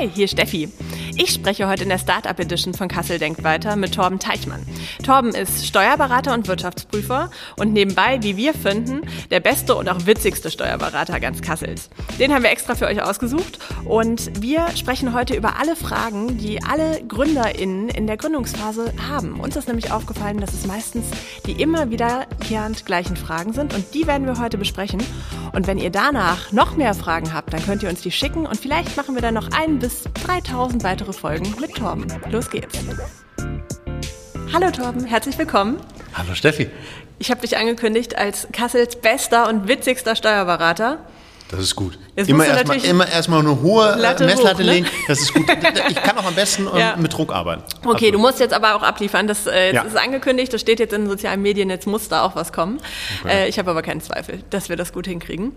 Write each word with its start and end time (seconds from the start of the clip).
Hi, 0.00 0.08
hier 0.14 0.28
Steffi. 0.28 0.66
Ich 1.16 1.32
spreche 1.32 1.68
heute 1.68 1.82
in 1.82 1.88
der 1.88 1.98
Startup 1.98 2.38
Edition 2.38 2.72
von 2.72 2.88
Kassel 2.88 3.18
Denkt 3.18 3.42
weiter 3.42 3.76
mit 3.76 3.94
Torben 3.94 4.18
Teichmann. 4.18 4.64
Torben 5.04 5.34
ist 5.34 5.66
Steuerberater 5.66 6.32
und 6.32 6.46
Wirtschaftsprüfer 6.46 7.30
und 7.56 7.72
nebenbei, 7.72 8.18
wie 8.22 8.36
wir 8.36 8.54
finden, 8.54 9.02
der 9.30 9.40
beste 9.40 9.74
und 9.74 9.88
auch 9.88 10.06
witzigste 10.06 10.50
Steuerberater 10.50 11.18
ganz 11.20 11.42
Kassels. 11.42 11.90
Den 12.18 12.32
haben 12.32 12.42
wir 12.42 12.50
extra 12.50 12.74
für 12.74 12.86
euch 12.86 13.02
ausgesucht 13.02 13.58
und 13.84 14.42
wir 14.42 14.68
sprechen 14.76 15.12
heute 15.12 15.34
über 15.34 15.58
alle 15.58 15.76
Fragen, 15.76 16.38
die 16.38 16.62
alle 16.62 17.02
GründerInnen 17.06 17.88
in 17.88 18.06
der 18.06 18.16
Gründungsphase 18.16 18.92
haben. 19.08 19.40
Uns 19.40 19.56
ist 19.56 19.68
nämlich 19.68 19.92
aufgefallen, 19.92 20.40
dass 20.40 20.54
es 20.54 20.66
meistens 20.66 21.06
die 21.46 21.60
immer 21.60 21.90
wiederkehrend 21.90 22.86
gleichen 22.86 23.16
Fragen 23.16 23.52
sind 23.52 23.74
und 23.74 23.94
die 23.94 24.06
werden 24.06 24.26
wir 24.26 24.40
heute 24.40 24.58
besprechen. 24.58 25.02
Und 25.52 25.66
wenn 25.66 25.78
ihr 25.78 25.90
danach 25.90 26.52
noch 26.52 26.76
mehr 26.76 26.94
Fragen 26.94 27.34
habt, 27.34 27.52
dann 27.52 27.64
könnt 27.64 27.82
ihr 27.82 27.88
uns 27.88 28.02
die 28.02 28.12
schicken 28.12 28.46
und 28.46 28.56
vielleicht 28.56 28.96
machen 28.96 29.14
wir 29.14 29.22
dann 29.22 29.34
noch 29.34 29.50
ein 29.50 29.80
bis 29.80 30.04
3000 30.24 30.84
weitere 30.84 30.99
Folgen 31.04 31.54
mit 31.60 31.74
Torben. 31.74 32.06
Los 32.30 32.50
geht's. 32.50 32.78
Hallo 34.52 34.70
Torben, 34.70 35.04
herzlich 35.06 35.38
willkommen. 35.38 35.80
Hallo 36.14 36.34
Steffi. 36.34 36.68
Ich 37.18 37.30
habe 37.30 37.40
dich 37.40 37.56
angekündigt 37.56 38.16
als 38.16 38.48
Kassels 38.52 38.96
bester 38.96 39.48
und 39.48 39.66
witzigster 39.66 40.14
Steuerberater. 40.14 40.98
Das 41.50 41.60
ist 41.60 41.74
gut. 41.74 41.98
immer 42.14 42.46
erstmal 42.46 42.84
immer 42.84 43.08
erstmal 43.08 43.40
eine 43.40 43.60
hohe 43.60 43.96
Latte 43.96 44.24
Messlatte 44.24 44.58
hoch, 44.58 44.66
ne? 44.66 44.72
legen. 44.72 44.86
Das 45.08 45.20
ist 45.20 45.34
gut. 45.34 45.46
Ich 45.88 45.96
kann 45.96 46.16
auch 46.18 46.26
am 46.26 46.34
besten 46.34 46.68
ähm, 46.72 46.78
ja. 46.78 46.96
mit 46.96 47.12
Druck 47.12 47.32
arbeiten. 47.32 47.62
Okay, 47.78 47.90
Absolut. 47.90 48.14
du 48.14 48.18
musst 48.18 48.40
jetzt 48.40 48.54
aber 48.54 48.76
auch 48.76 48.82
abliefern. 48.82 49.26
Das, 49.26 49.46
äh, 49.46 49.74
ja. 49.74 49.82
ist 49.82 49.96
angekündigt, 49.96 50.52
das 50.52 50.60
steht 50.60 50.78
jetzt 50.78 50.92
in 50.92 51.02
den 51.02 51.10
sozialen 51.10 51.42
Medien, 51.42 51.70
jetzt 51.70 51.86
muss 51.86 52.08
da 52.08 52.22
auch 52.22 52.36
was 52.36 52.52
kommen. 52.52 52.78
Okay. 53.24 53.44
Äh, 53.44 53.48
ich 53.48 53.58
habe 53.58 53.70
aber 53.70 53.82
keinen 53.82 54.00
Zweifel, 54.00 54.42
dass 54.50 54.68
wir 54.68 54.76
das 54.76 54.92
gut 54.92 55.06
hinkriegen. 55.06 55.52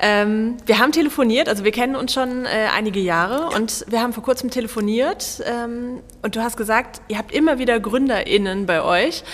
Ähm, 0.00 0.56
wir 0.66 0.78
haben 0.78 0.92
telefoniert, 0.92 1.48
also 1.48 1.64
wir 1.64 1.72
kennen 1.72 1.96
uns 1.96 2.12
schon 2.12 2.44
äh, 2.44 2.68
einige 2.74 3.00
Jahre 3.00 3.48
und 3.56 3.84
wir 3.88 4.00
haben 4.00 4.12
vor 4.12 4.22
kurzem 4.22 4.50
telefoniert 4.50 5.42
ähm, 5.44 6.00
und 6.22 6.36
du 6.36 6.42
hast 6.42 6.56
gesagt, 6.56 7.00
ihr 7.08 7.18
habt 7.18 7.32
immer 7.32 7.58
wieder 7.58 7.80
GründerInnen 7.80 8.66
bei 8.66 8.82
euch, 8.82 9.24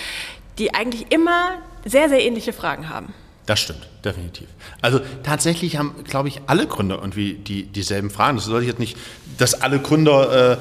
die 0.57 0.73
eigentlich 0.73 1.11
immer 1.11 1.51
sehr, 1.85 2.09
sehr 2.09 2.21
ähnliche 2.21 2.53
Fragen 2.53 2.89
haben. 2.89 3.13
Das 3.45 3.59
stimmt, 3.59 3.87
definitiv. 4.05 4.47
Also 4.81 4.99
tatsächlich 5.23 5.77
haben, 5.77 6.03
glaube 6.03 6.27
ich, 6.27 6.41
alle 6.47 6.67
Gründer 6.67 6.99
irgendwie 6.99 7.33
die, 7.33 7.63
dieselben 7.63 8.09
Fragen. 8.11 8.37
Das 8.37 8.45
soll 8.45 8.63
jetzt 8.63 8.79
nicht, 8.79 8.97
dass 9.37 9.61
alle 9.61 9.79
Gründer 9.79 10.53
äh, 10.53 10.57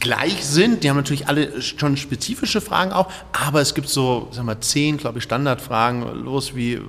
gleich 0.00 0.44
sind. 0.44 0.82
Die 0.82 0.90
haben 0.90 0.96
natürlich 0.96 1.28
alle 1.28 1.62
schon 1.62 1.96
spezifische 1.96 2.60
Fragen 2.60 2.92
auch, 2.92 3.10
aber 3.32 3.60
es 3.60 3.74
gibt 3.74 3.88
so, 3.88 4.28
sagen 4.32 4.48
wir, 4.48 4.60
zehn, 4.60 4.96
glaube 4.96 5.18
ich, 5.18 5.24
Standardfragen 5.24 6.24
los 6.24 6.56
wie 6.56 6.80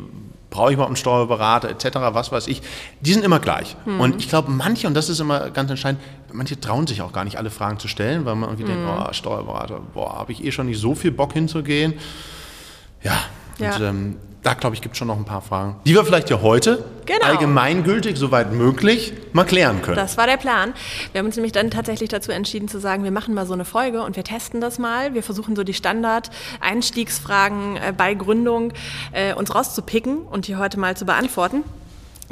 brauche 0.51 0.69
ich 0.69 0.73
überhaupt 0.73 0.89
einen 0.89 0.97
Steuerberater 0.97 1.69
etc., 1.69 1.97
was 2.11 2.31
weiß 2.31 2.47
ich, 2.47 2.61
die 2.99 3.13
sind 3.13 3.23
immer 3.23 3.39
gleich. 3.39 3.75
Mhm. 3.85 3.99
Und 4.01 4.21
ich 4.21 4.29
glaube, 4.29 4.51
manche, 4.51 4.85
und 4.85 4.93
das 4.93 5.09
ist 5.09 5.19
immer 5.19 5.49
ganz 5.49 5.69
entscheidend, 5.71 6.01
manche 6.31 6.59
trauen 6.59 6.85
sich 6.87 7.01
auch 7.01 7.13
gar 7.13 7.23
nicht 7.23 7.37
alle 7.37 7.49
Fragen 7.49 7.79
zu 7.79 7.87
stellen, 7.87 8.25
weil 8.25 8.35
man 8.35 8.49
irgendwie 8.49 8.71
mhm. 8.71 8.85
denkt, 8.85 9.07
oh, 9.09 9.13
Steuerberater, 9.13 9.79
boah, 9.93 10.17
habe 10.17 10.33
ich 10.33 10.43
eh 10.43 10.51
schon 10.51 10.67
nicht 10.67 10.79
so 10.79 10.93
viel 10.93 11.11
Bock 11.11 11.33
hinzugehen. 11.33 11.93
Ja, 13.01 13.17
ja. 13.57 13.75
Und, 13.75 13.81
ähm, 13.81 14.15
da 14.43 14.55
glaube 14.55 14.75
ich, 14.75 14.81
gibt 14.81 14.93
es 14.93 14.99
schon 14.99 15.07
noch 15.07 15.17
ein 15.17 15.25
paar 15.25 15.41
Fragen, 15.41 15.75
die 15.85 15.93
wir 15.93 16.03
vielleicht 16.03 16.29
ja 16.29 16.41
heute 16.41 16.83
genau. 17.05 17.25
allgemeingültig, 17.25 18.17
soweit 18.17 18.51
möglich, 18.51 19.13
mal 19.33 19.45
klären 19.45 19.81
können. 19.81 19.97
Das 19.97 20.17
war 20.17 20.25
der 20.25 20.37
Plan. 20.37 20.73
Wir 21.11 21.19
haben 21.19 21.27
uns 21.27 21.35
nämlich 21.35 21.51
dann 21.51 21.69
tatsächlich 21.69 22.09
dazu 22.09 22.31
entschieden 22.31 22.67
zu 22.67 22.79
sagen, 22.79 23.03
wir 23.03 23.11
machen 23.11 23.35
mal 23.35 23.45
so 23.45 23.53
eine 23.53 23.65
Folge 23.65 24.03
und 24.03 24.15
wir 24.15 24.23
testen 24.23 24.59
das 24.59 24.79
mal. 24.79 25.13
Wir 25.13 25.21
versuchen 25.21 25.55
so 25.55 25.63
die 25.63 25.73
Standard-Einstiegsfragen 25.73 27.77
äh, 27.77 27.93
bei 27.95 28.15
Gründung 28.15 28.73
äh, 29.11 29.33
uns 29.33 29.53
rauszupicken 29.53 30.23
und 30.23 30.47
die 30.47 30.55
heute 30.55 30.79
mal 30.79 30.97
zu 30.97 31.05
beantworten. 31.05 31.63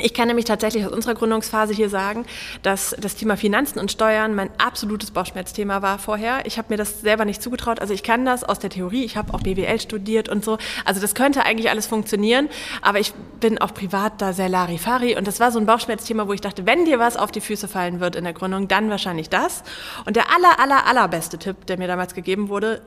Ich 0.02 0.14
kann 0.14 0.28
nämlich 0.28 0.46
tatsächlich 0.46 0.86
aus 0.86 0.92
unserer 0.92 1.16
Gründungsphase 1.16 1.74
hier 1.74 1.90
sagen, 1.90 2.26
dass 2.64 2.96
das 3.00 3.16
Thema 3.16 3.38
Finanzen 3.38 3.80
und 3.80 3.92
Steuern 3.92 4.36
mein 4.36 4.50
absolutes 4.58 5.12
Bauchschmerzthema 5.12 5.82
war 5.82 6.00
vorher. 6.00 6.46
Ich 6.46 6.58
habe 6.58 6.68
mir 6.70 6.78
das 6.78 7.02
selber 7.02 7.26
nicht 7.26 7.42
zugetraut. 7.42 7.80
Also 7.80 7.94
ich 7.94 8.04
kann 8.04 8.26
das 8.26 8.44
aus 8.44 8.60
der 8.60 8.70
Theorie. 8.70 9.04
Ich 9.04 9.18
habe 9.18 9.34
auch 9.34 9.42
BWL 9.42 9.80
studiert 9.80 10.30
und 10.30 10.44
so. 10.44 10.58
Also 10.86 11.02
das 11.02 11.16
könnte 11.16 11.46
eigentlich 11.46 11.70
alles 11.70 11.88
funktionieren. 11.88 12.50
Aber 12.82 13.00
ich 13.00 13.14
bin 13.40 13.58
auch 13.58 13.74
privat 13.74 14.22
da 14.22 14.34
sehr 14.34 14.50
Larifari. 14.50 15.18
Und 15.18 15.28
das 15.28 15.40
war 15.40 15.52
so 15.52 15.60
ein 15.60 15.66
Bauchschmerzthema, 15.66 16.28
wo 16.28 16.34
ich 16.34 16.42
dachte, 16.42 16.66
wenn 16.66 16.86
dir 16.86 17.00
was 17.00 17.18
auf 17.18 17.32
die 17.32 17.42
Füße 17.42 17.68
fallen 17.68 18.00
wird 18.00 18.16
in 18.16 18.24
der 18.24 18.34
Gründung, 18.34 18.68
dann 18.68 18.90
wahrscheinlich 18.90 19.30
das. 19.30 19.64
Und 20.06 20.16
der 20.16 20.34
aller, 20.34 20.60
aller, 20.60 20.86
allerbeste 20.86 21.38
Tipp, 21.38 21.66
der 21.68 21.78
mir 21.78 21.88
damals 21.88 22.14
gegeben 22.14 22.50
wurde, 22.50 22.82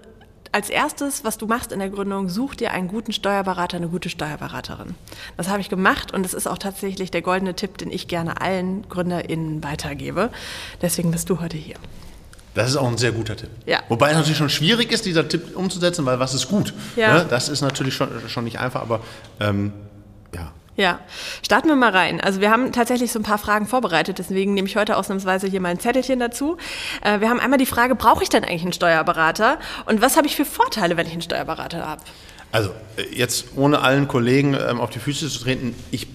als 0.53 0.69
erstes, 0.69 1.25
was 1.25 1.39
du 1.39 1.47
machst 1.47 1.73
in 1.73 1.79
der 1.79 1.89
Gründung, 1.89 2.29
such 2.29 2.55
dir 2.55 2.73
einen 2.73 2.89
guten 2.89 3.13
Steuerberater, 3.13 3.79
eine 3.79 3.89
gute 3.89 4.11
Steuerberaterin. 4.11 4.95
Das 5.37 5.49
habe 5.49 5.61
ich 5.61 5.71
gemacht 5.71 6.13
und 6.13 6.23
das 6.23 6.35
ist 6.35 6.47
auch 6.47 6.59
tatsächlich 6.59 7.11
der 7.11 7.23
goldene 7.23 7.55
Tipp, 7.55 7.79
den 7.79 7.91
ich 7.91 8.07
gerne 8.07 8.41
allen 8.41 8.87
GründerInnen 8.89 9.65
weitergebe. 9.65 10.31
Deswegen 10.83 11.11
bist 11.11 11.31
du 11.31 11.41
heute 11.41 11.57
hier. 11.57 11.77
Das 12.55 12.69
ist 12.69 12.77
auch 12.77 12.89
ein 12.89 12.99
sehr 12.99 13.13
guter 13.13 13.35
Tipp. 13.35 13.49
Ja. 13.65 13.81
Wobei 13.89 14.11
es 14.11 14.17
natürlich 14.17 14.37
schon 14.37 14.51
schwierig 14.51 14.93
ist, 14.93 15.07
dieser 15.07 15.27
Tipp 15.27 15.57
umzusetzen, 15.57 16.05
weil 16.05 16.21
was 16.21 16.35
ist 16.35 16.49
gut? 16.49 16.75
Ja. 16.97 17.15
Ne? 17.15 17.27
Das 17.29 17.49
ist 17.49 17.63
natürlich 17.63 17.95
schon, 17.95 18.09
schon 18.29 18.45
nicht 18.45 18.59
einfach, 18.59 18.83
aber 18.83 19.01
ähm, 19.41 19.73
ja, 20.35 20.53
ja, 20.77 21.01
starten 21.43 21.69
wir 21.69 21.77
mal 21.77 21.91
rein. 21.91 22.21
Also 22.21 22.41
wir 22.41 22.51
haben 22.51 22.73
tatsächlich 22.73 23.13
so 23.13 23.19
ein 23.19 23.23
paar 23.23 23.39
Fragen 23.39 23.67
vorbereitet, 23.67 24.19
deswegen 24.19 24.55
nehme 24.55 24.69
ich 24.69 24.77
heute 24.77 24.97
ausnahmsweise 24.97 25.47
hier 25.47 25.61
mal 25.61 25.69
ein 25.69 25.81
Zettelchen 25.81 26.19
dazu. 26.19 26.57
Äh, 27.03 27.21
wir 27.21 27.29
haben 27.29 27.41
einmal 27.41 27.59
die 27.59 27.67
Frage, 27.67 27.95
brauche 27.95 28.23
ich 28.23 28.29
denn 28.29 28.45
eigentlich 28.45 28.63
einen 28.63 28.73
Steuerberater 28.73 29.59
und 29.87 30.01
was 30.01 30.17
habe 30.17 30.27
ich 30.27 30.37
für 30.37 30.45
Vorteile, 30.45 30.97
wenn 30.97 31.07
ich 31.07 31.13
einen 31.13 31.23
Steuerberater 31.23 31.87
habe? 31.87 32.03
Also 32.53 32.71
äh, 32.97 33.03
jetzt 33.15 33.57
ohne 33.57 33.81
allen 33.81 34.09
Kollegen 34.09 34.55
ähm, 34.55 34.81
auf 34.81 34.91
die 34.91 34.99
Füße 34.99 35.29
zu 35.29 35.41
treten, 35.41 35.75
ich, 35.91 36.07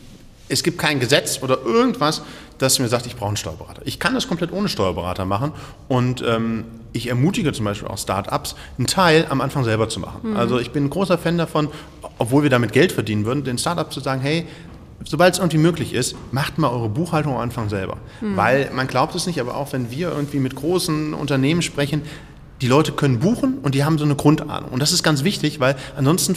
es 0.50 0.64
gibt 0.64 0.78
kein 0.78 1.00
Gesetz 1.00 1.42
oder 1.42 1.62
irgendwas, 1.64 2.22
das 2.58 2.80
mir 2.80 2.88
sagt, 2.88 3.06
ich 3.06 3.16
brauche 3.16 3.30
einen 3.30 3.38
Steuerberater. 3.38 3.82
Ich 3.86 4.00
kann 4.00 4.14
das 4.14 4.28
komplett 4.28 4.52
ohne 4.52 4.70
Steuerberater 4.70 5.26
machen 5.26 5.52
und 5.88 6.24
ähm, 6.26 6.66
ich 6.94 7.08
ermutige 7.08 7.54
zum 7.54 7.66
Beispiel 7.66 7.88
auch 7.88 7.98
Startups, 7.98 8.56
einen 8.78 8.88
Teil 8.88 9.28
am 9.30 9.42
Anfang 9.42 9.64
selber 9.64 9.90
zu 9.90 10.00
machen. 10.00 10.32
Mhm. 10.32 10.38
Also 10.38 10.60
ich 10.60 10.72
bin 10.72 10.86
ein 10.86 10.90
großer 10.90 11.18
Fan 11.18 11.38
davon, 11.38 11.70
obwohl 12.18 12.44
wir 12.44 12.50
damit 12.50 12.74
Geld 12.74 12.92
verdienen 12.92 13.26
würden, 13.26 13.44
den 13.44 13.58
Startups 13.58 13.94
zu 13.94 14.00
sagen, 14.00 14.22
hey, 14.22 14.48
sobald 15.04 15.34
es 15.34 15.40
irgendwie 15.40 15.60
möglich 15.60 15.94
ist, 15.94 16.16
macht 16.32 16.58
mal 16.58 16.70
eure 16.70 16.90
Buchhaltung 16.90 17.34
am 17.34 17.40
Anfang 17.40 17.70
selber. 17.70 17.98
Mhm. 18.22 18.36
Weil 18.36 18.72
man 18.74 18.88
glaubt 18.88 19.16
es 19.16 19.28
nicht, 19.28 19.40
aber 19.40 19.56
auch 19.56 19.74
wenn 19.74 19.92
wir 19.92 20.10
irgendwie 20.10 20.40
mit 20.40 20.56
großen 20.56 21.14
Unternehmen 21.14 21.62
sprechen, 21.62 22.02
die 22.62 22.68
Leute 22.68 22.92
können 22.92 23.20
buchen 23.20 23.60
und 23.62 23.76
die 23.76 23.84
haben 23.84 23.98
so 23.98 24.06
eine 24.06 24.16
Grundahnung. 24.16 24.72
Und 24.72 24.82
das 24.82 24.92
ist 24.92 25.04
ganz 25.04 25.24
wichtig, 25.24 25.60
weil 25.60 25.76
ansonsten, 25.96 26.36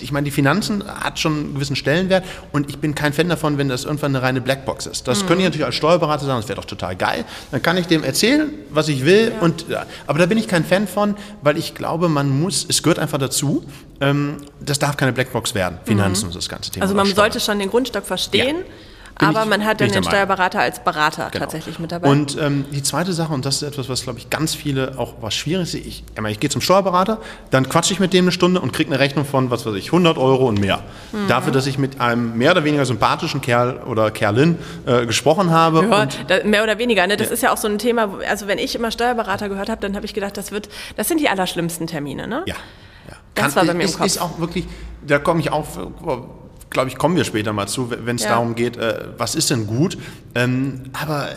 ich 0.00 0.12
meine, 0.12 0.24
die 0.24 0.30
Finanzen 0.30 0.84
hat 0.86 1.18
schon 1.18 1.32
einen 1.32 1.54
gewissen 1.54 1.76
Stellenwert 1.76 2.24
und 2.52 2.68
ich 2.70 2.78
bin 2.78 2.94
kein 2.94 3.12
Fan 3.12 3.28
davon, 3.28 3.58
wenn 3.58 3.68
das 3.68 3.84
irgendwann 3.84 4.16
eine 4.16 4.24
reine 4.24 4.40
Blackbox 4.40 4.86
ist. 4.86 5.06
Das 5.08 5.22
mhm. 5.22 5.26
können 5.26 5.40
ich 5.40 5.46
natürlich 5.46 5.66
als 5.66 5.74
Steuerberater 5.74 6.24
sagen, 6.24 6.40
das 6.40 6.48
wäre 6.48 6.56
doch 6.56 6.64
total 6.64 6.96
geil. 6.96 7.24
Dann 7.50 7.62
kann 7.62 7.76
ich 7.76 7.86
dem 7.86 8.02
erzählen, 8.02 8.50
was 8.70 8.88
ich 8.88 9.04
will. 9.04 9.32
Ja. 9.32 9.40
Und, 9.40 9.66
aber 10.06 10.18
da 10.18 10.26
bin 10.26 10.38
ich 10.38 10.48
kein 10.48 10.64
Fan 10.64 10.88
von, 10.88 11.16
weil 11.42 11.58
ich 11.58 11.74
glaube, 11.74 12.08
man 12.08 12.30
muss, 12.40 12.64
es 12.68 12.82
gehört 12.82 12.98
einfach 12.98 13.18
dazu, 13.18 13.64
ähm, 14.00 14.38
das 14.60 14.78
darf 14.78 14.96
keine 14.96 15.12
Blackbox 15.12 15.54
werden, 15.54 15.78
Finanzen 15.84 16.24
mhm. 16.24 16.28
und 16.28 16.36
das 16.36 16.48
ganze 16.48 16.70
Thema. 16.70 16.84
Also 16.84 16.94
man 16.94 17.06
sollte 17.06 17.40
schon 17.40 17.58
den 17.58 17.68
Grundstock 17.68 18.06
verstehen. 18.06 18.56
Ja 18.58 18.87
aber 19.18 19.42
ich, 19.42 19.48
man 19.48 19.64
hat 19.64 19.80
dann 19.80 19.90
den 19.90 20.04
Steuerberater 20.04 20.60
als 20.60 20.80
Berater 20.80 21.28
genau. 21.30 21.44
tatsächlich 21.44 21.78
mit 21.78 21.92
dabei. 21.92 22.08
Und 22.08 22.36
ähm, 22.40 22.64
die 22.70 22.82
zweite 22.82 23.12
Sache, 23.12 23.32
und 23.32 23.44
das 23.44 23.56
ist 23.56 23.62
etwas, 23.62 23.88
was, 23.88 24.02
glaube 24.02 24.18
ich, 24.18 24.30
ganz 24.30 24.54
viele 24.54 24.98
auch 24.98 25.14
was 25.20 25.34
schwierig 25.34 25.74
ist, 25.74 25.86
ich, 25.86 26.04
ich 26.28 26.40
gehe 26.40 26.50
zum 26.50 26.60
Steuerberater, 26.60 27.18
dann 27.50 27.68
quatsche 27.68 27.92
ich 27.92 28.00
mit 28.00 28.12
dem 28.12 28.26
eine 28.26 28.32
Stunde 28.32 28.60
und 28.60 28.72
kriege 28.72 28.90
eine 28.90 29.00
Rechnung 29.00 29.24
von, 29.24 29.50
was 29.50 29.66
weiß 29.66 29.74
ich, 29.74 29.86
100 29.86 30.18
Euro 30.18 30.46
und 30.46 30.60
mehr. 30.60 30.80
Mhm. 31.12 31.28
Dafür, 31.28 31.52
dass 31.52 31.66
ich 31.66 31.78
mit 31.78 32.00
einem 32.00 32.36
mehr 32.36 32.52
oder 32.52 32.64
weniger 32.64 32.84
sympathischen 32.86 33.40
Kerl 33.40 33.78
oder 33.86 34.10
Kerlin 34.10 34.58
äh, 34.86 35.06
gesprochen 35.06 35.50
habe. 35.50 35.86
Ja, 35.90 36.06
da, 36.26 36.44
mehr 36.44 36.62
oder 36.62 36.78
weniger. 36.78 37.06
Ne? 37.06 37.16
Das 37.16 37.28
ja. 37.28 37.34
ist 37.34 37.42
ja 37.42 37.52
auch 37.52 37.56
so 37.56 37.68
ein 37.68 37.78
Thema, 37.78 38.10
also 38.28 38.46
wenn 38.46 38.58
ich 38.58 38.74
immer 38.74 38.90
Steuerberater 38.90 39.48
gehört 39.48 39.68
habe, 39.68 39.80
dann 39.80 39.96
habe 39.96 40.06
ich 40.06 40.14
gedacht, 40.14 40.36
das, 40.36 40.52
wird, 40.52 40.68
das 40.96 41.08
sind 41.08 41.20
die 41.20 41.28
allerschlimmsten 41.28 41.86
Termine. 41.86 42.28
Ne? 42.28 42.42
Ja. 42.46 42.54
ja. 43.08 43.16
Das 43.34 43.54
Kann, 43.54 43.56
war 43.56 43.64
bei 43.66 43.74
mir 43.74 43.84
ist, 43.84 43.92
im 43.92 43.98
Kopf. 43.98 44.06
ist 44.06 44.18
auch 44.18 44.38
wirklich, 44.38 44.66
da 45.06 45.18
komme 45.18 45.40
ich 45.40 45.50
auch 45.50 45.66
glaube 46.70 46.88
ich, 46.88 46.96
kommen 46.96 47.16
wir 47.16 47.24
später 47.24 47.52
mal 47.52 47.66
zu, 47.66 47.90
wenn 47.90 48.16
es 48.16 48.24
ja. 48.24 48.30
darum 48.30 48.54
geht, 48.54 48.76
äh, 48.76 49.08
was 49.16 49.34
ist 49.34 49.50
denn 49.50 49.66
gut. 49.66 49.98
Ähm, 50.34 50.84
aber 50.92 51.30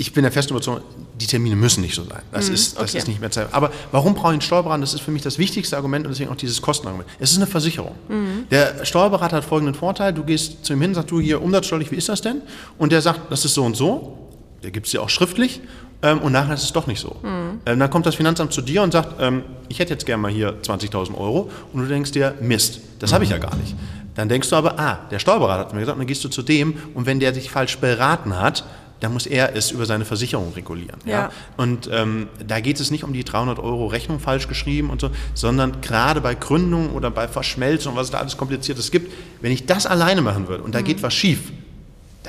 ich 0.00 0.14
bin 0.14 0.22
der 0.22 0.32
festen 0.32 0.54
Überzeugung, 0.54 0.82
die 1.20 1.26
Termine 1.26 1.56
müssen 1.56 1.82
nicht 1.82 1.94
so 1.94 2.04
sein. 2.04 2.22
Das, 2.32 2.48
mhm, 2.48 2.54
ist, 2.54 2.76
das 2.78 2.90
okay. 2.90 2.98
ist 2.98 3.08
nicht 3.08 3.20
mehr 3.20 3.30
Zeit. 3.30 3.48
Aber 3.52 3.70
warum 3.92 4.14
brauche 4.14 4.28
ich 4.28 4.32
einen 4.32 4.40
Steuerberater? 4.40 4.80
Das 4.80 4.94
ist 4.94 5.02
für 5.02 5.10
mich 5.10 5.20
das 5.20 5.36
wichtigste 5.38 5.76
Argument 5.76 6.06
und 6.06 6.12
deswegen 6.12 6.30
auch 6.30 6.36
dieses 6.36 6.62
Kostenargument. 6.62 7.06
Es 7.18 7.32
ist 7.32 7.36
eine 7.36 7.46
Versicherung. 7.46 7.94
Mhm. 8.08 8.46
Der 8.50 8.86
Steuerberater 8.86 9.36
hat 9.36 9.44
folgenden 9.44 9.74
Vorteil. 9.74 10.14
Du 10.14 10.24
gehst 10.24 10.64
zu 10.64 10.72
ihm 10.72 10.80
hin, 10.80 10.94
sagst 10.94 11.10
du 11.10 11.20
hier 11.20 11.42
umsatzsteuerlich, 11.42 11.90
wie 11.90 11.96
ist 11.96 12.08
das 12.08 12.22
denn? 12.22 12.40
Und 12.78 12.92
der 12.92 13.02
sagt, 13.02 13.30
das 13.30 13.44
ist 13.44 13.52
so 13.52 13.62
und 13.62 13.76
so. 13.76 14.16
Der 14.62 14.70
gibt 14.70 14.86
es 14.86 14.92
dir 14.92 15.02
auch 15.02 15.10
schriftlich. 15.10 15.60
Ähm, 16.02 16.20
und 16.20 16.32
nachher 16.32 16.54
ist 16.54 16.62
es 16.62 16.72
doch 16.72 16.86
nicht 16.86 17.00
so. 17.00 17.16
Mhm. 17.22 17.60
Ähm, 17.66 17.78
dann 17.78 17.90
kommt 17.90 18.06
das 18.06 18.14
Finanzamt 18.14 18.54
zu 18.54 18.62
dir 18.62 18.82
und 18.82 18.92
sagt, 18.92 19.16
ähm, 19.20 19.42
ich 19.68 19.80
hätte 19.80 19.92
jetzt 19.92 20.06
gerne 20.06 20.22
mal 20.22 20.30
hier 20.30 20.62
20.000 20.62 21.14
Euro. 21.14 21.50
Und 21.74 21.82
du 21.82 21.86
denkst 21.86 22.12
dir, 22.12 22.34
Mist, 22.40 22.80
das 23.00 23.12
habe 23.12 23.24
ich 23.24 23.30
ja 23.30 23.38
gar 23.38 23.54
nicht. 23.56 23.74
Dann 24.14 24.28
denkst 24.28 24.50
du 24.50 24.56
aber, 24.56 24.78
ah, 24.78 25.00
der 25.10 25.18
Steuerberater 25.18 25.60
hat 25.60 25.72
mir 25.72 25.80
gesagt, 25.80 25.98
dann 25.98 26.06
gehst 26.06 26.24
du 26.24 26.28
zu 26.28 26.42
dem 26.42 26.74
und 26.94 27.06
wenn 27.06 27.20
der 27.20 27.32
sich 27.32 27.50
falsch 27.50 27.78
beraten 27.78 28.38
hat, 28.38 28.64
dann 29.00 29.14
muss 29.14 29.26
er 29.26 29.56
es 29.56 29.70
über 29.70 29.86
seine 29.86 30.04
Versicherung 30.04 30.52
regulieren. 30.52 30.98
Ja. 31.04 31.12
ja? 31.12 31.30
Und 31.56 31.88
ähm, 31.92 32.28
da 32.46 32.60
geht 32.60 32.78
es 32.80 32.90
nicht 32.90 33.02
um 33.02 33.12
die 33.12 33.24
300 33.24 33.58
Euro 33.58 33.86
Rechnung 33.86 34.20
falsch 34.20 34.46
geschrieben 34.46 34.90
und 34.90 35.00
so, 35.00 35.10
sondern 35.34 35.80
gerade 35.80 36.20
bei 36.20 36.34
Gründung 36.34 36.90
oder 36.90 37.10
bei 37.10 37.26
Verschmelzung, 37.26 37.96
was 37.96 38.06
es 38.06 38.10
da 38.10 38.18
alles 38.18 38.36
Kompliziertes 38.36 38.90
gibt, 38.90 39.12
wenn 39.40 39.52
ich 39.52 39.66
das 39.66 39.86
alleine 39.86 40.20
machen 40.20 40.48
würde 40.48 40.62
und 40.62 40.74
da 40.74 40.80
mhm. 40.80 40.84
geht 40.84 41.02
was 41.02 41.14
schief, 41.14 41.50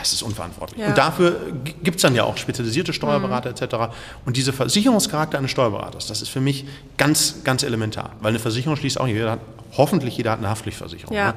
das 0.02 0.14
ist 0.14 0.24
unverantwortlich. 0.24 0.80
Ja. 0.80 0.88
Und 0.88 0.98
dafür 0.98 1.40
gibt 1.84 1.98
es 1.98 2.02
dann 2.02 2.16
ja 2.16 2.24
auch 2.24 2.38
spezialisierte 2.38 2.92
Steuerberater 2.92 3.50
mhm. 3.50 3.56
etc. 3.56 3.94
Und 4.26 4.36
dieser 4.36 4.52
Versicherungscharakter 4.52 5.38
eines 5.38 5.52
Steuerberaters, 5.52 6.08
das 6.08 6.22
ist 6.22 6.30
für 6.30 6.42
mich 6.42 6.66
ganz, 6.98 7.44
ganz 7.44 7.64
elementar. 7.64 8.12
Weil 8.20 8.30
eine 8.30 8.40
Versicherung 8.40 8.76
schließt 8.76 9.00
auch 9.00 9.08
jeder, 9.08 9.38
hoffentlich 9.78 10.18
jeder 10.18 10.32
hat 10.32 10.40
eine 10.40 10.50
Haftpflichtversicherung. 10.50 11.16
Ja. 11.16 11.34
Ne? 11.34 11.36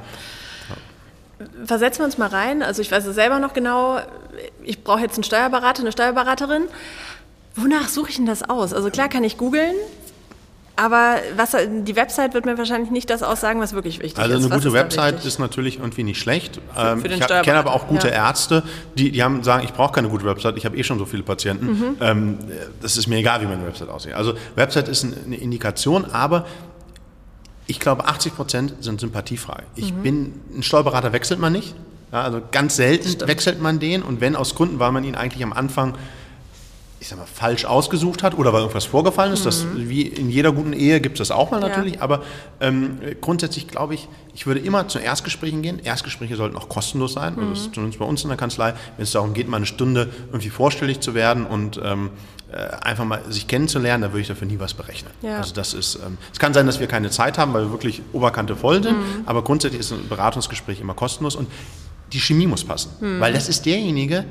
Versetzen 1.65 1.99
wir 1.99 2.05
uns 2.05 2.17
mal 2.17 2.29
rein. 2.29 2.63
Also 2.63 2.81
ich 2.81 2.91
weiß 2.91 3.05
es 3.05 3.15
selber 3.15 3.39
noch 3.39 3.53
genau, 3.53 3.99
ich 4.63 4.83
brauche 4.83 5.01
jetzt 5.01 5.15
einen 5.15 5.23
Steuerberater, 5.23 5.81
eine 5.81 5.91
Steuerberaterin. 5.91 6.63
Wonach 7.55 7.87
suche 7.87 8.09
ich 8.09 8.15
denn 8.17 8.25
das 8.25 8.43
aus? 8.43 8.73
Also 8.73 8.89
klar 8.89 9.09
kann 9.09 9.23
ich 9.23 9.37
googeln, 9.37 9.75
aber 10.75 11.17
was, 11.37 11.55
die 11.85 11.95
Website 11.95 12.33
wird 12.33 12.45
mir 12.45 12.57
wahrscheinlich 12.57 12.91
nicht 12.91 13.09
das 13.09 13.23
aussagen, 13.23 13.61
was 13.61 13.73
wirklich 13.73 13.99
wichtig 13.99 14.19
also 14.19 14.31
ist. 14.33 14.43
Also 14.43 14.53
eine 14.53 14.61
gute 14.61 14.73
Website 14.73 15.23
ist 15.23 15.39
natürlich 15.39 15.79
irgendwie 15.79 16.03
nicht 16.03 16.19
schlecht. 16.19 16.59
Für, 16.73 16.97
für 16.97 17.07
ähm, 17.07 17.19
ich 17.19 17.27
kenne 17.27 17.59
aber 17.59 17.73
auch 17.73 17.87
gute 17.87 18.09
ja. 18.09 18.27
Ärzte, 18.27 18.63
die, 18.97 19.11
die 19.11 19.23
haben, 19.23 19.43
sagen, 19.43 19.63
ich 19.63 19.73
brauche 19.73 19.93
keine 19.93 20.09
gute 20.09 20.25
Website, 20.25 20.57
ich 20.57 20.65
habe 20.65 20.75
eh 20.75 20.83
schon 20.83 20.99
so 20.99 21.05
viele 21.05 21.23
Patienten. 21.23 21.65
Mhm. 21.65 21.97
Ähm, 22.01 22.37
das 22.81 22.97
ist 22.97 23.07
mir 23.07 23.17
egal, 23.17 23.41
wie 23.41 23.45
meine 23.45 23.65
Website 23.65 23.89
aussieht. 23.89 24.13
Also 24.13 24.33
Website 24.55 24.89
ist 24.89 25.05
eine 25.05 25.37
Indikation, 25.37 26.05
aber 26.05 26.45
ich 27.67 27.79
glaube, 27.79 28.05
80 28.05 28.35
Prozent 28.35 28.73
sind 28.81 28.99
sympathiefrei. 28.99 29.63
Ich 29.75 29.93
mhm. 29.93 30.03
bin, 30.03 30.33
ein 30.57 30.63
Steuerberater 30.63 31.13
wechselt 31.13 31.39
man 31.39 31.53
nicht. 31.53 31.73
Ja, 32.11 32.21
also 32.21 32.41
ganz 32.51 32.75
selten 32.75 33.27
wechselt 33.27 33.61
man 33.61 33.79
den 33.79 34.03
und 34.03 34.21
wenn 34.21 34.35
aus 34.35 34.55
Gründen, 34.55 34.79
weil 34.79 34.91
man 34.91 35.03
ihn 35.03 35.15
eigentlich 35.15 35.43
am 35.43 35.53
Anfang 35.53 35.95
ich 36.99 37.09
sag 37.09 37.19
mal, 37.19 37.25
falsch 37.25 37.65
ausgesucht 37.65 38.23
hat 38.23 38.37
oder 38.37 38.53
weil 38.53 38.61
irgendwas 38.61 38.85
vorgefallen 38.85 39.33
ist. 39.33 39.41
Mhm. 39.41 39.45
Das, 39.45 39.65
wie 39.75 40.03
in 40.03 40.29
jeder 40.29 40.51
guten 40.51 40.73
Ehe 40.73 41.01
gibt 41.01 41.19
es 41.19 41.27
das 41.27 41.35
auch 41.35 41.51
mal 41.51 41.59
natürlich. 41.59 41.95
Ja. 41.95 42.01
Aber 42.01 42.23
ähm, 42.59 42.99
grundsätzlich 43.21 43.67
glaube 43.67 43.95
ich, 43.95 44.07
ich 44.33 44.47
würde 44.47 44.61
immer 44.61 44.87
zu 44.87 44.99
Erstgesprächen 44.99 45.61
gehen. 45.61 45.79
Erstgespräche 45.79 46.35
sollten 46.35 46.55
auch 46.55 46.69
kostenlos 46.69 47.13
sein. 47.13 47.35
Mhm. 47.35 47.49
Das 47.51 47.59
ist 47.59 47.73
zumindest 47.75 47.99
bei 47.99 48.05
uns 48.05 48.23
in 48.23 48.29
der 48.29 48.37
Kanzlei, 48.37 48.73
wenn 48.97 49.03
es 49.03 49.11
darum 49.11 49.33
geht, 49.33 49.47
mal 49.47 49.57
eine 49.57 49.65
Stunde 49.65 50.09
irgendwie 50.27 50.49
vorstellig 50.49 50.99
zu 51.01 51.13
werden 51.13 51.45
und 51.45 51.79
ähm, 51.83 52.11
äh, 52.51 52.57
einfach 52.81 53.05
mal 53.05 53.21
sich 53.29 53.47
kennenzulernen, 53.47 54.03
da 54.03 54.09
würde 54.09 54.21
ich 54.21 54.27
dafür 54.27 54.47
nie 54.47 54.59
was 54.59 54.73
berechnen. 54.73 55.11
Ja. 55.21 55.37
Also 55.37 55.53
das 55.53 55.73
ist, 55.73 55.95
ähm, 55.95 56.17
es 56.31 56.39
kann 56.39 56.53
sein, 56.53 56.65
dass 56.65 56.79
wir 56.79 56.87
keine 56.87 57.09
Zeit 57.09 57.37
haben, 57.37 57.53
weil 57.53 57.63
wir 57.63 57.71
wirklich 57.71 58.01
Oberkante 58.13 58.55
voll 58.55 58.81
sind. 58.81 58.97
Mhm. 58.97 59.23
Aber 59.25 59.43
grundsätzlich 59.43 59.81
ist 59.81 59.91
ein 59.91 60.07
Beratungsgespräch 60.07 60.79
immer 60.79 60.93
kostenlos 60.93 61.35
und 61.35 61.49
die 62.13 62.19
Chemie 62.19 62.47
muss 62.47 62.63
passen. 62.63 62.91
Mhm. 62.99 63.19
Weil 63.19 63.33
das 63.33 63.49
ist 63.49 63.65
derjenige, 63.65 64.25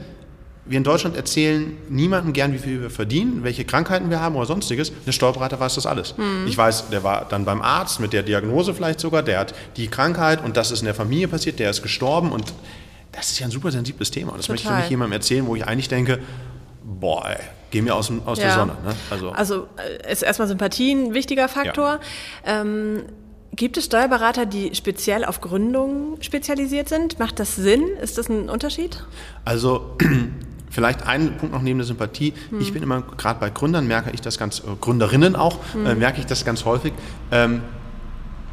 wir 0.66 0.78
in 0.78 0.84
Deutschland 0.84 1.16
erzählen 1.16 1.76
niemandem 1.90 2.32
gern, 2.32 2.52
wie 2.54 2.58
viel 2.58 2.80
wir 2.80 2.90
verdienen, 2.90 3.44
welche 3.44 3.64
Krankheiten 3.64 4.08
wir 4.08 4.20
haben 4.20 4.34
oder 4.36 4.46
sonstiges. 4.46 4.92
Der 5.06 5.12
Steuerberater 5.12 5.60
weiß 5.60 5.74
das 5.74 5.84
alles. 5.84 6.16
Mhm. 6.16 6.46
Ich 6.46 6.56
weiß, 6.56 6.88
der 6.88 7.04
war 7.04 7.26
dann 7.28 7.44
beim 7.44 7.60
Arzt 7.60 8.00
mit 8.00 8.12
der 8.12 8.22
Diagnose 8.22 8.72
vielleicht 8.72 9.00
sogar, 9.00 9.22
der 9.22 9.40
hat 9.40 9.54
die 9.76 9.88
Krankheit 9.88 10.42
und 10.42 10.56
das 10.56 10.70
ist 10.70 10.80
in 10.80 10.86
der 10.86 10.94
Familie 10.94 11.28
passiert, 11.28 11.58
der 11.58 11.70
ist 11.70 11.82
gestorben 11.82 12.32
und 12.32 12.54
das 13.12 13.30
ist 13.30 13.38
ja 13.38 13.46
ein 13.46 13.50
super 13.50 13.70
sensibles 13.70 14.10
Thema. 14.10 14.32
Und 14.32 14.38
das 14.38 14.46
Total. 14.46 14.56
möchte 14.56 14.72
ich 14.72 14.78
nicht 14.84 14.90
jemandem 14.90 15.12
erzählen, 15.12 15.46
wo 15.46 15.54
ich 15.54 15.66
eigentlich 15.66 15.88
denke, 15.88 16.20
boah, 16.82 17.28
ey, 17.28 17.36
geh 17.70 17.82
mir 17.82 17.94
aus, 17.94 18.10
aus 18.24 18.38
ja. 18.38 18.46
der 18.46 18.54
Sonne. 18.54 18.72
Ne? 18.84 18.94
Also, 19.10 19.30
also 19.30 19.68
äh, 19.76 20.12
ist 20.12 20.22
erstmal 20.22 20.48
Sympathie 20.48 20.92
ein 20.92 21.14
wichtiger 21.14 21.48
Faktor. 21.48 22.00
Ja. 22.46 22.60
Ähm, 22.62 23.02
Gibt 23.54 23.76
es 23.76 23.84
Steuerberater, 23.84 24.46
die 24.46 24.74
speziell 24.74 25.24
auf 25.24 25.40
Gründungen 25.40 26.20
spezialisiert 26.22 26.88
sind? 26.88 27.20
Macht 27.20 27.38
das 27.38 27.54
Sinn? 27.54 27.86
Ist 28.02 28.18
das 28.18 28.28
ein 28.28 28.48
Unterschied? 28.48 29.04
Also 29.44 29.96
Vielleicht 30.74 31.06
ein 31.06 31.36
Punkt 31.36 31.54
noch 31.54 31.62
neben 31.62 31.78
der 31.78 31.86
Sympathie. 31.86 32.34
Hm. 32.50 32.60
Ich 32.60 32.72
bin 32.72 32.82
immer, 32.82 33.02
gerade 33.02 33.38
bei 33.38 33.48
Gründern 33.48 33.86
merke 33.86 34.10
ich 34.10 34.20
das 34.20 34.38
ganz, 34.38 34.58
äh, 34.58 34.62
Gründerinnen 34.80 35.36
auch, 35.36 35.60
hm. 35.72 35.86
äh, 35.86 35.94
merke 35.94 36.18
ich 36.18 36.26
das 36.26 36.44
ganz 36.44 36.64
häufig. 36.64 36.92
Ähm, 37.30 37.62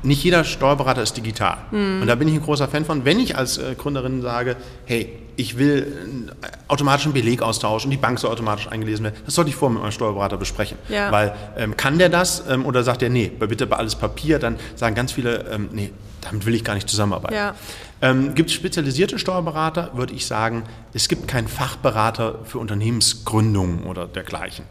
nicht 0.03 0.23
jeder 0.23 0.43
Steuerberater 0.43 1.01
ist 1.01 1.15
digital. 1.15 1.57
Mhm. 1.71 2.01
Und 2.01 2.07
da 2.07 2.15
bin 2.15 2.27
ich 2.27 2.33
ein 2.33 2.41
großer 2.41 2.67
Fan 2.67 2.85
von. 2.85 3.05
Wenn 3.05 3.19
ich 3.19 3.37
als 3.37 3.57
äh, 3.57 3.75
Gründerin 3.77 4.21
sage, 4.21 4.55
hey, 4.85 5.19
ich 5.35 5.57
will 5.57 5.99
einen 6.03 6.29
äh, 6.29 6.47
automatischen 6.67 7.13
Beleg 7.13 7.41
austauschen 7.41 7.87
und 7.87 7.91
die 7.91 8.01
Bank 8.01 8.19
soll 8.19 8.31
automatisch 8.31 8.67
eingelesen 8.67 9.05
werden, 9.05 9.15
das 9.25 9.35
sollte 9.35 9.49
ich 9.49 9.55
vorher 9.55 9.73
mit 9.73 9.83
meinem 9.83 9.91
Steuerberater 9.91 10.37
besprechen. 10.37 10.77
Ja. 10.89 11.11
Weil 11.11 11.35
ähm, 11.55 11.77
kann 11.77 11.99
der 11.99 12.09
das 12.09 12.43
ähm, 12.49 12.65
oder 12.65 12.83
sagt 12.83 13.03
er, 13.03 13.09
nee, 13.09 13.31
bitte 13.39 13.67
bei 13.67 13.77
alles 13.77 13.95
Papier, 13.95 14.39
dann 14.39 14.57
sagen 14.75 14.95
ganz 14.95 15.11
viele, 15.11 15.45
ähm, 15.51 15.69
nee, 15.71 15.91
damit 16.21 16.45
will 16.45 16.55
ich 16.55 16.63
gar 16.63 16.73
nicht 16.73 16.89
zusammenarbeiten. 16.89 17.35
Ja. 17.35 17.55
Ähm, 18.01 18.33
gibt 18.33 18.49
es 18.49 18.55
spezialisierte 18.55 19.19
Steuerberater, 19.19 19.91
würde 19.93 20.13
ich 20.13 20.25
sagen, 20.25 20.63
es 20.93 21.07
gibt 21.07 21.27
keinen 21.27 21.47
Fachberater 21.47 22.39
für 22.45 22.57
Unternehmensgründungen 22.57 23.83
oder 23.83 24.07
dergleichen. 24.07 24.65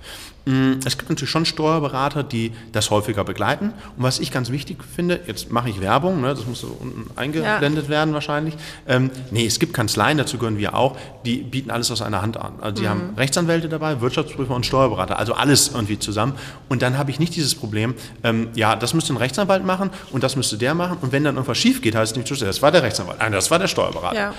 Mm, 0.47 0.81
es 0.85 0.97
gibt 0.97 1.11
natürlich 1.11 1.31
schon 1.31 1.45
Steuerberater, 1.45 2.23
die 2.23 2.53
das 2.73 2.91
häufiger 2.91 3.25
begleiten. 3.25 3.73
Und 3.97 4.03
was 4.03 4.19
ich 4.19 4.33
ganz 4.33 4.51
wichtig 4.51 4.79
finde, 4.85 5.21
jetzt 5.27 5.51
mache 5.51 5.69
ich 5.69 5.81
Werbung, 5.81 6.21
ne, 6.23 6.35
das 6.35 6.47
muss 6.47 6.61
so 6.61 6.77
unten 6.81 7.11
eingeblendet 7.17 7.85
ja. 7.85 7.91
werden 7.91 8.15
wahrscheinlich. 8.15 8.55
Ähm, 8.89 9.11
nee, 9.31 9.45
es 9.45 9.59
gibt 9.59 9.75
Kanzleien, 9.75 10.17
dazu 10.19 10.39
gehören 10.39 10.59
wir 10.59 10.75
auch, 10.75 10.97
die 11.25 11.39
bieten 11.39 11.71
alles 11.71 11.91
aus 11.91 12.01
einer 12.01 12.23
Hand 12.23 12.37
an. 12.39 12.55
Also 12.61 12.77
die 12.77 12.83
mhm. 12.83 12.91
haben 12.91 13.15
Rechtsanwälte 13.17 13.69
dabei, 13.69 14.01
Wirtschaftsprüfer 14.01 14.55
und 14.55 14.65
Steuerberater, 14.65 15.19
also 15.19 15.35
alles 15.35 15.73
irgendwie 15.75 15.99
zusammen. 15.99 16.35
Und 16.69 16.83
dann 16.83 16.97
habe 16.97 17.11
ich 17.11 17.19
nicht 17.19 17.37
dieses 17.37 17.55
Problem, 17.55 17.95
ähm, 18.25 18.49
ja, 18.55 18.77
das 18.77 18.95
müsste 18.95 19.13
ein 19.13 19.19
Rechtsanwalt 19.19 19.65
machen 19.65 19.91
und 20.11 20.23
das 20.23 20.37
müsste 20.37 20.57
der 20.57 20.75
machen. 20.75 20.99
Und 21.03 21.13
wenn 21.13 21.25
dann 21.25 21.35
irgendwas 21.35 21.59
schief 21.59 21.83
geht, 21.83 21.95
heißt 21.95 22.17
es 22.17 22.31
nicht, 22.31 22.43
das 22.43 22.63
war 22.63 22.73
der 22.73 22.83
Rechtsanwalt, 22.83 23.19
nein, 23.19 23.33
das 23.33 23.51
war 23.51 23.59
der 23.59 23.69
Steuerberater. 23.69 24.17
Ja. 24.17 24.35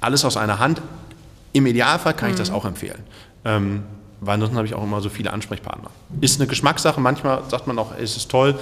Alles 0.00 0.24
aus 0.24 0.36
einer 0.36 0.58
Hand. 0.58 0.82
Im 1.52 1.66
Idealfall 1.66 2.14
kann 2.14 2.28
mhm. 2.28 2.34
ich 2.34 2.38
das 2.38 2.50
mhm. 2.50 2.56
auch 2.56 2.64
empfehlen. 2.64 3.04
Ähm, 3.44 3.84
weil 4.22 4.34
ansonsten 4.34 4.56
habe 4.56 4.66
ich 4.66 4.74
auch 4.74 4.82
immer 4.82 5.00
so 5.00 5.08
viele 5.08 5.32
Ansprechpartner. 5.32 5.90
Ist 6.20 6.40
eine 6.40 6.48
Geschmackssache, 6.48 7.00
manchmal 7.00 7.42
sagt 7.48 7.66
man 7.66 7.78
auch, 7.78 7.92
es 7.98 8.16
ist 8.16 8.30
toll, 8.30 8.58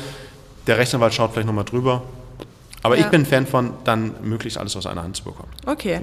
der 0.66 0.78
Rechtsanwalt 0.78 1.12
schaut 1.12 1.32
vielleicht 1.32 1.46
nochmal 1.46 1.64
drüber. 1.64 2.02
Aber 2.82 2.96
ja. 2.96 3.04
ich 3.04 3.10
bin 3.10 3.26
Fan 3.26 3.46
von, 3.46 3.74
dann 3.84 4.14
möglichst 4.22 4.58
alles 4.58 4.74
aus 4.74 4.86
einer 4.86 5.02
Hand 5.02 5.16
zu 5.16 5.24
bekommen. 5.24 5.50
Okay. 5.66 6.00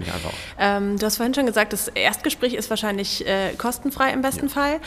Ähm, 0.60 1.00
du 1.00 1.06
hast 1.06 1.18
vorhin 1.18 1.34
schon 1.34 1.48
gesagt, 1.48 1.74
das 1.74 1.88
Erstgespräch 1.88 2.54
ist 2.54 2.70
wahrscheinlich 2.70 3.26
äh, 3.28 3.54
kostenfrei 3.58 4.12
im 4.12 4.22
besten 4.22 4.46
ja. 4.46 4.52
Fall. 4.52 4.80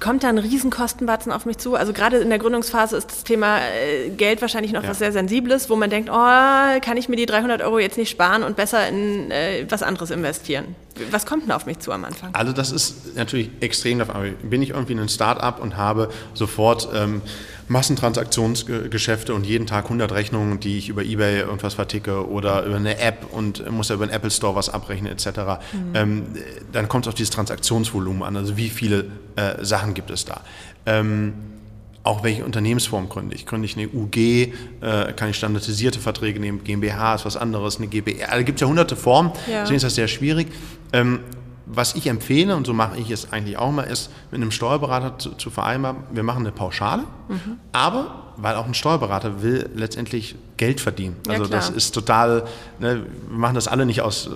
Kommt 0.00 0.22
da 0.22 0.28
ein 0.28 0.38
Riesenkostenbatzen 0.38 1.30
auf 1.30 1.44
mich 1.44 1.58
zu? 1.58 1.74
Also 1.74 1.92
gerade 1.92 2.18
in 2.18 2.30
der 2.30 2.38
Gründungsphase 2.38 2.96
ist 2.96 3.10
das 3.10 3.24
Thema 3.24 3.58
äh, 3.58 4.08
Geld 4.10 4.40
wahrscheinlich 4.40 4.72
noch 4.72 4.84
ja. 4.84 4.90
was 4.90 4.98
sehr 4.98 5.12
Sensibles, 5.12 5.68
wo 5.68 5.76
man 5.76 5.90
denkt, 5.90 6.08
oh, 6.10 6.80
kann 6.80 6.96
ich 6.96 7.10
mir 7.10 7.16
die 7.16 7.26
300 7.26 7.60
Euro 7.60 7.78
jetzt 7.78 7.98
nicht 7.98 8.08
sparen 8.08 8.42
und 8.42 8.56
besser 8.56 8.88
in 8.88 9.30
äh, 9.30 9.66
was 9.68 9.82
anderes 9.82 10.10
investieren? 10.10 10.74
Was 11.10 11.26
kommt 11.26 11.44
denn 11.44 11.52
auf 11.52 11.66
mich 11.66 11.78
zu 11.78 11.92
am 11.92 12.04
Anfang? 12.04 12.34
Also 12.34 12.52
das 12.52 12.70
ist 12.72 13.16
natürlich 13.16 13.50
extrem 13.60 13.98
davon. 13.98 14.34
Bin 14.42 14.62
ich 14.62 14.70
irgendwie 14.70 14.94
ein 14.94 15.08
Start-up 15.08 15.60
und 15.60 15.76
habe 15.76 16.10
sofort... 16.34 16.88
Ähm, 16.94 17.22
Massentransaktionsgeschäfte 17.68 19.34
und 19.34 19.44
jeden 19.44 19.66
Tag 19.66 19.84
100 19.84 20.10
Rechnungen, 20.12 20.58
die 20.58 20.78
ich 20.78 20.88
über 20.88 21.04
Ebay 21.04 21.40
irgendwas 21.40 21.74
verticke 21.74 22.28
oder 22.28 22.64
über 22.64 22.76
eine 22.76 22.98
App 22.98 23.26
und 23.30 23.70
muss 23.70 23.90
ja 23.90 23.94
über 23.94 24.06
den 24.06 24.14
Apple 24.14 24.30
Store 24.30 24.54
was 24.54 24.70
abrechnen 24.70 25.12
etc., 25.12 25.26
mhm. 25.28 25.94
ähm, 25.94 26.26
dann 26.72 26.88
kommt 26.88 27.04
es 27.06 27.08
auf 27.08 27.14
dieses 27.14 27.30
Transaktionsvolumen 27.30 28.22
an, 28.22 28.36
also 28.36 28.56
wie 28.56 28.70
viele 28.70 29.06
äh, 29.36 29.62
Sachen 29.64 29.94
gibt 29.94 30.10
es 30.10 30.24
da. 30.24 30.40
Ähm, 30.86 31.34
auch 32.08 32.22
welche 32.22 32.42
Unternehmensform 32.42 33.10
gründe 33.10 33.36
ich. 33.36 33.44
Gründe 33.44 33.66
ich 33.66 33.76
eine 33.76 33.86
UG, 33.86 34.16
äh, 34.16 35.12
kann 35.12 35.28
ich 35.28 35.36
standardisierte 35.36 36.00
Verträge 36.00 36.40
nehmen, 36.40 36.64
GmbH 36.64 37.14
ist 37.14 37.26
was 37.26 37.36
anderes, 37.36 37.76
eine 37.76 37.86
GbR. 37.86 38.28
Da 38.30 38.42
gibt 38.42 38.56
es 38.56 38.62
ja 38.62 38.66
hunderte 38.66 38.96
Formen, 38.96 39.32
ja. 39.46 39.60
deswegen 39.60 39.76
ist 39.76 39.82
das 39.82 39.94
sehr 39.94 40.08
schwierig. 40.08 40.48
Ähm, 40.94 41.20
was 41.66 41.94
ich 41.96 42.06
empfehle, 42.06 42.56
und 42.56 42.66
so 42.66 42.72
mache 42.72 42.98
ich 42.98 43.10
es 43.10 43.30
eigentlich 43.30 43.58
auch 43.58 43.70
mal, 43.70 43.82
ist 43.82 44.10
mit 44.30 44.40
einem 44.40 44.50
Steuerberater 44.50 45.18
zu, 45.18 45.32
zu 45.32 45.50
vereinbaren, 45.50 45.98
wir 46.10 46.22
machen 46.22 46.40
eine 46.40 46.52
Pauschale, 46.52 47.02
mhm. 47.28 47.58
aber 47.72 48.27
weil 48.40 48.54
auch 48.54 48.66
ein 48.66 48.74
Steuerberater 48.74 49.42
will 49.42 49.68
letztendlich 49.74 50.36
Geld 50.56 50.80
verdienen. 50.80 51.16
Also 51.28 51.44
ja, 51.44 51.50
das 51.50 51.70
ist 51.70 51.92
total, 51.92 52.44
ne, 52.78 53.04
wir 53.28 53.38
machen 53.38 53.54
das 53.54 53.68
alle 53.68 53.86
nicht 53.86 54.00
aus, 54.00 54.28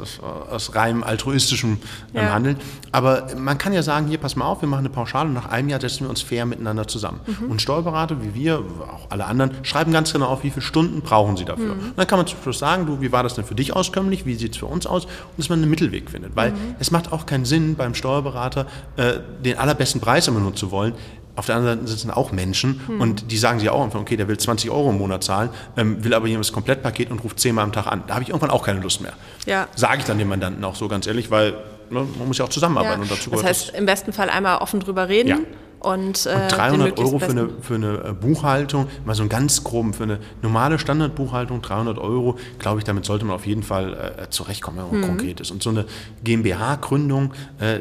aus 0.51 0.75
reinem 0.75 1.03
altruistischem 1.03 1.71
ähm, 1.73 1.79
ja. 2.15 2.33
Handeln. 2.33 2.57
Aber 2.91 3.27
man 3.37 3.59
kann 3.59 3.73
ja 3.73 3.83
sagen, 3.83 4.07
hier, 4.07 4.19
pass 4.19 4.37
mal 4.37 4.45
auf, 4.45 4.61
wir 4.61 4.69
machen 4.69 4.81
eine 4.81 4.91
Pauschale 4.91 5.29
und 5.29 5.35
nach 5.35 5.49
einem 5.49 5.69
Jahr 5.69 5.81
setzen 5.81 6.05
wir 6.05 6.11
uns 6.11 6.21
fair 6.21 6.47
miteinander 6.47 6.87
zusammen. 6.87 7.21
Mhm. 7.27 7.51
Und 7.51 7.63
Steuerberater, 7.63 8.23
wie 8.23 8.35
wir, 8.35 8.59
auch 8.59 9.11
alle 9.11 9.25
anderen, 9.25 9.53
schreiben 9.63 9.93
ganz 9.93 10.13
genau 10.13 10.27
auf, 10.27 10.45
wie 10.45 10.51
viele 10.51 10.63
Stunden 10.63 11.01
brauchen 11.01 11.37
sie 11.37 11.45
dafür. 11.45 11.75
Mhm. 11.75 11.93
dann 11.97 12.07
kann 12.07 12.19
man 12.19 12.27
zum 12.27 12.39
Schluss 12.43 12.59
sagen, 12.59 12.87
du, 12.87 13.01
wie 13.01 13.13
war 13.13 13.23
das 13.23 13.35
denn 13.35 13.45
für 13.45 13.55
dich 13.55 13.75
auskömmlich, 13.75 14.27
wie 14.27 14.35
sieht 14.35 14.53
es 14.53 14.59
für 14.59 14.67
uns 14.67 14.87
aus? 14.87 15.05
Und 15.05 15.13
dass 15.39 15.49
man 15.49 15.61
einen 15.61 15.71
Mittelweg 15.71 16.11
findet. 16.11 16.35
Weil 16.37 16.53
mhm. 16.53 16.75
es 16.79 16.91
macht 16.91 17.13
auch 17.13 17.27
keinen 17.27 17.45
Sinn, 17.45 17.77
beim 17.77 17.95
Steuerberater 17.95 18.67
äh, 18.97 19.15
den 19.45 19.59
allerbesten 19.59 20.01
Preis 20.01 20.29
immer 20.29 20.41
nur 20.41 20.55
zu 20.55 20.71
wollen 20.71 20.95
auf 21.35 21.47
der 21.47 21.57
anderen 21.57 21.79
Seite 21.81 21.91
sitzen 21.91 22.11
auch 22.11 22.33
Menschen 22.33 22.81
hm. 22.87 23.01
und 23.01 23.31
die 23.31 23.39
sagen 23.39 23.59
sich 23.59 23.71
auch 23.71 23.95
okay, 23.95 24.17
der 24.17 24.29
will 24.29 24.37
20 24.37 24.71
Euro 24.71 24.91
im 24.91 24.99
Monat 24.99 25.25
zahlen, 25.25 25.51
ähm, 25.77 26.05
will 26.05 26.15
aber 26.15 26.29
hier 26.29 26.39
das 26.39 26.53
Komplettpaket 26.53 27.11
und 27.11 27.25
ruft 27.25 27.41
zehnmal 27.41 27.65
am 27.65 27.73
Tag 27.73 27.87
an. 27.87 28.05
Da 28.07 28.15
habe 28.15 28.23
ich 28.23 28.31
irgendwann 28.31 28.51
auch 28.51 28.65
keine 28.65 28.81
Lust 28.81 29.01
mehr. 29.01 29.15
Ja. 29.47 29.67
Sage 29.75 29.99
ich 30.01 30.05
dann 30.05 30.19
dem 30.19 30.29
Mandanten 30.29 30.63
auch 30.65 30.75
so 30.75 30.89
ganz 30.89 31.07
ehrlich, 31.07 31.31
weil 31.31 31.53
ne, 31.91 32.07
man 32.19 32.29
muss 32.29 32.39
ja 32.39 32.45
auch 32.45 32.51
zusammenarbeiten 32.51 33.03
ja. 33.03 33.03
und 33.03 33.11
dazu 33.11 33.31
Das 33.31 33.45
heißt, 33.45 33.69
das 33.69 33.75
im 33.75 33.87
besten 33.87 34.13
Fall 34.13 34.29
einmal 34.29 34.59
offen 34.59 34.81
drüber 34.81 35.09
reden. 35.09 35.29
Ja. 35.29 35.39
Und, 35.81 36.27
äh, 36.27 36.35
und 36.35 36.53
300 36.53 36.99
Euro 37.01 37.19
für 37.19 37.31
eine, 37.31 37.49
für 37.61 37.75
eine 37.75 38.05
äh, 38.05 38.13
Buchhaltung, 38.13 38.87
mal 39.05 39.17
so 39.17 39.23
einen 39.23 39.31
ganz 39.31 39.65
groben, 39.65 39.95
für 39.95 40.05
eine 40.05 40.21
normale 40.41 40.79
Standardbuchhaltung, 40.79 41.61
300 41.61 41.99
Euro, 41.99 42.39
glaube 42.61 42.79
ich, 42.79 42.85
damit 42.85 43.05
sollte 43.05 43.25
man 43.25 43.35
auf 43.35 43.47
jeden 43.47 43.65
Fall 43.65 44.15
äh, 44.23 44.31
zurechtkommen, 44.31 44.79
wenn 44.79 45.01
man 45.01 45.01
mhm. 45.01 45.17
konkret 45.17 45.41
ist. 45.41 45.51
Und 45.51 45.61
so 45.63 45.71
eine 45.71 45.87
GmbH-Gründung, 46.23 47.33
äh, 47.59 47.81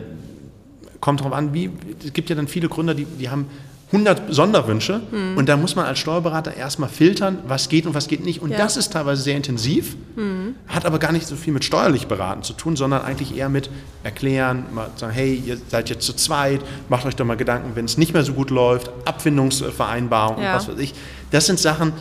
kommt 1.01 1.19
darauf 1.19 1.33
an, 1.33 1.53
wie, 1.53 1.69
es 2.05 2.13
gibt 2.13 2.29
ja 2.29 2.35
dann 2.35 2.47
viele 2.47 2.69
Gründer, 2.69 2.93
die, 2.93 3.05
die 3.05 3.29
haben 3.29 3.47
100 3.91 4.33
Sonderwünsche 4.33 5.01
mhm. 5.11 5.37
und 5.37 5.49
da 5.49 5.57
muss 5.57 5.75
man 5.75 5.85
als 5.85 5.99
Steuerberater 5.99 6.55
erstmal 6.55 6.87
filtern, 6.87 7.39
was 7.45 7.67
geht 7.67 7.85
und 7.85 7.93
was 7.93 8.07
geht 8.07 8.23
nicht. 8.23 8.41
Und 8.41 8.51
ja. 8.51 8.57
das 8.57 8.77
ist 8.77 8.93
teilweise 8.93 9.21
sehr 9.21 9.35
intensiv, 9.35 9.97
mhm. 10.15 10.55
hat 10.67 10.85
aber 10.85 10.97
gar 10.97 11.11
nicht 11.11 11.27
so 11.27 11.35
viel 11.35 11.51
mit 11.51 11.65
steuerlich 11.65 12.07
beraten 12.07 12.41
zu 12.43 12.53
tun, 12.53 12.77
sondern 12.77 13.01
eigentlich 13.01 13.35
eher 13.35 13.49
mit 13.49 13.69
erklären, 14.03 14.65
mal 14.73 14.89
sagen, 14.95 15.11
hey, 15.11 15.43
ihr 15.45 15.57
seid 15.67 15.89
jetzt 15.89 16.05
zu 16.05 16.13
zweit, 16.13 16.61
macht 16.87 17.05
euch 17.05 17.17
doch 17.17 17.25
mal 17.25 17.35
Gedanken, 17.35 17.71
wenn 17.75 17.83
es 17.83 17.97
nicht 17.97 18.13
mehr 18.13 18.23
so 18.23 18.31
gut 18.31 18.49
läuft, 18.49 18.89
Abfindungsvereinbarung 19.03 20.41
ja. 20.41 20.53
und 20.53 20.59
was 20.59 20.67
weiß 20.69 20.79
ich. 20.79 20.93
Das 21.31 21.45
sind 21.45 21.59
Sachen, 21.59 21.91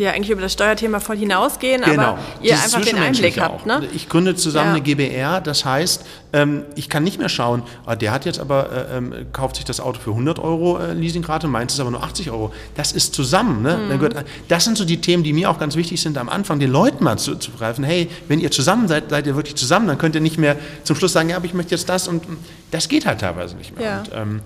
die 0.00 0.04
ja 0.04 0.12
eigentlich 0.12 0.30
über 0.30 0.40
das 0.40 0.54
Steuerthema 0.54 0.98
voll 0.98 1.18
hinausgehen, 1.18 1.82
genau. 1.82 2.02
aber 2.02 2.18
ihr 2.40 2.54
Dieses 2.54 2.74
einfach 2.74 2.88
den 2.88 2.98
Einblick 2.98 3.38
habt. 3.38 3.66
Ne? 3.66 3.86
Ich 3.94 4.08
gründe 4.08 4.34
zusammen 4.34 4.68
ja. 4.68 4.74
eine 4.76 4.80
GBR, 4.82 5.40
das 5.42 5.64
heißt, 5.64 6.06
ähm, 6.32 6.64
ich 6.74 6.88
kann 6.88 7.04
nicht 7.04 7.18
mehr 7.18 7.28
schauen, 7.28 7.62
ah, 7.84 7.96
der 7.96 8.10
hat 8.10 8.24
jetzt 8.24 8.40
aber, 8.40 8.70
äh, 8.72 8.96
ähm, 8.96 9.12
kauft 9.32 9.56
sich 9.56 9.64
das 9.64 9.78
Auto 9.78 10.00
für 10.00 10.10
100 10.10 10.38
Euro 10.38 10.78
äh, 10.78 10.94
Leasingrate, 10.94 11.48
meins 11.48 11.74
ist 11.74 11.80
aber 11.80 11.90
nur 11.90 12.02
80 12.02 12.30
Euro. 12.30 12.52
Das 12.76 12.92
ist 12.92 13.14
zusammen. 13.14 13.62
Ne? 13.62 13.98
Mhm. 13.98 14.08
Das 14.48 14.64
sind 14.64 14.78
so 14.78 14.84
die 14.84 15.00
Themen, 15.00 15.22
die 15.22 15.34
mir 15.34 15.50
auch 15.50 15.58
ganz 15.58 15.76
wichtig 15.76 16.00
sind, 16.00 16.16
am 16.16 16.30
Anfang 16.30 16.58
den 16.58 16.70
Leuten 16.70 17.04
mal 17.04 17.18
zu, 17.18 17.36
zu 17.36 17.50
greifen, 17.50 17.84
hey, 17.84 18.08
wenn 18.26 18.40
ihr 18.40 18.50
zusammen 18.50 18.88
seid, 18.88 19.10
seid 19.10 19.26
ihr 19.26 19.36
wirklich 19.36 19.56
zusammen, 19.56 19.86
dann 19.86 19.98
könnt 19.98 20.14
ihr 20.14 20.22
nicht 20.22 20.38
mehr 20.38 20.56
zum 20.84 20.96
Schluss 20.96 21.12
sagen, 21.12 21.28
ja, 21.28 21.36
aber 21.36 21.44
ich 21.44 21.54
möchte 21.54 21.74
jetzt 21.74 21.88
das 21.88 22.08
und 22.08 22.24
das 22.70 22.88
geht 22.88 23.04
halt 23.04 23.20
teilweise 23.20 23.54
nicht 23.56 23.76
mehr. 23.76 23.84
Ja. 23.86 23.98
Und, 23.98 24.10
ähm, 24.14 24.40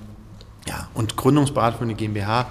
ja, 0.67 0.89
und 0.95 1.17
Gründungsberatung 1.17 1.79
für 1.79 1.85
eine 1.85 1.95
GmbH, 1.95 2.47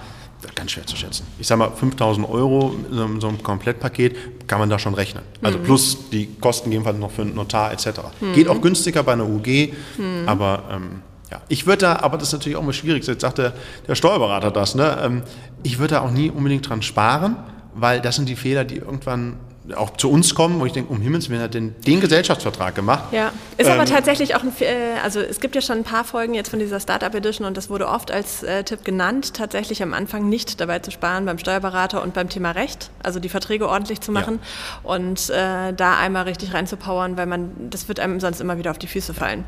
ganz 0.56 0.72
schwer 0.72 0.86
zu 0.86 0.96
schätzen. 0.96 1.26
Ich 1.40 1.48
sage 1.48 1.60
mal, 1.60 1.72
5000 1.72 2.28
Euro 2.30 2.76
in 2.92 3.22
so, 3.22 3.28
einem 3.28 3.42
Komplettpaket 3.42 4.48
kann 4.48 4.60
man 4.60 4.70
da 4.70 4.80
schon 4.80 4.94
rechnen. 4.94 5.24
Also 5.42 5.60
mhm. 5.60 5.64
plus 5.64 6.10
die 6.12 6.28
Kosten 6.40 6.70
gegebenenfalls 6.70 7.00
noch 7.00 7.12
für 7.12 7.24
einen 7.24 7.36
Notar 7.36 7.72
etc. 7.72 8.02
Mhm. 8.20 8.34
Geht 8.34 8.48
auch 8.48 8.62
günstiger 8.62 9.04
bei 9.04 9.14
einer 9.14 9.28
UG, 9.28 9.74
mhm. 9.98 10.28
aber 10.28 10.64
ähm, 10.72 11.02
ja, 11.32 11.42
ich 11.48 11.66
würde 11.66 11.80
da, 11.80 11.96
aber 11.98 12.18
das 12.18 12.28
ist 12.28 12.34
natürlich 12.34 12.58
auch 12.58 12.64
mal 12.64 12.74
schwierig, 12.74 13.08
jetzt 13.08 13.22
sagt 13.22 13.40
der, 13.40 13.54
der 13.88 13.96
Steuerberater 13.96 14.52
das, 14.52 14.76
ne? 14.76 14.98
Ähm, 15.02 15.24
ich 15.64 15.80
würde 15.80 15.96
da 15.96 16.02
auch 16.02 16.12
nie 16.12 16.30
unbedingt 16.30 16.70
dran 16.70 16.82
sparen, 16.82 17.38
weil 17.74 18.02
das 18.02 18.18
sind 18.18 18.30
die 18.30 18.36
Fehler, 18.36 18.66
die 18.66 18.78
irgendwann 18.78 19.38
auch 19.76 19.96
zu 19.96 20.12
uns 20.12 20.36
kommen, 20.36 20.60
wo 20.60 20.66
ich 20.66 20.74
denke, 20.74 20.92
um 20.92 21.00
Himmels 21.02 21.30
Willen 21.30 21.42
hat 21.42 21.54
den, 21.54 21.74
den 21.82 22.02
Gesellschaftsvertrag 22.02 22.76
gemacht. 22.76 23.06
Ja, 23.12 23.32
ist 23.58 23.68
ähm, 23.68 23.74
aber 23.74 23.86
tatsächlich 23.86 24.36
auch 24.36 24.44
ein, 24.44 24.52
äh, 24.60 25.00
also 25.02 25.20
es 25.22 25.40
gibt 25.40 25.56
ja 25.56 25.62
schon 25.62 25.78
ein 25.78 25.84
paar 25.84 26.04
Folgen 26.04 26.34
jetzt 26.34 26.50
von 26.50 26.60
dieser 26.60 26.80
Startup 26.80 27.14
Edition 27.14 27.48
und 27.48 27.56
das 27.56 27.70
wurde 27.70 27.88
oft 27.88 28.12
als 28.12 28.44
äh, 28.44 28.64
Tipp 28.64 28.84
genannt, 28.84 29.34
tatsächlich 29.34 29.82
am 29.82 29.94
Anfang 29.94 30.28
nicht 30.28 30.60
dabei 30.60 30.80
zu 30.80 30.92
sparen 30.92 31.26
beim 31.26 31.38
Steuerberater 31.38 32.04
und 32.04 32.14
beim 32.14 32.30
Thema 32.30 32.52
Recht, 32.52 32.90
also 33.02 33.20
die 33.20 33.30
Verträge 33.30 33.70
ordentlich 33.70 34.02
zu 34.02 34.12
machen 34.12 34.40
ja. 34.42 34.90
und 34.92 35.30
äh, 35.30 35.74
da 35.74 35.98
einmal 35.98 36.24
richtig 36.24 36.54
reinzupowern, 36.54 37.16
weil 37.16 37.26
man, 37.26 37.52
das 37.70 37.88
wird 37.88 38.00
einem 38.00 38.20
sonst 38.20 38.42
immer 38.42 38.58
wieder 38.58 38.72
auf 38.72 38.80
die 38.80 38.88
Füße 38.88 39.14
fallen. 39.14 39.46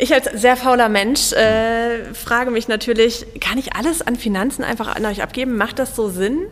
Ich 0.00 0.14
als 0.14 0.26
sehr 0.40 0.56
fauler 0.56 0.88
Mensch 0.88 1.32
äh, 1.32 2.14
frage 2.14 2.52
mich 2.52 2.68
natürlich, 2.68 3.26
kann 3.40 3.58
ich 3.58 3.74
alles 3.74 4.00
an 4.00 4.14
Finanzen 4.14 4.62
einfach 4.62 4.94
an 4.94 5.04
euch 5.04 5.22
abgeben? 5.22 5.56
Macht 5.56 5.80
das 5.80 5.96
so 5.96 6.08
Sinn? 6.08 6.46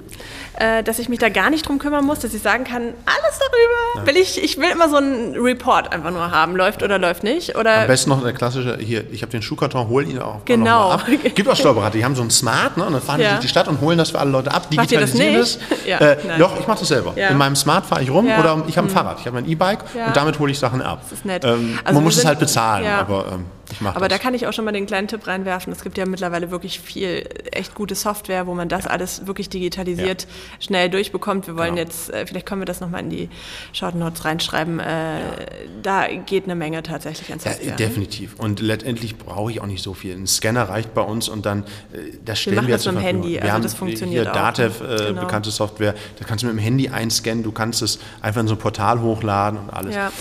äh, 0.59 0.83
dass 0.83 0.99
ich 0.99 1.09
mich 1.09 1.19
da 1.19 1.29
gar 1.29 1.51
nicht 1.51 1.69
drum 1.69 1.79
kümmern 1.79 2.05
muss, 2.05 2.21
dass 2.21 2.33
ich 2.33 2.43
sagen 2.43 2.65
kann, 2.65 2.83
alles 2.83 3.39
darüber. 3.39 4.01
Ja. 4.01 4.07
Will 4.07 4.17
ich, 4.17 4.43
ich 4.43 4.57
will 4.59 4.71
immer 4.71 4.89
so 4.89 4.97
einen 4.97 5.35
Report 5.37 5.93
einfach 5.93 6.11
nur 6.11 6.31
haben, 6.31 6.57
läuft 6.57 6.83
oder 6.83 6.99
läuft 6.99 7.23
nicht. 7.23 7.57
Oder 7.57 7.83
Am 7.83 7.87
besten 7.87 8.11
noch 8.11 8.23
der 8.23 8.33
klassische, 8.33 8.79
hier, 8.79 9.05
ich 9.11 9.23
habe 9.23 9.33
den 9.33 9.43
Schuhkarton, 9.43 9.89
hol 9.89 10.09
ihn 10.09 10.19
auch 10.19 10.45
genau. 10.45 10.91
ab. 10.91 11.07
Gibt 11.35 11.49
auch 11.49 11.57
Steuerberater, 11.57 11.99
die 11.99 12.05
haben 12.05 12.15
so 12.15 12.23
ein 12.23 12.31
Smart, 12.31 12.77
ne, 12.77 12.85
und 12.85 12.93
dann 12.95 13.03
fahren 13.03 13.21
ja. 13.21 13.27
die 13.27 13.35
durch 13.35 13.43
die 13.43 13.49
Stadt 13.49 13.69
und 13.69 13.81
holen 13.81 13.99
das 13.99 14.11
für 14.11 14.19
alle 14.19 14.31
Leute 14.31 14.53
ab, 14.53 14.71
digitalisieren 14.71 15.35
das. 15.35 15.59
das. 15.59 15.79
ja, 15.87 15.99
äh, 15.99 16.17
doch, 16.39 16.59
ich 16.59 16.67
mache 16.67 16.81
das 16.81 16.89
selber. 16.89 17.15
In 17.17 17.37
meinem 17.37 17.57
Smart 17.57 17.87
fahre 17.87 18.03
ich 18.03 18.11
rum 18.11 18.27
oder 18.27 18.65
ich 18.67 18.77
habe 18.77 18.89
ein 18.89 18.91
mhm. 18.91 18.95
Fahrrad, 18.95 19.19
ich 19.21 19.27
habe 19.27 19.35
mein 19.35 19.49
E-Bike 19.49 19.81
und 20.07 20.17
damit 20.17 20.39
hole 20.39 20.51
ich 20.51 20.59
Sachen 20.59 20.81
ab. 20.83 21.01
Das 21.03 21.13
ist 21.19 21.25
nett. 21.25 21.45
Ähm, 21.45 21.79
also 21.85 21.95
man 21.95 22.05
muss 22.05 22.17
es 22.17 22.25
halt 22.25 22.39
bezahlen, 22.39 22.87
aber 22.87 23.27
ähm, 23.33 23.36
ich 23.71 23.81
mache 23.81 23.97
Aber 23.97 24.09
das. 24.09 24.19
da 24.19 24.23
kann 24.23 24.35
ich 24.35 24.47
auch 24.47 24.53
schon 24.53 24.65
mal 24.65 24.73
den 24.73 24.87
kleinen 24.87 25.09
Tipp 25.09 25.27
reinwerfen. 25.27 25.73
Es 25.73 25.83
gibt 25.83 25.99
ja 25.99 26.07
mittlerweile 26.07 26.51
wirklich 26.51 26.81
viel 26.81 27.29
echt 27.53 27.75
gute 27.75 27.95
Software, 27.95 28.47
wo 28.47 28.55
man 28.55 28.69
das 28.69 28.87
alles 28.87 29.27
wirklich 29.27 29.49
digitalisiert 29.49 30.27
schnell 30.61 30.89
durchbekommt 30.89 31.27
kommt. 31.27 31.47
Wir 31.47 31.57
wollen 31.57 31.75
genau. 31.75 31.89
jetzt, 31.89 32.11
äh, 32.11 32.27
vielleicht 32.27 32.47
können 32.47 32.61
wir 32.61 32.67
das 32.67 32.81
nochmal 32.81 33.01
in 33.01 33.11
die 33.11 33.29
Short 33.73 33.95
Notes 33.95 34.25
reinschreiben. 34.25 34.79
Äh, 34.79 35.21
ja. 35.21 35.37
Da 35.83 36.07
geht 36.09 36.45
eine 36.45 36.55
Menge 36.55 36.83
tatsächlich 36.83 37.29
ans 37.31 37.45
Software. 37.45 37.65
Ja, 37.65 37.71
ne? 37.73 37.77
definitiv. 37.77 38.37
Und 38.39 38.61
letztendlich 38.61 39.17
brauche 39.17 39.51
ich 39.51 39.61
auch 39.61 39.67
nicht 39.67 39.83
so 39.83 39.93
viel. 39.93 40.15
Ein 40.15 40.27
Scanner 40.27 40.69
reicht 40.69 40.95
bei 40.95 41.03
uns 41.03 41.29
und 41.29 41.47
dann, 41.47 41.65
äh, 41.93 42.13
das 42.25 42.41
stellen 42.41 42.57
wir, 42.57 42.63
wir 42.63 42.75
jetzt 42.75 42.87
mit 42.87 42.95
dem 42.95 43.01
Handy. 43.01 43.33
Wir 43.35 43.43
also 43.43 43.53
haben 43.55 43.63
das 43.63 43.75
funktioniert 43.75 44.25
hier 44.25 44.33
Datev, 44.33 44.81
äh, 44.81 45.07
genau. 45.09 45.23
bekannte 45.23 45.51
Software. 45.51 45.95
Da 46.19 46.25
kannst 46.25 46.43
du 46.43 46.47
mit 46.47 46.57
dem 46.57 46.63
Handy 46.63 46.89
einscannen. 46.89 47.43
Du 47.43 47.53
kannst 47.53 47.83
es 47.83 47.99
einfach 48.21 48.41
in 48.41 48.49
so 48.49 48.55
ein 48.55 48.59
Portal 48.61 49.01
hochladen 49.01 49.59
und 49.59 49.71
alles. 49.71 49.95
Ja. 49.95 50.13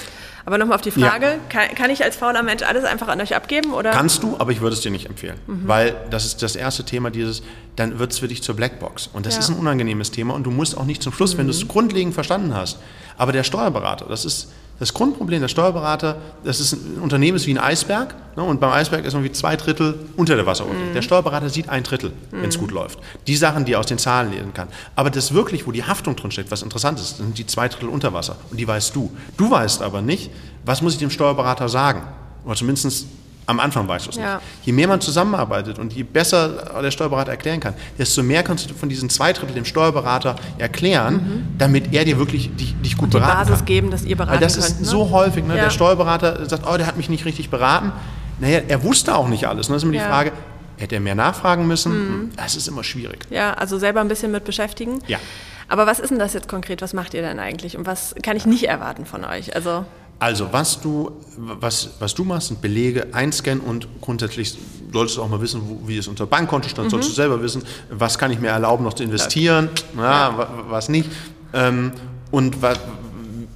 Aber 0.45 0.59
nochmal 0.59 0.75
auf 0.75 0.81
die 0.81 0.91
Frage, 0.91 1.25
ja. 1.25 1.37
kann, 1.49 1.75
kann, 1.75 1.89
ich 1.89 2.03
als 2.03 2.15
fauler 2.15 2.43
Mensch 2.43 2.61
alles 2.61 2.83
einfach 2.83 3.07
an 3.07 3.19
euch 3.19 3.35
abgeben? 3.35 3.73
Oder? 3.73 3.91
Kannst 3.91 4.21
du, 4.21 4.35
aber 4.37 4.51
ich 4.51 4.61
würde 4.61 4.75
es 4.75 4.81
dir 4.81 4.91
nicht 4.91 5.07
empfehlen. 5.07 5.37
Mhm. 5.47 5.67
Weil 5.67 5.95
das 6.11 6.25
ist 6.25 6.43
das 6.43 6.55
erste 6.55 6.83
Thema 6.83 7.09
dieses, 7.09 7.41
dann 7.75 7.97
wird 7.97 8.11
es 8.11 8.19
für 8.19 8.27
dich 8.27 8.43
zur 8.43 8.55
Blackbox. 8.55 9.09
Und 9.11 9.25
das 9.25 9.33
ja. 9.33 9.39
ist 9.39 9.49
ein 9.49 9.57
unangenehmes 9.57 10.11
Thema 10.11 10.35
und 10.35 10.43
du 10.43 10.51
musst 10.51 10.77
auch 10.77 10.85
nicht 10.85 11.01
zum 11.01 11.13
Schluss, 11.13 11.33
mhm. 11.33 11.39
wenn 11.39 11.47
du 11.47 11.51
es 11.51 11.67
grundlegend 11.67 12.13
verstanden 12.13 12.53
hast. 12.53 12.77
Aber 13.17 13.31
der 13.31 13.43
Steuerberater, 13.43 14.05
das 14.05 14.23
ist 14.23 14.51
das 14.79 14.93
Grundproblem 14.93 15.41
der 15.41 15.47
Steuerberater, 15.47 16.17
das 16.43 16.59
ist 16.59 16.73
ein 16.73 17.01
Unternehmen 17.01 17.37
ist 17.37 17.47
wie 17.47 17.53
ein 17.53 17.57
Eisberg 17.57 18.13
ne, 18.35 18.43
und 18.43 18.59
beim 18.59 18.71
Eisberg 18.71 19.05
ist 19.05 19.13
irgendwie 19.13 19.31
zwei 19.31 19.55
Drittel 19.55 19.97
unter 20.17 20.35
der 20.35 20.45
Wasseroberfläche. 20.45 20.89
Mhm. 20.89 20.93
Der 20.93 21.01
Steuerberater 21.01 21.49
sieht 21.49 21.69
ein 21.69 21.83
Drittel, 21.83 22.09
mhm. 22.09 22.41
wenn 22.41 22.49
es 22.49 22.59
gut 22.59 22.71
läuft. 22.71 22.99
Die 23.27 23.35
Sachen, 23.35 23.65
die 23.65 23.73
er 23.73 23.79
aus 23.79 23.85
den 23.85 23.97
Zahlen 23.97 24.31
lesen 24.31 24.53
kann. 24.53 24.67
Aber 24.95 25.09
das 25.09 25.33
wirklich, 25.33 25.65
wo 25.65 25.71
die 25.71 25.83
Haftung 25.83 26.15
drin 26.15 26.31
steckt, 26.31 26.51
was 26.51 26.61
interessant 26.61 26.99
ist, 26.99 27.17
sind 27.17 27.37
die 27.37 27.45
zwei 27.45 27.69
Drittel 27.69 27.89
unter 27.89 28.13
Wasser 28.13 28.35
und 28.51 28.59
die 28.59 28.67
weißt 28.67 28.95
du. 28.95 29.11
Du 29.37 29.49
weißt 29.49 29.81
aber 29.81 30.01
nicht, 30.01 30.29
was 30.65 30.81
muss 30.81 30.93
ich 30.93 30.99
dem 30.99 31.09
Steuerberater 31.09 31.69
sagen? 31.69 32.01
Oder 32.43 32.55
zumindest 32.55 33.07
am 33.47 33.59
Anfang 33.59 33.87
weißt 33.87 34.07
du 34.07 34.09
es 34.11 34.15
ja. 34.15 34.35
nicht. 34.35 34.45
Je 34.63 34.71
mehr 34.73 34.87
man 34.87 35.01
zusammenarbeitet 35.01 35.77
und 35.77 35.93
je 35.93 36.03
besser 36.03 36.81
der 36.81 36.91
Steuerberater 36.91 37.31
erklären 37.31 37.59
kann, 37.59 37.75
desto 37.97 38.23
mehr 38.23 38.43
kannst 38.43 38.69
du 38.69 38.73
von 38.73 38.89
diesen 38.89 39.09
zwei 39.09 39.33
Drittel 39.33 39.53
dem 39.53 39.65
Steuerberater 39.65 40.35
erklären, 40.57 41.13
mhm. 41.13 41.57
damit 41.57 41.93
er 41.93 42.05
dir 42.05 42.17
wirklich 42.17 42.55
dich, 42.55 42.75
dich 42.95 42.99
gut 42.99 43.05
und 43.05 43.13
die 43.13 43.19
beraten 43.19 43.39
Basis 43.39 43.57
kann. 43.57 43.65
geben, 43.65 43.91
dass 43.91 44.03
ihr 44.03 44.15
beraten 44.15 44.33
Weil 44.33 44.39
das 44.39 44.53
könnt, 44.53 44.65
ist 44.65 44.79
ne? 44.81 44.85
so 44.85 45.09
häufig. 45.11 45.45
Ne? 45.45 45.55
Ja. 45.55 45.63
Der 45.63 45.69
Steuerberater 45.69 46.47
sagt, 46.47 46.65
oh, 46.67 46.77
der 46.77 46.87
hat 46.87 46.97
mich 46.97 47.09
nicht 47.09 47.25
richtig 47.25 47.49
beraten. 47.49 47.91
Naja, 48.39 48.61
er 48.67 48.83
wusste 48.83 49.15
auch 49.15 49.27
nicht 49.27 49.47
alles. 49.47 49.69
Ne? 49.69 49.75
Das 49.75 49.83
ist 49.83 49.89
immer 49.89 49.97
ja. 49.97 50.03
die 50.03 50.09
Frage, 50.09 50.31
hätte 50.77 50.95
er 50.95 51.01
mehr 51.01 51.15
nachfragen 51.15 51.67
müssen? 51.67 51.93
Mhm. 51.93 52.31
Das 52.35 52.55
ist 52.55 52.67
immer 52.67 52.83
schwierig. 52.83 53.25
Ja, 53.29 53.53
also 53.53 53.77
selber 53.77 54.01
ein 54.01 54.07
bisschen 54.07 54.31
mit 54.31 54.43
beschäftigen. 54.43 54.99
Ja. 55.07 55.19
Aber 55.67 55.87
was 55.87 55.99
ist 55.99 56.09
denn 56.09 56.19
das 56.19 56.33
jetzt 56.33 56.47
konkret? 56.47 56.81
Was 56.81 56.93
macht 56.93 57.13
ihr 57.13 57.21
denn 57.21 57.39
eigentlich? 57.39 57.77
Und 57.77 57.85
was 57.85 58.13
kann 58.21 58.37
ich 58.37 58.45
nicht 58.45 58.67
erwarten 58.67 59.05
von 59.05 59.25
euch? 59.25 59.55
Also 59.55 59.85
also, 60.17 60.47
was 60.51 60.79
du, 60.79 61.11
was, 61.35 61.89
was 61.99 62.15
du 62.15 62.23
machst, 62.23 62.47
sind 62.47 62.61
Belege 62.61 63.07
einscannen 63.11 63.59
und 63.61 63.87
grundsätzlich 63.99 64.57
solltest 64.93 65.17
du 65.17 65.21
auch 65.21 65.27
mal 65.27 65.41
wissen, 65.41 65.61
wo, 65.65 65.87
wie 65.87 65.97
es 65.97 66.07
unter 66.07 66.25
Bankkonto 66.25 66.69
stand, 66.69 66.87
mhm. 66.87 66.91
solltest 66.91 67.11
du 67.11 67.15
selber 67.15 67.41
wissen, 67.41 67.63
was 67.89 68.17
kann 68.17 68.31
ich 68.31 68.39
mir 68.39 68.47
erlauben, 68.47 68.85
noch 68.85 68.93
zu 68.93 69.03
investieren, 69.03 69.69
ja. 69.97 70.29
Ja, 70.29 70.49
was 70.69 70.87
nicht. 70.87 71.09
Ähm, 71.53 71.91
und 72.35 72.57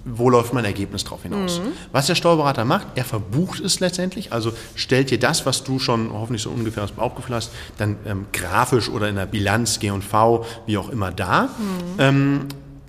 wo 0.06 0.30
läuft 0.30 0.54
mein 0.54 0.64
Ergebnis 0.64 1.04
drauf 1.04 1.24
hinaus. 1.24 1.60
Mhm. 1.60 1.74
Was 1.92 2.08
der 2.08 2.16
Steuerberater 2.16 2.64
macht, 2.64 2.88
er 2.96 3.04
verbucht 3.04 3.60
es 3.60 3.82
letztendlich, 3.82 4.32
also 4.32 4.54
stellt 4.74 5.12
dir 5.12 5.20
das, 5.20 5.46
was 5.46 5.66
du 5.66 5.80
schon 5.80 6.14
hoffentlich 6.14 6.42
so 6.42 6.50
ungefähr 6.50 6.84
aus 6.84 6.92
dem 6.92 6.98
Bauchgefühl 6.98 7.36
hast, 7.36 7.52
dann 7.78 7.98
ähm, 8.06 8.26
grafisch 8.32 8.90
oder 8.90 9.10
in 9.10 9.18
der 9.18 9.26
Bilanz, 9.26 9.80
G&V, 9.80 10.46
wie 10.66 10.78
auch 10.78 10.90
immer 10.90 11.12
da. 11.12 11.44
Mhm. 11.44 11.50
Ähm, 12.00 12.42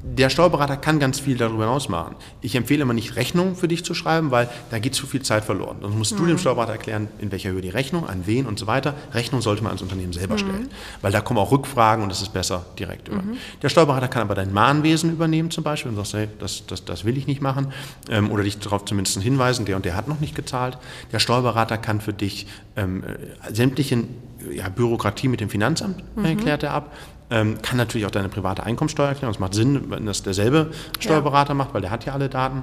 der 0.02 0.30
Steuerberater 0.30 0.76
kann 0.76 0.99
ganz 0.99 1.21
viel 1.21 1.37
darüber 1.37 1.64
hinaus 1.64 1.88
machen. 1.88 2.16
Ich 2.40 2.54
empfehle 2.54 2.83
immer 2.83 2.95
nicht, 2.95 3.16
Rechnungen 3.16 3.54
für 3.54 3.69
dich 3.69 3.85
zu 3.85 3.92
schreiben, 3.92 4.30
weil 4.30 4.49
da 4.71 4.78
geht 4.78 4.95
zu 4.95 5.07
viel 5.07 5.23
Zeit 5.23 5.45
verloren. 5.45 5.78
Dann 5.83 5.97
musst 5.97 6.12
mhm. 6.14 6.19
du 6.19 6.26
dem 6.26 6.33
mhm. 6.35 6.38
Steuerberater 6.38 6.73
erklären, 6.73 7.09
in 7.19 7.30
welcher 7.33 7.50
Höhe 7.50 7.61
die 7.61 7.69
Rechnung, 7.69 8.09
an 8.09 8.23
wen 8.26 8.47
und 8.47 8.59
so 8.59 8.66
weiter. 8.66 8.95
Rechnung 9.12 9.42
sollte 9.42 9.62
man 9.62 9.71
ans 9.71 9.83
Unternehmen 9.83 10.12
selber 10.12 10.35
mhm. 10.35 10.38
stellen, 10.38 10.69
weil 11.02 11.12
da 11.12 11.21
kommen 11.21 11.38
auch 11.38 11.52
Rückfragen 11.52 12.02
und 12.02 12.11
es 12.11 12.23
ist 12.23 12.33
besser 12.33 12.64
direkt 12.78 13.09
über. 13.09 13.23
Mhm. 13.23 13.37
Der 13.62 13.69
Steuerberater 13.69 14.09
kann 14.09 14.23
aber 14.23 14.35
dein 14.35 14.52
Mahnwesen 14.52 15.12
übernehmen 15.12 15.50
zum 15.50 15.64
Beispiel 15.64 15.90
und 15.90 15.97
sagst, 15.97 16.14
hey, 16.14 16.28
das, 16.38 16.64
das, 16.66 16.85
das 16.85 17.04
will 17.04 17.19
ich 17.19 17.26
nicht 17.26 17.42
machen 17.42 17.73
ähm, 18.09 18.30
oder 18.30 18.42
dich 18.42 18.59
darauf 18.59 18.87
zumindest 18.87 19.21
hinweisen, 19.21 19.66
der 19.66 19.76
und 19.76 19.85
der 19.85 19.97
hat 19.97 20.09
noch 20.09 20.21
nicht 20.21 20.35
gezahlt. 20.35 20.78
Der 21.12 21.19
Steuerberater 21.19 21.76
kann 21.76 22.00
für 22.00 22.14
dich 22.14 22.47
ähm, 22.76 23.04
äh, 23.04 23.54
sämtliche 23.54 24.04
ja, 24.52 24.68
Bürokratie 24.68 25.28
mit 25.28 25.40
dem 25.40 25.50
Finanzamt 25.50 26.02
mhm. 26.16 26.25
erklärt 26.25 26.62
er 26.62 26.73
ab. 26.73 26.92
Ähm, 27.32 27.62
kann 27.62 27.76
natürlich 27.76 28.06
auch 28.06 28.11
deine 28.11 28.28
private 28.28 28.64
Einkommensteuer 28.64 29.09
erklären. 29.09 29.32
Das 29.32 29.38
macht 29.38 29.54
Sinn, 29.54 29.90
wenn 29.90 30.04
das 30.04 30.23
derselbe 30.23 30.73
Steuerberater 30.99 31.50
ja. 31.50 31.54
macht, 31.54 31.75
weil 31.75 31.80
der 31.80 31.90
hat 31.90 32.04
ja 32.04 32.12
alle 32.12 32.28
Daten. 32.28 32.62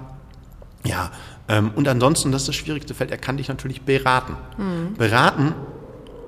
Ja, 0.83 1.11
ähm, 1.47 1.71
und 1.75 1.87
ansonsten, 1.87 2.31
das 2.31 2.43
ist 2.43 2.49
das 2.49 2.55
schwierigste 2.55 2.93
Feld, 2.93 3.11
er 3.11 3.17
kann 3.17 3.37
dich 3.37 3.47
natürlich 3.47 3.81
beraten. 3.81 4.35
Mhm. 4.57 4.95
Beraten, 4.95 5.53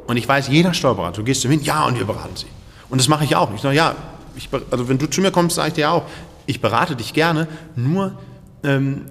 und 0.08 0.18
ich 0.18 0.28
weiß, 0.28 0.48
jeder 0.48 0.74
Steuerberater, 0.74 1.18
du 1.18 1.24
gehst 1.24 1.42
zu 1.42 1.50
hin, 1.50 1.62
ja, 1.62 1.86
und 1.86 2.00
wir 2.00 2.06
beraten 2.06 2.36
sie. 2.36 2.48
Und 2.90 3.00
das 3.00 3.08
mache 3.08 3.26
ich 3.26 3.36
auch. 3.36 3.54
Ich 3.54 3.62
sage, 3.62 3.76
ja, 3.76 3.96
ich, 4.36 4.50
also 4.72 4.90
wenn 4.90 4.98
du 4.98 5.08
zu 5.08 5.22
mir 5.22 5.32
kommst, 5.32 5.58
sage 5.58 5.68
ich 5.70 5.74
dir 5.76 5.92
auch, 5.92 6.04
ich 6.46 6.62
berate 6.62 6.96
dich 6.96 7.14
gerne, 7.14 7.48
nur 7.76 8.18
ähm, 8.64 9.06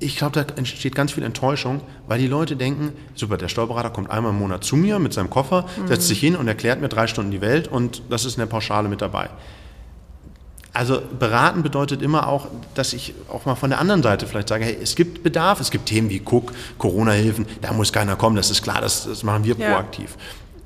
ich 0.00 0.16
glaube, 0.16 0.32
da 0.44 0.54
entsteht 0.54 0.94
ganz 0.94 1.12
viel 1.12 1.24
Enttäuschung, 1.24 1.80
weil 2.06 2.20
die 2.20 2.28
Leute 2.28 2.56
denken, 2.56 2.92
super, 3.14 3.36
der 3.36 3.48
Steuerberater 3.48 3.90
kommt 3.90 4.10
einmal 4.10 4.32
im 4.32 4.38
Monat 4.38 4.62
zu 4.62 4.76
mir 4.76 4.98
mit 4.98 5.12
seinem 5.12 5.30
Koffer, 5.30 5.64
mhm. 5.76 5.88
setzt 5.88 6.06
sich 6.06 6.20
hin 6.20 6.36
und 6.36 6.46
erklärt 6.46 6.80
mir 6.80 6.88
drei 6.88 7.06
Stunden 7.08 7.32
die 7.32 7.40
Welt 7.40 7.66
und 7.68 8.02
das 8.08 8.24
ist 8.24 8.38
eine 8.38 8.46
Pauschale 8.46 8.88
mit 8.88 9.02
dabei. 9.02 9.28
Also 10.72 11.02
beraten 11.18 11.64
bedeutet 11.64 12.02
immer 12.02 12.28
auch, 12.28 12.46
dass 12.74 12.92
ich 12.92 13.14
auch 13.28 13.46
mal 13.46 13.56
von 13.56 13.70
der 13.70 13.80
anderen 13.80 14.02
Seite 14.02 14.28
vielleicht 14.28 14.48
sage, 14.48 14.64
hey, 14.64 14.78
es 14.80 14.94
gibt 14.94 15.24
Bedarf, 15.24 15.60
es 15.60 15.72
gibt 15.72 15.86
Themen 15.86 16.08
wie 16.10 16.22
Cook, 16.24 16.52
Corona-Hilfen, 16.78 17.46
da 17.60 17.72
muss 17.72 17.92
keiner 17.92 18.14
kommen, 18.14 18.36
das 18.36 18.50
ist 18.50 18.62
klar, 18.62 18.80
das, 18.80 19.04
das 19.04 19.24
machen 19.24 19.42
wir 19.42 19.56
ja. 19.56 19.70
proaktiv. 19.70 20.16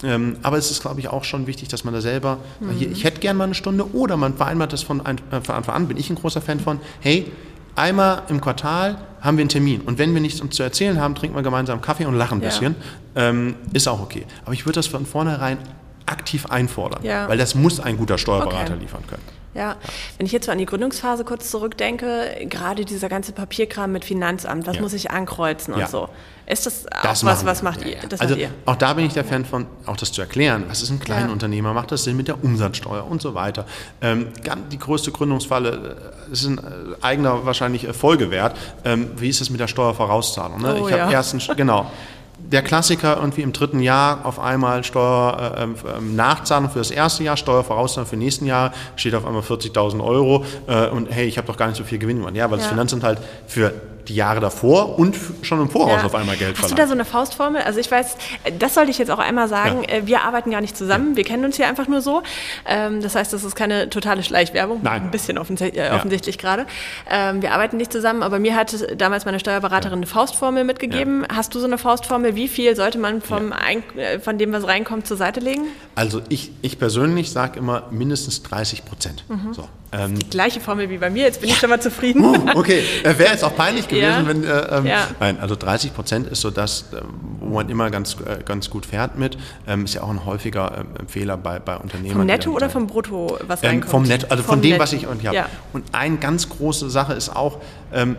Ähm, 0.03 0.37
aber 0.43 0.59
es 0.59 0.71
ist, 0.71 0.83
glaube 0.83 1.01
ich, 1.01 1.09
auch 1.09 1.25
schon 1.25 1.47
wichtig, 1.47 1.69
dass 1.69 1.85
man 1.85 1.95
da 1.95 2.01
selber, 2.01 2.39
mhm. 2.61 2.71
hier, 2.73 2.91
ich 2.91 3.05
hätte 3.05 3.21
gerne 3.21 3.39
mal 3.39 3.45
eine 3.45 3.55
Stunde 3.55 3.95
oder 3.95 4.19
man 4.19 4.35
vereinbart 4.35 4.73
das 4.73 4.83
von, 4.83 5.01
ein, 5.01 5.19
äh, 5.31 5.41
von 5.41 5.55
Anfang 5.55 5.75
an, 5.75 5.89
bin 5.89 5.97
ich 5.97 6.11
ein 6.11 6.17
großer 6.17 6.43
Fan 6.43 6.61
von, 6.61 6.81
hey, 7.01 7.31
einmal 7.77 8.23
im 8.29 8.41
Quartal 8.41 8.99
haben 9.21 9.37
wir 9.37 9.43
einen 9.43 9.49
Termin. 9.49 9.81
Und 9.83 9.99
wenn 9.99 10.13
wir 10.15 10.21
nichts 10.21 10.41
uns 10.41 10.57
zu 10.57 10.63
erzählen 10.63 11.01
haben, 11.01 11.15
trinken 11.15 11.37
wir 11.37 11.43
gemeinsam 11.43 11.81
Kaffee 11.81 12.07
und 12.07 12.15
lachen 12.15 12.39
ein 12.39 12.43
ja. 12.43 12.49
bisschen. 12.49 12.75
Ähm, 13.15 13.55
ist 13.73 13.89
auch 13.89 14.01
okay. 14.01 14.27
Aber 14.45 14.55
ich 14.55 14.67
würde 14.67 14.77
das 14.77 14.87
von 14.87 15.07
vornherein 15.07 15.59
aktiv 16.07 16.47
einfordern, 16.47 17.05
ja. 17.05 17.29
weil 17.29 17.39
das 17.39 17.55
muss 17.55 17.79
ein 17.79 17.97
guter 17.97 18.19
Steuerberater 18.19 18.75
okay. 18.75 18.83
liefern 18.83 19.03
können. 19.07 19.23
Ja, 19.55 19.77
wenn 20.17 20.25
ich 20.25 20.33
jetzt 20.33 20.47
so 20.47 20.53
an 20.53 20.59
die 20.59 20.67
Gründungsphase 20.67 21.25
kurz 21.25 21.51
zurückdenke, 21.51 22.47
gerade 22.49 22.87
dieser 22.87 23.11
ganze 23.11 23.33
Papierkram 23.33 23.93
mit 23.93 24.05
Finanzamt, 24.05 24.67
was 24.67 24.77
ja. 24.77 24.83
muss 24.83 24.95
ich 24.95 25.11
ankreuzen 25.11 25.75
und 25.75 25.89
so. 25.89 26.09
Ist 26.47 26.67
das 26.67 26.87
auch 26.87 27.03
das 27.03 27.25
was, 27.25 27.45
was 27.45 27.63
macht 27.63 27.85
ihr? 27.85 27.97
Das 28.09 28.21
also 28.21 28.35
ihr? 28.35 28.51
auch 28.67 28.77
da 28.77 28.95
bin 28.95 29.07
ich 29.07 29.13
der 29.13 29.25
Fan 29.25 29.45
von, 29.45 29.67
auch 29.87 29.97
das 29.97 30.11
zu 30.11 30.21
erklären. 30.21 30.65
Was 30.69 30.83
ist 30.83 30.91
ein 30.91 30.99
Kleinunternehmer? 30.99 31.73
Macht 31.73 31.93
das 31.93 32.05
Sinn 32.05 32.17
mit 32.17 32.29
der 32.29 32.43
Umsatzsteuer 32.43 33.07
und 33.09 33.23
so 33.23 33.35
weiter? 33.35 33.67
Ähm, 34.01 34.29
die 34.71 34.79
größte 34.79 35.13
Gründungsfalle 35.13 35.97
äh, 36.29 36.33
ist 36.33 36.45
ein 36.45 36.59
äh, 36.59 36.63
eigener 37.01 37.47
wahrscheinlich 37.47 37.87
Folgewert. 37.93 38.57
Ähm, 38.85 39.11
wie 39.17 39.29
ist 39.29 39.41
es 39.41 39.51
mit 39.51 39.61
der 39.61 39.69
Steuervorauszahlung? 39.69 40.63
Ne? 40.63 40.81
Oh, 40.81 40.89
ich 40.89 40.99
habe 40.99 41.13
erstens, 41.13 41.49
genau 41.57 41.91
der 42.51 42.63
Klassiker 42.63 43.17
irgendwie 43.17 43.43
im 43.43 43.53
dritten 43.53 43.81
Jahr 43.81 44.25
auf 44.25 44.39
einmal 44.39 44.85
Steuernachzahlung 44.85 46.65
äh, 46.65 46.67
ähm, 46.67 46.73
für 46.73 46.79
das 46.79 46.91
erste 46.91 47.25
Jahr, 47.25 47.37
Steuervorauszahlung 47.37 48.09
für 48.09 48.17
nächsten 48.17 48.47
Jahr, 48.47 48.73
steht 48.97 49.15
auf 49.15 49.25
einmal 49.25 49.43
40.000 49.43 50.05
Euro 50.05 50.45
äh, 50.67 50.89
und 50.89 51.11
hey, 51.11 51.27
ich 51.27 51.39
habe 51.39 51.47
doch 51.47 51.57
gar 51.57 51.69
nicht 51.69 51.77
so 51.77 51.85
viel 51.85 51.99
Gewinn 51.99 52.19
gemacht. 52.19 52.35
Ja, 52.35 52.51
weil 52.51 52.59
ja. 52.59 52.65
das 52.65 52.67
Finanzamt 52.67 53.05
halt 53.05 53.19
für 53.47 53.73
die 54.09 54.15
Jahre 54.15 54.41
davor 54.41 54.99
und 54.99 55.17
schon 55.43 55.61
im 55.61 55.71
Voraus 55.71 56.01
ja. 56.01 56.05
auf 56.05 56.15
einmal 56.15 56.37
Geld 56.37 56.53
Hast 56.53 56.61
verlangt. 56.61 56.79
du 56.79 56.83
da 56.83 56.87
so 56.87 56.93
eine 56.95 57.05
Faustformel? 57.05 57.63
Also 57.63 57.81
ich 57.81 57.91
weiß, 57.91 58.17
das 58.59 58.75
sollte 58.75 58.91
ich 58.91 58.99
jetzt 58.99 59.11
auch 59.11 59.19
einmal 59.19 59.49
sagen, 59.49 59.83
ja. 59.83 59.97
Äh, 59.97 60.07
wir 60.07 60.23
arbeiten 60.23 60.51
gar 60.51 60.61
nicht 60.61 60.77
zusammen, 60.77 61.11
ja. 61.11 61.17
wir 61.17 61.25
kennen 61.25 61.45
uns 61.45 61.57
hier 61.57 61.69
einfach 61.69 61.89
nur 61.89 62.01
so. 62.01 62.23
Ähm, 62.67 63.03
das 63.03 63.15
heißt, 63.15 63.33
das 63.33 63.45
ist 63.45 63.55
keine 63.55 63.91
totale 63.91 64.23
Schleichwerbung, 64.23 64.81
Nein. 64.83 65.03
ein 65.03 65.11
bisschen 65.11 65.39
offensichtlich, 65.39 65.83
äh, 65.83 65.91
offensichtlich 65.91 66.39
gerade. 66.39 66.67
Ähm, 67.11 67.43
wir 67.43 67.53
arbeiten 67.53 67.77
nicht 67.77 67.93
zusammen, 67.93 68.23
aber 68.23 68.39
mir 68.39 68.57
hat 68.57 68.75
damals 68.97 69.25
meine 69.25 69.41
Steuerberaterin 69.41 69.99
eine 69.99 70.07
Faustformel 70.07 70.65
mitgegeben. 70.65 71.27
Hast 71.33 71.55
du 71.55 71.61
so 71.61 71.67
eine 71.67 71.79
Faustformel? 71.79 72.35
Wie 72.35 72.49
viel 72.49 72.77
sollte 72.77 72.99
man 72.99 73.21
vom 73.21 73.53
äh, 73.97 74.19
von 74.19 74.39
dem, 74.39 74.53
was 74.53 74.67
reinkommt, 74.67 75.07
zur 75.07 75.17
Seite 75.17 75.41
legen? 75.41 75.63
Also 75.95 76.23
ich, 76.29 76.53
ich 76.63 76.79
persönlich 76.79 77.31
sage 77.31 77.59
immer 77.59 77.85
mindestens 77.91 78.43
30 78.43 78.85
Prozent. 78.85 79.25
Mhm. 79.29 79.55
So. 79.55 79.69
Ähm, 79.93 80.19
die 80.19 80.31
gleiche 80.31 80.61
Formel 80.61 80.89
wie 80.89 80.97
bei 80.97 81.11
mir, 81.11 81.25
jetzt 81.25 81.41
bin 81.41 81.51
ich 81.51 81.59
schon 81.59 81.69
mal 81.69 81.81
zufrieden. 81.81 82.25
Uh, 82.25 82.35
okay, 82.55 82.83
äh, 83.03 83.19
wäre 83.19 83.33
jetzt 83.33 83.45
auch 83.45 83.55
peinlich 83.55 83.89
gewesen, 83.89 84.05
ja. 84.05 84.27
wenn. 84.27 84.45
Äh, 84.45 84.79
ähm, 84.79 84.87
ja. 84.87 85.09
Nein, 85.21 85.39
also 85.39 85.55
30 85.55 85.95
Prozent 85.95 86.27
ist 86.29 86.41
so 86.41 86.51
das, 86.51 86.87
äh, 86.93 87.03
wo 87.41 87.57
man 87.57 87.69
immer 87.69 87.91
ganz, 87.91 88.17
äh, 88.25 88.43
ganz 88.43 88.71
gut 88.71 88.87
fährt 88.87 89.19
mit. 89.19 89.37
Ähm, 89.67 89.85
ist 89.85 89.95
ja 89.95 90.03
auch 90.03 90.11
ein 90.11 90.25
häufiger 90.25 90.79
äh, 90.79 91.07
Fehler 91.07 91.37
bei, 91.37 91.59
bei 91.59 91.77
Unternehmen. 91.77 92.17
Vom 92.17 92.27
Netto 92.27 92.53
oder 92.53 92.71
vom 92.71 92.87
Brutto, 92.87 93.39
was 93.47 93.63
ähm, 93.63 93.69
reinkommt? 93.69 93.91
Vom 93.91 94.03
Netto, 94.05 94.27
also 94.31 94.43
vom 94.43 94.55
von 94.55 94.63
dem, 94.63 94.71
Netto. 94.71 94.83
was 94.83 94.93
ich 94.95 95.07
und 95.07 95.23
ja. 95.23 95.33
ja. 95.33 95.47
Und 95.75 95.85
eine 95.93 96.17
ganz 96.17 96.49
große 96.49 96.89
Sache 96.89 97.13
ist 97.13 97.35
auch, 97.35 97.59
ähm, 97.93 98.17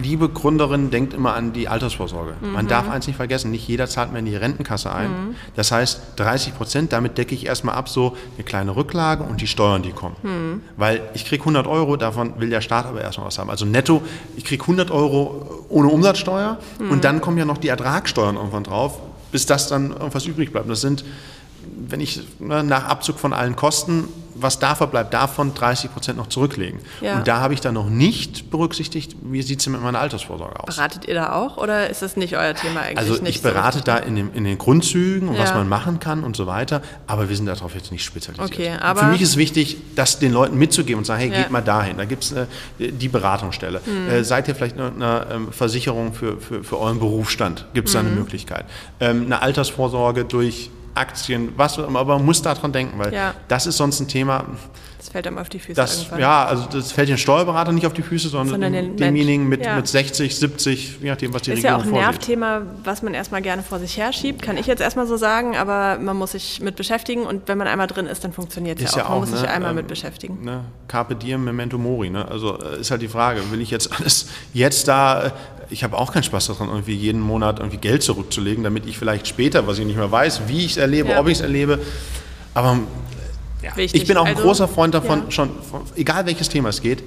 liebe 0.00 0.28
Gründerin, 0.28 0.90
denkt 0.90 1.14
immer 1.14 1.34
an 1.34 1.52
die 1.52 1.68
Altersvorsorge. 1.68 2.34
Mhm. 2.40 2.52
Man 2.52 2.68
darf 2.68 2.88
eins 2.88 3.06
nicht 3.06 3.16
vergessen, 3.16 3.50
nicht 3.50 3.66
jeder 3.66 3.86
zahlt 3.86 4.10
mehr 4.10 4.20
in 4.20 4.26
die 4.26 4.36
Rentenkasse 4.36 4.92
ein. 4.92 5.10
Mhm. 5.10 5.34
Das 5.56 5.72
heißt, 5.72 6.00
30 6.16 6.54
Prozent, 6.56 6.92
damit 6.92 7.18
decke 7.18 7.34
ich 7.34 7.46
erstmal 7.46 7.74
ab 7.74 7.88
so 7.88 8.16
eine 8.36 8.44
kleine 8.44 8.76
Rücklage 8.76 9.24
und 9.24 9.40
die 9.40 9.46
Steuern, 9.46 9.82
die 9.82 9.92
kommen. 9.92 10.16
Mhm. 10.22 10.62
Weil 10.76 11.02
ich 11.14 11.24
kriege 11.24 11.42
100 11.42 11.66
Euro, 11.66 11.96
davon 11.96 12.38
will 12.38 12.50
der 12.50 12.60
Staat 12.60 12.86
aber 12.86 13.00
erstmal 13.00 13.26
was 13.26 13.38
haben. 13.38 13.50
Also 13.50 13.64
netto, 13.64 14.02
ich 14.36 14.44
kriege 14.44 14.62
100 14.62 14.90
Euro 14.90 15.64
ohne 15.68 15.88
Umsatzsteuer 15.88 16.58
und 16.78 16.90
mhm. 16.90 17.00
dann 17.00 17.20
kommen 17.20 17.38
ja 17.38 17.44
noch 17.44 17.58
die 17.58 17.68
Ertragssteuern 17.68 18.36
irgendwann 18.36 18.64
drauf, 18.64 18.98
bis 19.30 19.46
das 19.46 19.68
dann 19.68 19.90
irgendwas 19.92 20.26
übrig 20.26 20.52
bleibt. 20.52 20.68
Das 20.68 20.80
sind 20.80 21.04
wenn 21.88 22.00
ich 22.00 22.20
ne, 22.38 22.62
nach 22.62 22.84
Abzug 22.84 23.18
von 23.18 23.32
allen 23.32 23.56
Kosten, 23.56 24.08
was 24.34 24.58
da 24.58 24.74
verbleibt, 24.74 25.12
davon 25.12 25.54
30 25.54 25.92
Prozent 25.92 26.18
noch 26.18 26.28
zurücklegen. 26.28 26.80
Ja. 27.00 27.16
Und 27.16 27.28
da 27.28 27.40
habe 27.40 27.54
ich 27.54 27.60
dann 27.60 27.74
noch 27.74 27.88
nicht 27.88 28.50
berücksichtigt, 28.50 29.16
wie 29.22 29.42
sieht 29.42 29.60
es 29.60 29.66
mit 29.66 29.82
meiner 29.82 30.00
Altersvorsorge 30.00 30.58
aus. 30.60 30.76
Beratet 30.76 31.06
ihr 31.06 31.14
da 31.14 31.32
auch 31.32 31.56
oder 31.58 31.90
ist 31.90 32.02
das 32.02 32.16
nicht 32.16 32.36
euer 32.36 32.54
Thema 32.54 32.80
eigentlich? 32.80 32.98
Also 32.98 33.22
ich 33.24 33.42
berate 33.42 33.78
so 33.78 33.84
da 33.84 33.96
in, 33.98 34.16
dem, 34.16 34.30
in, 34.34 34.44
den 34.44 34.58
Grundzügen 34.58 35.28
und 35.28 35.34
ja. 35.34 35.42
was 35.42 35.54
man 35.54 35.68
machen 35.68 36.00
kann 36.00 36.24
und 36.24 36.36
so 36.36 36.46
weiter, 36.46 36.82
aber 37.06 37.28
wir 37.28 37.36
sind 37.36 37.46
darauf 37.46 37.74
jetzt 37.74 37.92
nicht 37.92 38.04
spezialisiert. 38.04 38.50
Okay, 38.50 38.72
aber 38.80 39.00
Für 39.00 39.06
mich 39.06 39.22
ist 39.22 39.36
wichtig, 39.36 39.76
das 39.94 40.18
den 40.18 40.32
Leuten 40.32 40.56
mitzugeben 40.56 40.98
und 40.98 41.04
sagen, 41.04 41.20
hey, 41.20 41.30
ja. 41.30 41.42
geht 41.42 41.50
mal 41.50 41.60
dahin, 41.60 41.98
da 41.98 42.04
gibt 42.04 42.24
es 42.24 42.32
äh, 42.32 42.46
die 42.78 43.08
Beratungsstelle. 43.08 43.80
Hm. 43.84 44.08
Äh, 44.08 44.24
seid 44.24 44.48
ihr 44.48 44.54
vielleicht 44.54 44.78
eine, 44.78 44.92
eine 44.92 45.26
ähm, 45.30 45.52
Versicherung 45.52 46.14
für, 46.14 46.40
für, 46.40 46.64
für 46.64 46.78
euren 46.78 46.98
Berufsstand? 46.98 47.66
Gibt 47.74 47.88
es 47.88 47.94
da 47.94 48.00
eine 48.00 48.10
hm. 48.10 48.16
Möglichkeit? 48.16 48.64
Ähm, 49.00 49.24
eine 49.26 49.42
Altersvorsorge 49.42 50.24
durch 50.24 50.70
Aktien, 50.94 51.52
was 51.56 51.78
aber 51.78 52.04
man 52.04 52.24
muss 52.24 52.42
daran 52.42 52.72
denken, 52.72 52.98
weil 52.98 53.12
ja. 53.12 53.34
das 53.48 53.66
ist 53.66 53.76
sonst 53.76 54.00
ein 54.00 54.08
Thema. 54.08 54.44
Das 54.98 55.08
fällt 55.08 55.26
einem 55.26 55.38
auf 55.38 55.48
die 55.48 55.58
Füße 55.58 55.74
das, 55.74 55.98
irgendwann. 55.98 56.20
Ja, 56.20 56.44
also 56.44 56.66
das 56.70 56.92
fällt 56.92 57.08
den 57.08 57.18
Steuerberater 57.18 57.72
nicht 57.72 57.86
auf 57.86 57.92
die 57.92 58.02
Füße, 58.02 58.28
sondern, 58.28 58.60
sondern 58.62 58.96
demjenigen 58.96 59.48
mit, 59.48 59.64
ja. 59.64 59.74
mit 59.74 59.88
60, 59.88 60.36
70, 60.36 61.00
je 61.00 61.08
nachdem, 61.10 61.34
was 61.34 61.42
die 61.42 61.50
ist 61.50 61.56
Regierung 61.56 61.80
vorsieht. 61.80 61.92
Ist 61.92 62.00
ja 62.00 62.02
auch 62.02 62.04
ein 62.04 62.12
Nervthema, 62.12 62.62
was 62.84 63.02
man 63.02 63.12
erstmal 63.12 63.42
gerne 63.42 63.64
vor 63.64 63.80
sich 63.80 63.96
herschiebt, 63.96 64.42
kann 64.42 64.56
ich 64.56 64.68
jetzt 64.68 64.80
erstmal 64.80 65.08
so 65.08 65.16
sagen, 65.16 65.56
aber 65.56 65.98
man 65.98 66.16
muss 66.16 66.32
sich 66.32 66.60
mit 66.60 66.76
beschäftigen 66.76 67.24
und 67.24 67.48
wenn 67.48 67.58
man 67.58 67.66
einmal 67.66 67.88
drin 67.88 68.06
ist, 68.06 68.22
dann 68.22 68.32
funktioniert 68.32 68.80
es 68.80 68.94
ja 68.94 69.06
auch. 69.06 69.10
Man 69.10 69.20
muss 69.20 69.30
ne, 69.32 69.38
sich 69.38 69.48
einmal 69.48 69.70
ähm, 69.70 69.76
mit 69.76 69.88
beschäftigen. 69.88 70.44
Ne, 70.44 70.66
Carpe 70.86 71.16
diem, 71.16 71.42
memento 71.42 71.78
mori. 71.78 72.08
Ne? 72.08 72.28
Also 72.28 72.60
äh, 72.60 72.80
ist 72.80 72.92
halt 72.92 73.02
die 73.02 73.08
Frage, 73.08 73.40
will 73.50 73.60
ich 73.60 73.72
jetzt 73.72 73.92
alles 73.98 74.28
jetzt 74.52 74.86
da... 74.86 75.32
Äh, 75.68 75.72
ich 75.72 75.84
habe 75.84 75.98
auch 75.98 76.12
keinen 76.12 76.22
Spaß 76.22 76.46
daran, 76.46 76.68
irgendwie 76.68 76.94
jeden 76.94 77.20
Monat 77.20 77.58
irgendwie 77.58 77.78
Geld 77.78 78.02
zurückzulegen, 78.02 78.64
damit 78.64 78.86
ich 78.86 78.98
vielleicht 78.98 79.26
später, 79.26 79.66
was 79.66 79.78
ich 79.78 79.86
nicht 79.86 79.96
mehr 79.96 80.10
weiß, 80.10 80.42
wie 80.48 80.64
ich 80.64 80.72
es 80.72 80.76
erlebe, 80.76 81.10
ja. 81.10 81.20
ob 81.20 81.28
ich 81.28 81.34
es 81.34 81.40
erlebe. 81.40 81.80
Aber 82.54 82.78
ja. 83.62 83.70
Ich 83.76 84.06
bin 84.06 84.16
auch 84.16 84.24
ein 84.24 84.34
also, 84.34 84.42
großer 84.42 84.68
Freund 84.68 84.94
davon, 84.94 85.24
ja. 85.24 85.30
schon, 85.30 85.50
egal 85.96 86.26
welches 86.26 86.48
Thema 86.48 86.68
es 86.68 86.82
geht, 86.82 87.02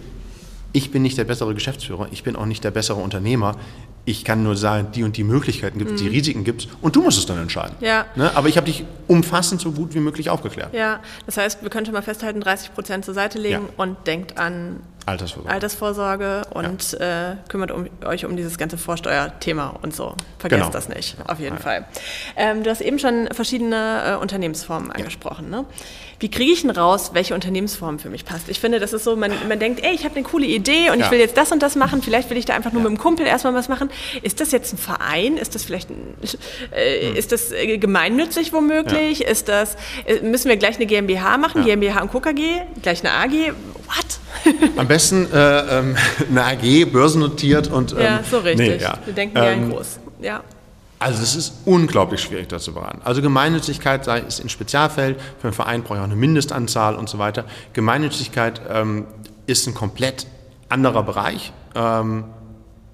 ich 0.76 0.92
bin 0.92 1.04
nicht 1.04 1.18
der 1.18 1.24
bessere 1.24 1.54
Geschäftsführer, 1.54 2.08
ich 2.12 2.24
bin 2.24 2.36
auch 2.36 2.46
nicht 2.46 2.64
der 2.64 2.72
bessere 2.72 3.00
Unternehmer. 3.00 3.56
Ich 4.04 4.26
kann 4.26 4.44
nur 4.44 4.56
sagen, 4.56 4.90
die 4.94 5.04
und 5.04 5.16
die 5.18 5.24
Möglichkeiten 5.24 5.80
gibt 5.80 5.92
es, 5.92 6.02
mhm. 6.02 6.06
die 6.06 6.12
Risiken 6.12 6.44
gibt 6.44 6.64
es 6.64 6.68
und 6.82 6.96
du 6.96 7.02
musst 7.02 7.18
es 7.18 7.26
dann 7.26 7.40
entscheiden. 7.40 7.76
Ja. 7.80 8.06
Ne? 8.16 8.30
Aber 8.36 8.50
ich 8.50 8.58
habe 8.58 8.66
dich 8.66 8.84
umfassend 9.08 9.62
so 9.62 9.72
gut 9.72 9.96
wie 9.96 10.00
möglich 10.00 10.30
aufgeklärt. 10.30 10.74
Ja, 10.74 11.00
das 11.26 11.38
heißt, 11.38 11.64
wir 11.64 11.70
können 11.70 11.86
schon 11.86 11.94
mal 11.94 12.02
festhalten, 12.02 12.42
30 12.42 12.74
Prozent 12.74 13.06
zur 13.06 13.14
Seite 13.14 13.40
legen 13.40 13.70
und 13.78 14.06
denkt 14.06 14.38
an 14.38 14.82
Altersvorsorge, 15.06 15.54
Altersvorsorge 15.54 16.42
und 16.52 16.92
ja. 16.94 17.32
äh, 17.32 17.36
kümmert 17.48 17.72
um, 17.72 17.88
euch 18.06 18.26
um 18.26 18.36
dieses 18.36 18.58
ganze 18.58 18.78
Vorsteuerthema 18.78 19.78
und 19.82 19.96
so. 19.96 20.16
Vergesst 20.40 20.62
genau. 20.62 20.72
das 20.72 20.90
nicht, 20.90 21.16
auf 21.28 21.40
jeden 21.40 21.58
ja. 21.58 21.62
Fall. 21.62 21.86
Ähm, 22.36 22.64
du 22.64 22.70
hast 22.70 22.82
eben 22.82 22.98
schon 22.98 23.28
verschiedene 23.32 24.14
äh, 24.14 24.16
Unternehmensformen 24.16 24.92
angesprochen. 24.92 25.50
Ne? 25.50 25.66
Wie 26.20 26.32
kriege 26.32 26.52
ich 26.52 26.62
denn 26.62 26.72
raus, 26.72 27.12
welche 27.14 27.34
Unternehmensform 27.34 28.00
für 28.00 28.10
mich 28.10 28.26
passt? 28.26 28.50
Ich 28.50 28.60
finde, 28.60 28.80
das 28.80 28.94
ist 28.94 29.04
so, 29.04 29.16
man, 29.16 29.32
man 29.48 29.60
denkt, 29.60 29.84
ey, 29.84 29.94
ich 29.94 30.06
habe 30.06 30.16
eine 30.16 30.24
coole 30.24 30.46
Idee 30.46 30.90
und 30.90 31.00
ich 31.00 31.12
will 31.12 31.20
jetzt 31.20 31.38
das 31.38 31.52
und 31.52 31.62
das 31.62 31.76
machen. 31.76 32.02
Vielleicht 32.02 32.30
will 32.30 32.38
ich 32.38 32.46
da 32.46 32.56
einfach 32.56 32.72
nur 32.72 32.82
mit 32.82 32.90
dem 32.90 32.98
Kumpel 32.98 33.28
erstmal 33.28 33.54
was 33.54 33.68
machen. 33.68 33.90
Ist 34.22 34.40
das 34.40 34.52
jetzt 34.52 34.74
ein 34.74 34.78
Verein? 34.78 35.38
Ist 35.38 35.56
das 35.56 35.64
vielleicht 35.64 35.90
ein, 35.90 36.16
äh, 36.72 37.10
hm. 37.10 37.16
ist 37.16 37.32
das 37.32 37.52
äh, 37.52 37.78
gemeinnützig 37.78 38.54
womöglich? 38.54 39.24
Ist 39.26 39.50
das, 39.50 39.76
äh, 40.06 40.22
müssen 40.22 40.50
wir 40.50 40.58
gleich 40.58 40.78
eine 40.78 40.86
GmbH 40.86 41.38
machen? 41.38 41.66
GmbH 41.66 42.02
und 42.02 42.12
KKG? 42.12 42.62
Gleich 42.82 43.04
eine 43.04 43.14
AG? 43.14 43.54
What? 43.86 44.20
Am 44.78 44.88
besten 44.88 45.32
äh, 45.32 45.80
ähm, 45.80 45.96
eine 46.30 46.44
AG, 46.44 46.92
börsennotiert 46.92 47.72
und. 47.72 47.94
Ähm, 47.94 48.00
ja, 48.00 48.20
so 48.30 48.40
richtig. 48.40 48.78
Nee, 48.78 48.78
ja. 48.78 48.98
Wir 49.06 49.14
denken 49.14 49.38
ja 49.38 49.46
ähm, 49.46 49.72
groß. 49.72 50.00
Ja. 50.22 50.42
Also 50.98 51.22
es 51.22 51.36
ist 51.36 51.54
unglaublich 51.66 52.22
schwierig, 52.22 52.48
das 52.48 52.64
zu 52.64 52.74
beraten. 52.74 53.02
Also 53.04 53.22
Gemeinnützigkeit 53.22 54.06
sei 54.06 54.24
es 54.28 54.40
ein 54.40 54.50
Spezialfeld, 54.50 55.20
für 55.40 55.48
einen 55.48 55.54
Verein 55.54 55.84
brauche 55.84 55.96
ich 55.96 56.00
auch 56.00 56.06
eine 56.06 56.16
Mindestanzahl 56.16 56.96
und 56.96 57.10
so 57.10 57.20
weiter. 57.20 57.46
Gemeinnützigkeit 57.74 58.62
ähm, 58.70 59.06
ist 59.46 59.68
ein 59.68 59.74
komplett 59.74 60.26
anderer 60.70 61.04
Bereich. 61.04 61.52
Ähm, 61.76 62.26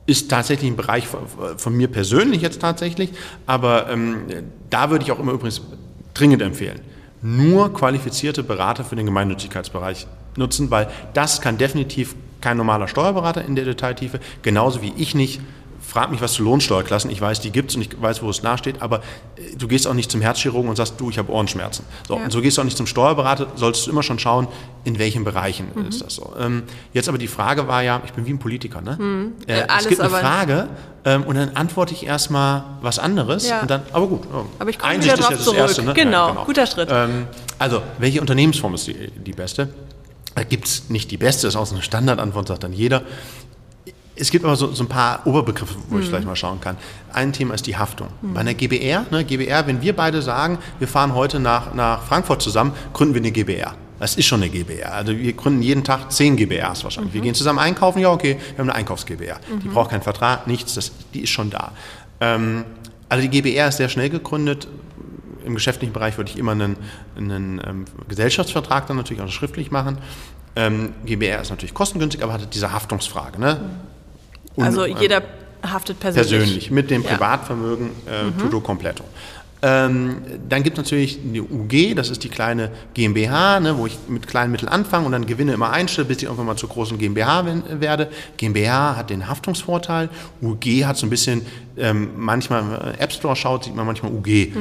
ist 0.08 0.30
tatsächlich 0.30 0.70
ein 0.70 0.76
Bereich 0.76 1.08
von, 1.08 1.22
von, 1.58 1.78
mir 1.78 1.88
persönlich 1.88 2.42
jetzt 2.42 2.60
tatsächlich, 2.60 3.12
aber 3.46 3.90
ähm, 3.90 4.24
da 4.70 4.90
würde 4.90 5.06
ich 5.06 5.12
auch 5.12 5.20
immer 5.20 5.32
übrigens 5.32 5.62
dringend 6.14 6.42
empfehlen, 6.42 6.82
nur 7.22 7.72
qualifizierte 7.72 8.44
Berater 8.44 8.84
für 8.84 8.96
den 8.96 9.06
Gemeinnützigkeitsbereich 9.06 10.08
nutzen, 10.36 10.72
weil 10.72 10.90
das 11.14 11.42
kann 11.42 11.58
definitiv 11.58 12.16
kein 12.40 12.58
normaler 12.58 12.88
Steuerberater 12.88 13.46
in 13.46 13.56
der 13.56 13.66
Detailtiefe, 13.66 14.20
genauso 14.42 14.82
wie 14.82 14.94
ich 14.98 15.14
nicht 15.14 15.40
frag 15.92 16.10
mich 16.10 16.22
was 16.22 16.34
zu 16.34 16.44
Lohnsteuerklassen. 16.44 17.12
Ich 17.12 17.20
weiß, 17.20 17.42
die 17.42 17.52
gibt 17.52 17.72
es 17.72 17.76
und 17.76 17.82
ich 17.82 18.02
weiß, 18.02 18.24
wo 18.24 18.30
es 18.30 18.44
nachsteht, 18.44 18.82
aber 18.82 19.00
äh, 19.36 19.56
du 19.58 19.68
gehst 19.68 19.88
auch 19.88 19.94
nicht 19.94 20.10
zum 20.10 20.22
Herzchirurgen 20.22 20.70
und 20.70 20.76
sagst, 20.78 20.94
du, 20.98 21.10
ich 21.10 21.18
habe 21.18 21.32
Ohrenschmerzen. 21.32 21.86
So, 22.08 22.16
ja. 22.16 22.24
Und 22.24 22.32
so 22.32 22.40
gehst 22.40 22.58
du 22.58 22.62
auch 22.62 22.66
nicht 22.66 22.78
zum 22.78 22.88
Steuerberater, 22.88 23.48
solltest 23.56 23.88
du 23.88 23.92
immer 23.92 24.04
schon 24.04 24.18
schauen, 24.18 24.48
in 24.86 25.00
welchen 25.00 25.26
Bereichen 25.26 25.68
mhm. 25.76 25.88
ist 25.88 26.02
das 26.02 26.16
so. 26.16 26.34
Ähm, 26.40 26.64
jetzt 26.94 27.10
aber 27.10 27.18
die 27.18 27.28
Frage 27.28 27.68
war 27.68 27.84
ja, 27.84 28.02
ich 28.06 28.14
bin 28.14 28.26
wie 28.26 28.32
ein 28.32 28.40
Politiker, 28.40 28.80
ne? 28.82 28.96
Mhm. 28.98 29.34
Äh, 29.48 29.64
es 29.80 29.88
gibt 29.88 30.00
eine 30.00 30.10
Frage 30.10 30.70
ähm, 31.04 31.24
und 31.24 31.36
dann 31.36 31.50
antworte 31.56 31.94
ich 31.94 32.06
erstmal 32.06 32.64
was 32.82 32.98
anderes 32.98 33.50
ja. 33.50 33.62
und 33.62 33.70
dann, 33.70 33.82
aber 33.92 34.08
gut. 34.08 34.22
Oh, 34.34 34.46
aber 34.60 34.70
ich 34.70 34.80
komme 34.80 35.04
wieder 35.04 35.18
drauf 35.18 35.38
zurück. 35.40 35.58
Erste, 35.58 35.84
ne? 35.84 35.94
genau, 35.94 36.28
ja, 36.28 36.32
genau, 36.32 36.46
guter 36.46 36.68
Schritt. 36.68 36.90
Ähm, 36.90 37.28
also, 37.60 37.82
welche 37.98 38.22
Unternehmensform 38.22 38.76
ist 38.76 38.88
die, 38.88 39.12
die 39.12 39.34
beste? 39.34 39.70
Da 40.36 40.44
gibt 40.44 40.68
es 40.68 40.90
nicht 40.90 41.12
die 41.12 41.18
beste, 41.18 41.48
ist 41.48 41.56
auch 41.56 41.66
so 41.66 41.76
eine 41.76 41.84
Standardantwort, 41.84 42.48
sagt 42.48 42.64
dann 42.64 42.74
jeder 42.74 43.04
es 44.22 44.30
gibt 44.30 44.46
aber 44.46 44.56
so, 44.56 44.72
so 44.72 44.84
ein 44.84 44.88
paar 44.88 45.26
Oberbegriffe, 45.26 45.76
wo 45.90 45.98
ich 45.98 46.10
gleich 46.10 46.26
mal 46.26 46.36
schauen 46.36 46.62
kann. 46.62 46.78
Ein 47.12 47.34
Thema 47.34 47.56
ist 47.56 47.66
die 47.66 47.78
Haftung. 47.78 48.08
Bei 48.22 48.42
einer 48.42 48.54
GBR, 48.54 49.06
ne, 49.10 49.26
GBR, 49.26 49.66
wenn 49.66 49.82
wir 49.82 49.96
beide 49.96 50.22
sagen, 50.22 50.60
wir 50.80 50.88
fahren 50.88 51.16
heute 51.16 51.40
nach, 51.40 51.74
nach 51.74 52.04
Frankfurt 52.04 52.42
zusammen, 52.42 52.74
gründen 52.94 53.16
wir 53.16 53.22
eine 53.22 53.32
GBR. 53.32 53.74
Das 54.00 54.16
ist 54.16 54.26
schon 54.26 54.42
eine 54.42 54.52
GBR. 54.52 54.94
Also 54.94 55.18
wir 55.18 55.34
gründen 55.34 55.62
jeden 55.62 55.84
Tag 55.84 56.12
zehn 56.12 56.36
GBRs 56.36 56.84
wahrscheinlich. 56.84 57.14
Wir 57.14 57.22
gehen 57.22 57.36
zusammen 57.36 57.60
einkaufen, 57.60 58.00
ja 58.00 58.12
okay, 58.12 58.38
wir 58.38 58.60
haben 58.60 58.70
eine 58.70 58.76
Einkaufs-GBR. 58.76 59.40
Die 59.64 59.68
braucht 59.70 59.92
keinen 59.92 60.02
Vertrag, 60.02 60.48
nichts, 60.48 60.76
das, 60.76 60.92
die 61.14 61.22
ist 61.22 61.30
schon 61.30 61.50
da. 61.50 61.72
Ähm, 62.20 62.64
also 63.10 63.28
die 63.28 63.30
GBR 63.30 63.70
ist 63.70 63.78
sehr 63.78 63.90
schnell 63.90 64.10
gegründet. 64.10 64.68
Im 65.46 65.54
geschäftlichen 65.56 65.94
Bereich 65.94 66.18
würde 66.18 66.32
ich 66.32 66.38
immer 66.38 66.52
einen, 66.52 66.76
einen 67.18 67.62
ähm, 67.66 67.86
Gesellschaftsvertrag 68.08 68.88
dann 68.88 68.98
natürlich 68.98 69.22
auch 69.24 69.30
schriftlich 69.30 69.72
machen. 69.72 69.98
Ähm, 70.56 70.94
GBR 71.06 71.42
ist 71.42 71.50
natürlich 71.50 71.74
kostengünstig, 71.74 72.24
aber 72.24 72.34
hat 72.34 72.54
diese 72.54 72.72
Haftungsfrage. 72.72 73.40
Ne? 73.40 73.62
Und, 74.56 74.66
Also 74.66 74.86
ähm, 74.86 74.98
jeder 75.00 75.22
haftet 75.64 76.00
persönlich. 76.00 76.30
persönlich 76.32 76.72
mit 76.72 76.90
dem. 76.92 77.02
Mhm. 77.02 77.06
Privatvermögen 77.06 77.88
äh, 78.06 78.40
tutto 78.42 78.60
completo. 78.62 79.04
Ähm, 79.64 80.18
dann 80.50 80.64
gibt 80.64 80.76
es 80.80 80.84
natürlich 80.84 81.20
die 81.22 81.40
UG, 81.40 81.96
das 81.96 82.10
ist 82.10 82.24
die 82.24 82.30
kleine 82.30 82.72
GmbH, 82.96 83.60
ne, 83.60 83.78
wo 83.78 83.86
ich 83.86 83.96
mit 84.08 84.26
kleinen 84.28 84.52
Mitteln 84.52 84.70
anfange 84.70 85.06
und 85.06 85.12
dann 85.12 85.28
Gewinne 85.28 85.54
immer 85.54 85.70
einstelle, 85.70 86.08
bis 86.08 86.18
ich 86.18 86.24
irgendwann 86.24 86.48
mal 86.48 86.56
zur 86.56 86.70
großen 86.70 86.98
GmbH 86.98 87.46
wen- 87.46 87.80
werde. 87.80 88.10
GmbH 88.38 88.96
hat 88.98 89.12
den 89.12 89.28
Haftungsvorteil, 89.28 90.10
UG 90.42 90.86
hat 90.86 90.98
so 90.98 91.06
ein 91.06 91.12
bisschen, 91.12 91.46
ähm, 91.78 92.10
manchmal, 92.18 92.64
wenn 92.64 92.70
man 92.72 92.82
in 92.82 92.92
den 92.94 93.00
App 93.02 93.14
Store 93.14 93.36
schaut, 93.36 93.66
sieht 93.66 93.76
man 93.76 93.86
manchmal 93.86 94.12
UG. 94.12 94.52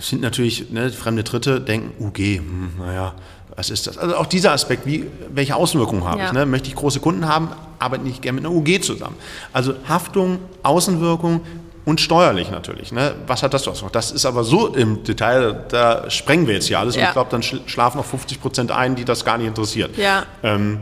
Es 0.00 0.08
sind 0.08 0.22
natürlich, 0.22 0.70
ne, 0.70 0.90
fremde 0.90 1.22
Dritte 1.24 1.60
denken, 1.60 1.92
UG, 2.02 2.18
hm, 2.38 2.70
naja, 2.78 3.12
was 3.54 3.68
ist 3.68 3.86
das? 3.86 3.98
Also 3.98 4.16
auch 4.16 4.24
dieser 4.24 4.52
Aspekt, 4.52 4.86
wie, 4.86 5.04
welche 5.34 5.54
Auswirkungen 5.54 6.04
habe 6.04 6.20
Ja. 6.20 6.26
ich? 6.28 6.32
Ne? 6.32 6.46
Möchte 6.46 6.68
ich 6.68 6.74
große 6.74 7.00
Kunden 7.00 7.28
haben, 7.28 7.50
arbeite 7.78 8.02
nicht 8.04 8.22
gerne 8.22 8.40
mit 8.40 8.46
einer 8.46 8.54
UG 8.54 8.80
zusammen. 8.82 9.16
Also 9.52 9.74
Haftung, 9.86 10.38
Außenwirkung 10.62 11.42
und 11.84 12.00
steuerlich 12.00 12.50
natürlich. 12.50 12.92
Ne? 12.92 13.14
Was 13.26 13.42
hat 13.42 13.52
das 13.52 13.66
was? 13.66 13.84
Das 13.92 14.10
ist 14.10 14.24
aber 14.24 14.42
so 14.42 14.68
im 14.68 15.02
Detail, 15.04 15.64
da 15.68 16.08
sprengen 16.08 16.46
wir 16.46 16.54
jetzt 16.54 16.68
hier 16.68 16.78
alles 16.78 16.94
und 16.94 17.02
Ja. 17.02 17.08
ich 17.08 17.12
glaube, 17.12 17.30
dann 17.30 17.42
schl- 17.42 17.60
schlafen 17.66 17.98
noch 17.98 18.06
50 18.06 18.40
Prozent 18.40 18.70
ein, 18.70 18.94
die 18.96 19.04
das 19.04 19.22
gar 19.26 19.36
nicht 19.36 19.48
interessiert. 19.48 19.98
Ja. 19.98 20.22
Ähm, 20.42 20.80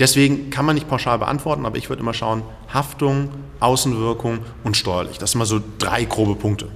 deswegen 0.00 0.50
kann 0.50 0.64
man 0.64 0.74
nicht 0.74 0.88
pauschal 0.88 1.20
beantworten, 1.20 1.64
aber 1.66 1.76
ich 1.76 1.88
würde 1.88 2.02
immer 2.02 2.14
schauen, 2.14 2.42
Haftung, 2.74 3.28
Außenwirkung 3.60 4.40
und 4.64 4.76
steuerlich. 4.76 5.18
Das 5.18 5.30
sind 5.30 5.38
mal 5.38 5.44
so 5.44 5.60
drei 5.78 6.04
grobe 6.04 6.34
Punkte. 6.34 6.66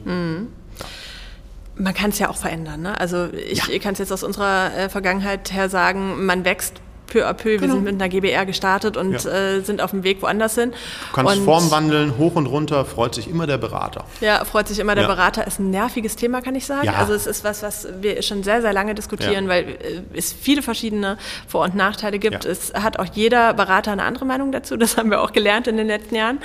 Man 1.76 1.94
kann 1.94 2.10
es 2.10 2.18
ja 2.18 2.28
auch 2.28 2.36
verändern. 2.36 2.82
Ne? 2.82 2.98
Also 3.00 3.28
ich 3.32 3.66
Ja. 3.66 3.78
kann 3.78 3.92
es 3.94 3.98
jetzt 3.98 4.12
aus 4.12 4.22
unserer 4.22 4.76
äh, 4.76 4.88
Vergangenheit 4.88 5.52
her 5.52 5.68
sagen, 5.68 6.24
man 6.26 6.44
wächst 6.44 6.80
peu 7.10 7.26
à 7.26 7.34
peu. 7.34 7.60
Wir 7.60 7.68
sind 7.68 7.84
mit 7.84 7.94
einer 8.00 8.08
GBR 8.08 8.46
gestartet 8.46 8.96
und 8.96 9.10
Genau. 9.10 9.28
Ja. 9.28 9.56
äh, 9.56 9.60
sind 9.60 9.82
auf 9.82 9.90
dem 9.90 10.02
Weg 10.04 10.22
woanders 10.22 10.54
hin. 10.54 10.70
Du 10.70 10.76
kannst 11.16 11.36
und, 11.36 11.44
Form 11.44 11.70
wandeln, 11.70 12.16
hoch 12.16 12.36
und 12.36 12.46
runter, 12.46 12.86
freut 12.86 13.14
sich 13.14 13.28
immer 13.28 13.46
der 13.46 13.58
Berater. 13.58 14.04
Ja, 14.22 14.42
freut 14.46 14.68
sich 14.68 14.78
immer 14.78 14.94
der 14.94 15.04
Ja. 15.04 15.10
Berater. 15.10 15.46
Ist 15.46 15.58
ein 15.58 15.70
nerviges 15.70 16.16
Thema, 16.16 16.40
kann 16.40 16.54
ich 16.54 16.64
sagen. 16.64 16.86
Ja. 16.86 16.94
Also 16.94 17.12
es 17.12 17.26
ist 17.26 17.44
was, 17.44 17.62
was 17.62 17.86
wir 18.00 18.22
schon 18.22 18.42
sehr, 18.42 18.62
sehr 18.62 18.72
lange 18.72 18.94
diskutieren, 18.94 19.48
weil 19.48 19.64
äh, 19.68 19.76
es 20.14 20.32
viele 20.32 20.62
verschiedene 20.62 21.18
Vor- 21.46 21.64
und 21.64 21.74
Nachteile 21.74 22.18
gibt. 22.18 22.44
Es 22.46 22.72
hat 22.72 22.98
auch 22.98 23.06
jeder 23.12 23.52
Berater 23.52 23.92
eine 23.92 24.04
andere 24.04 24.24
Meinung 24.24 24.52
dazu. 24.52 24.76
Das 24.78 24.96
haben 24.96 25.10
wir 25.10 25.20
auch 25.20 25.32
gelernt 25.32 25.66
in 25.66 25.76
den 25.76 25.88
letzten 25.88 26.14
Jahren. 26.14 26.38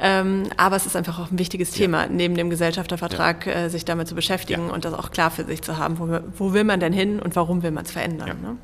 Ähm, 0.00 0.44
aber 0.56 0.76
es 0.76 0.86
ist 0.86 0.96
einfach 0.96 1.18
auch 1.18 1.30
ein 1.30 1.38
wichtiges 1.38 1.72
Thema, 1.72 2.06
neben 2.06 2.34
dem 2.36 2.48
Gesellschaftervertrag 2.48 3.46
äh, 3.46 3.68
sich 3.68 3.84
damit 3.84 4.06
zu 4.08 4.14
beschäftigen 4.14 4.70
und 4.70 4.84
das 4.84 4.94
auch 4.94 5.10
klar 5.10 5.30
für 5.30 5.44
sich 5.44 5.60
zu 5.62 5.76
haben. 5.76 5.98
Wo, 5.98 6.20
wo 6.38 6.52
will 6.54 6.64
man 6.64 6.78
denn 6.80 6.92
hin 6.92 7.18
und 7.18 7.34
warum 7.36 7.62
will 7.62 7.70
man 7.72 7.84
es 7.84 7.90
verändern? 7.90 8.38
Ne? 8.42 8.56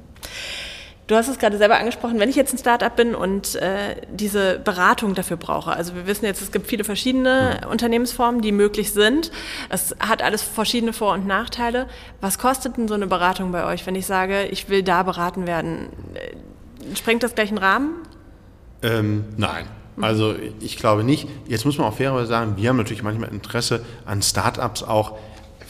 Du 1.11 1.17
hast 1.17 1.27
es 1.27 1.41
gerade 1.41 1.59
selber 1.59 1.77
angesprochen, 1.77 2.21
wenn 2.21 2.29
ich 2.29 2.37
jetzt 2.37 2.55
ein 2.55 2.59
Startup 2.59 2.95
bin 2.95 3.17
und 3.17 3.57
äh, 3.57 3.97
diese 4.13 4.61
Beratung 4.61 5.17
dafür 5.17 5.37
brauche. 5.37 5.73
Also 5.73 5.97
wir 5.97 6.07
wissen 6.07 6.25
jetzt, 6.25 6.41
es 6.41 6.53
gibt 6.53 6.69
viele 6.69 6.85
verschiedene 6.85 7.63
Unternehmensformen, 7.69 8.43
die 8.43 8.53
möglich 8.53 8.93
sind. 8.93 9.33
Es 9.71 9.97
hat 9.99 10.23
alles 10.23 10.41
verschiedene 10.41 10.93
Vor- 10.93 11.15
und 11.15 11.27
Nachteile. 11.27 11.89
Was 12.21 12.39
kostet 12.39 12.77
denn 12.77 12.87
so 12.87 12.95
eine 12.95 13.09
Beratung 13.09 13.51
bei 13.51 13.65
euch, 13.65 13.89
wenn 13.89 13.97
ich 13.97 14.07
sage, 14.07 14.45
ich 14.53 14.69
will 14.69 14.85
da 14.85 15.03
beraten 15.03 15.49
werden? 15.49 15.89
Äh, 16.15 16.97
Sprengt 16.97 17.25
das 17.25 17.35
gleich 17.35 17.49
einen 17.49 17.59
Rahmen? 17.59 17.91
Ähm, 18.83 19.25
nein. 19.37 19.67
Also 20.01 20.37
ich 20.61 20.77
glaube 20.77 21.03
nicht. 21.03 21.27
Jetzt 21.49 21.65
muss 21.65 21.77
man 21.77 21.89
auch 21.89 21.95
fairerweise 21.95 22.29
sagen, 22.29 22.57
wir 22.57 22.69
haben 22.69 22.77
natürlich 22.77 23.03
manchmal 23.03 23.31
Interesse 23.31 23.85
an 24.07 24.23
Startups 24.23 24.85
auch. 24.85 25.19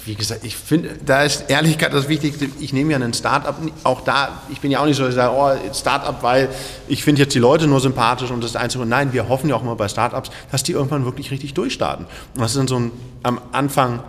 Wie 0.07 0.15
gesagt, 0.15 0.45
ich 0.45 0.57
finde, 0.57 0.91
da 1.05 1.23
ist 1.25 1.51
Ehrlichkeit 1.51 1.93
das 1.93 2.09
Wichtigste. 2.09 2.47
Ich 2.59 2.73
nehme 2.73 2.91
ja 2.93 2.97
einen 2.97 3.13
Startup, 3.13 3.55
auch 3.85 4.01
da, 4.03 4.41
ich 4.51 4.61
bin 4.61 4.71
ja 4.71 4.81
auch 4.81 4.87
nicht 4.87 4.97
so, 4.97 5.03
dass 5.03 5.11
ich 5.11 5.17
sage, 5.17 5.35
oh, 5.37 5.75
Startup, 5.75 6.23
weil 6.23 6.49
ich 6.89 7.05
finde 7.05 7.23
jetzt 7.23 7.35
die 7.35 7.39
Leute 7.39 7.67
nur 7.67 7.81
sympathisch 7.81 8.31
und 8.31 8.43
das 8.43 8.57
Einzige. 8.57 8.87
Nein, 8.87 9.13
wir 9.13 9.29
hoffen 9.29 9.51
ja 9.51 9.57
auch 9.57 9.63
mal 9.63 9.75
bei 9.75 9.89
Startups, 9.89 10.31
dass 10.51 10.63
die 10.63 10.73
irgendwann 10.73 11.05
wirklich 11.05 11.31
richtig 11.31 11.55
durchstarten. 11.55 12.07
Und 12.35 12.41
das 12.41 12.53
ist 12.53 12.57
dann 12.59 12.69
so 12.69 12.77
ein, 12.79 12.93
am 13.23 13.41
Anfang 13.53 14.01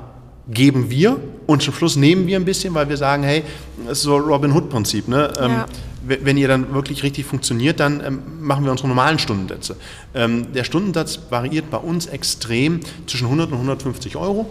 geben 0.50 0.90
wir 0.90 1.18
und 1.48 1.62
zum 1.62 1.74
Schluss 1.74 1.96
nehmen 1.96 2.26
wir 2.28 2.38
ein 2.38 2.46
bisschen, 2.46 2.74
weil 2.74 2.90
wir 2.90 2.98
sagen, 2.98 3.24
hey, 3.24 3.44
das 3.88 4.00
ist 4.00 4.04
so 4.04 4.18
Robin 4.18 4.52
Hood-Prinzip, 4.54 5.08
ne? 5.08 5.32
Ähm, 5.40 5.52
Ja. 5.52 5.66
wenn 6.06 6.26
wenn 6.26 6.38
ihr 6.38 6.48
dann 6.48 6.74
wirklich 6.74 7.04
richtig 7.04 7.26
funktioniert, 7.26 7.80
dann 7.80 8.04
ähm, 8.04 8.22
machen 8.42 8.64
wir 8.66 8.72
unsere 8.72 8.88
normalen 8.88 9.20
Stundensätze. 9.20 9.76
Ähm, 10.16 10.52
der 10.54 10.64
Stundensatz 10.64 11.20
variiert 11.30 11.70
bei 11.70 11.78
uns 11.78 12.08
extrem 12.08 12.80
zwischen 13.06 13.26
100 13.26 13.48
und 13.52 13.58
150 13.58 14.16
Euro. 14.16 14.48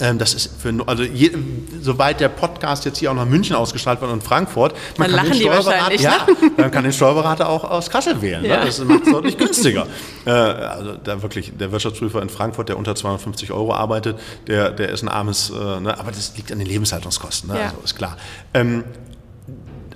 Ähm, 0.00 0.18
das 0.18 0.34
ist 0.34 0.50
für, 0.60 0.72
also 0.86 1.02
je, 1.02 1.30
soweit 1.80 2.20
der 2.20 2.28
Podcast 2.28 2.84
jetzt 2.84 2.98
hier 2.98 3.10
auch 3.10 3.14
nach 3.14 3.26
München 3.26 3.56
ausgestrahlt 3.56 4.00
wird 4.00 4.10
und 4.10 4.22
Frankfurt, 4.22 4.74
Dann 4.96 5.10
lachen 5.10 5.32
die 5.32 5.40
Steuerberater, 5.40 5.94
ja, 5.94 6.26
man 6.56 6.70
kann 6.70 6.84
den 6.84 6.92
Steuerberater 6.92 7.48
auch 7.48 7.64
aus 7.64 7.90
Kassel 7.90 8.20
wählen. 8.22 8.44
Ja. 8.44 8.60
Ne? 8.60 8.66
Das 8.66 8.78
macht 8.84 9.06
es 9.06 9.12
deutlich 9.12 9.38
günstiger. 9.38 9.86
Äh, 10.24 10.30
also 10.30 10.94
da 11.02 11.22
wirklich 11.22 11.52
der 11.58 11.72
Wirtschaftsprüfer 11.72 12.22
in 12.22 12.28
Frankfurt, 12.28 12.68
der 12.68 12.78
unter 12.78 12.94
250 12.94 13.52
Euro 13.52 13.74
arbeitet, 13.74 14.18
der, 14.46 14.70
der 14.70 14.90
ist 14.90 15.02
ein 15.02 15.08
armes, 15.08 15.50
äh, 15.50 15.80
ne? 15.80 15.98
aber 15.98 16.10
das 16.10 16.36
liegt 16.36 16.52
an 16.52 16.58
den 16.58 16.68
Lebenshaltungskosten, 16.68 17.50
ne? 17.50 17.58
Ja. 17.58 17.66
also 17.66 17.78
ist 17.84 17.96
klar. 17.96 18.16
Ähm, 18.54 18.84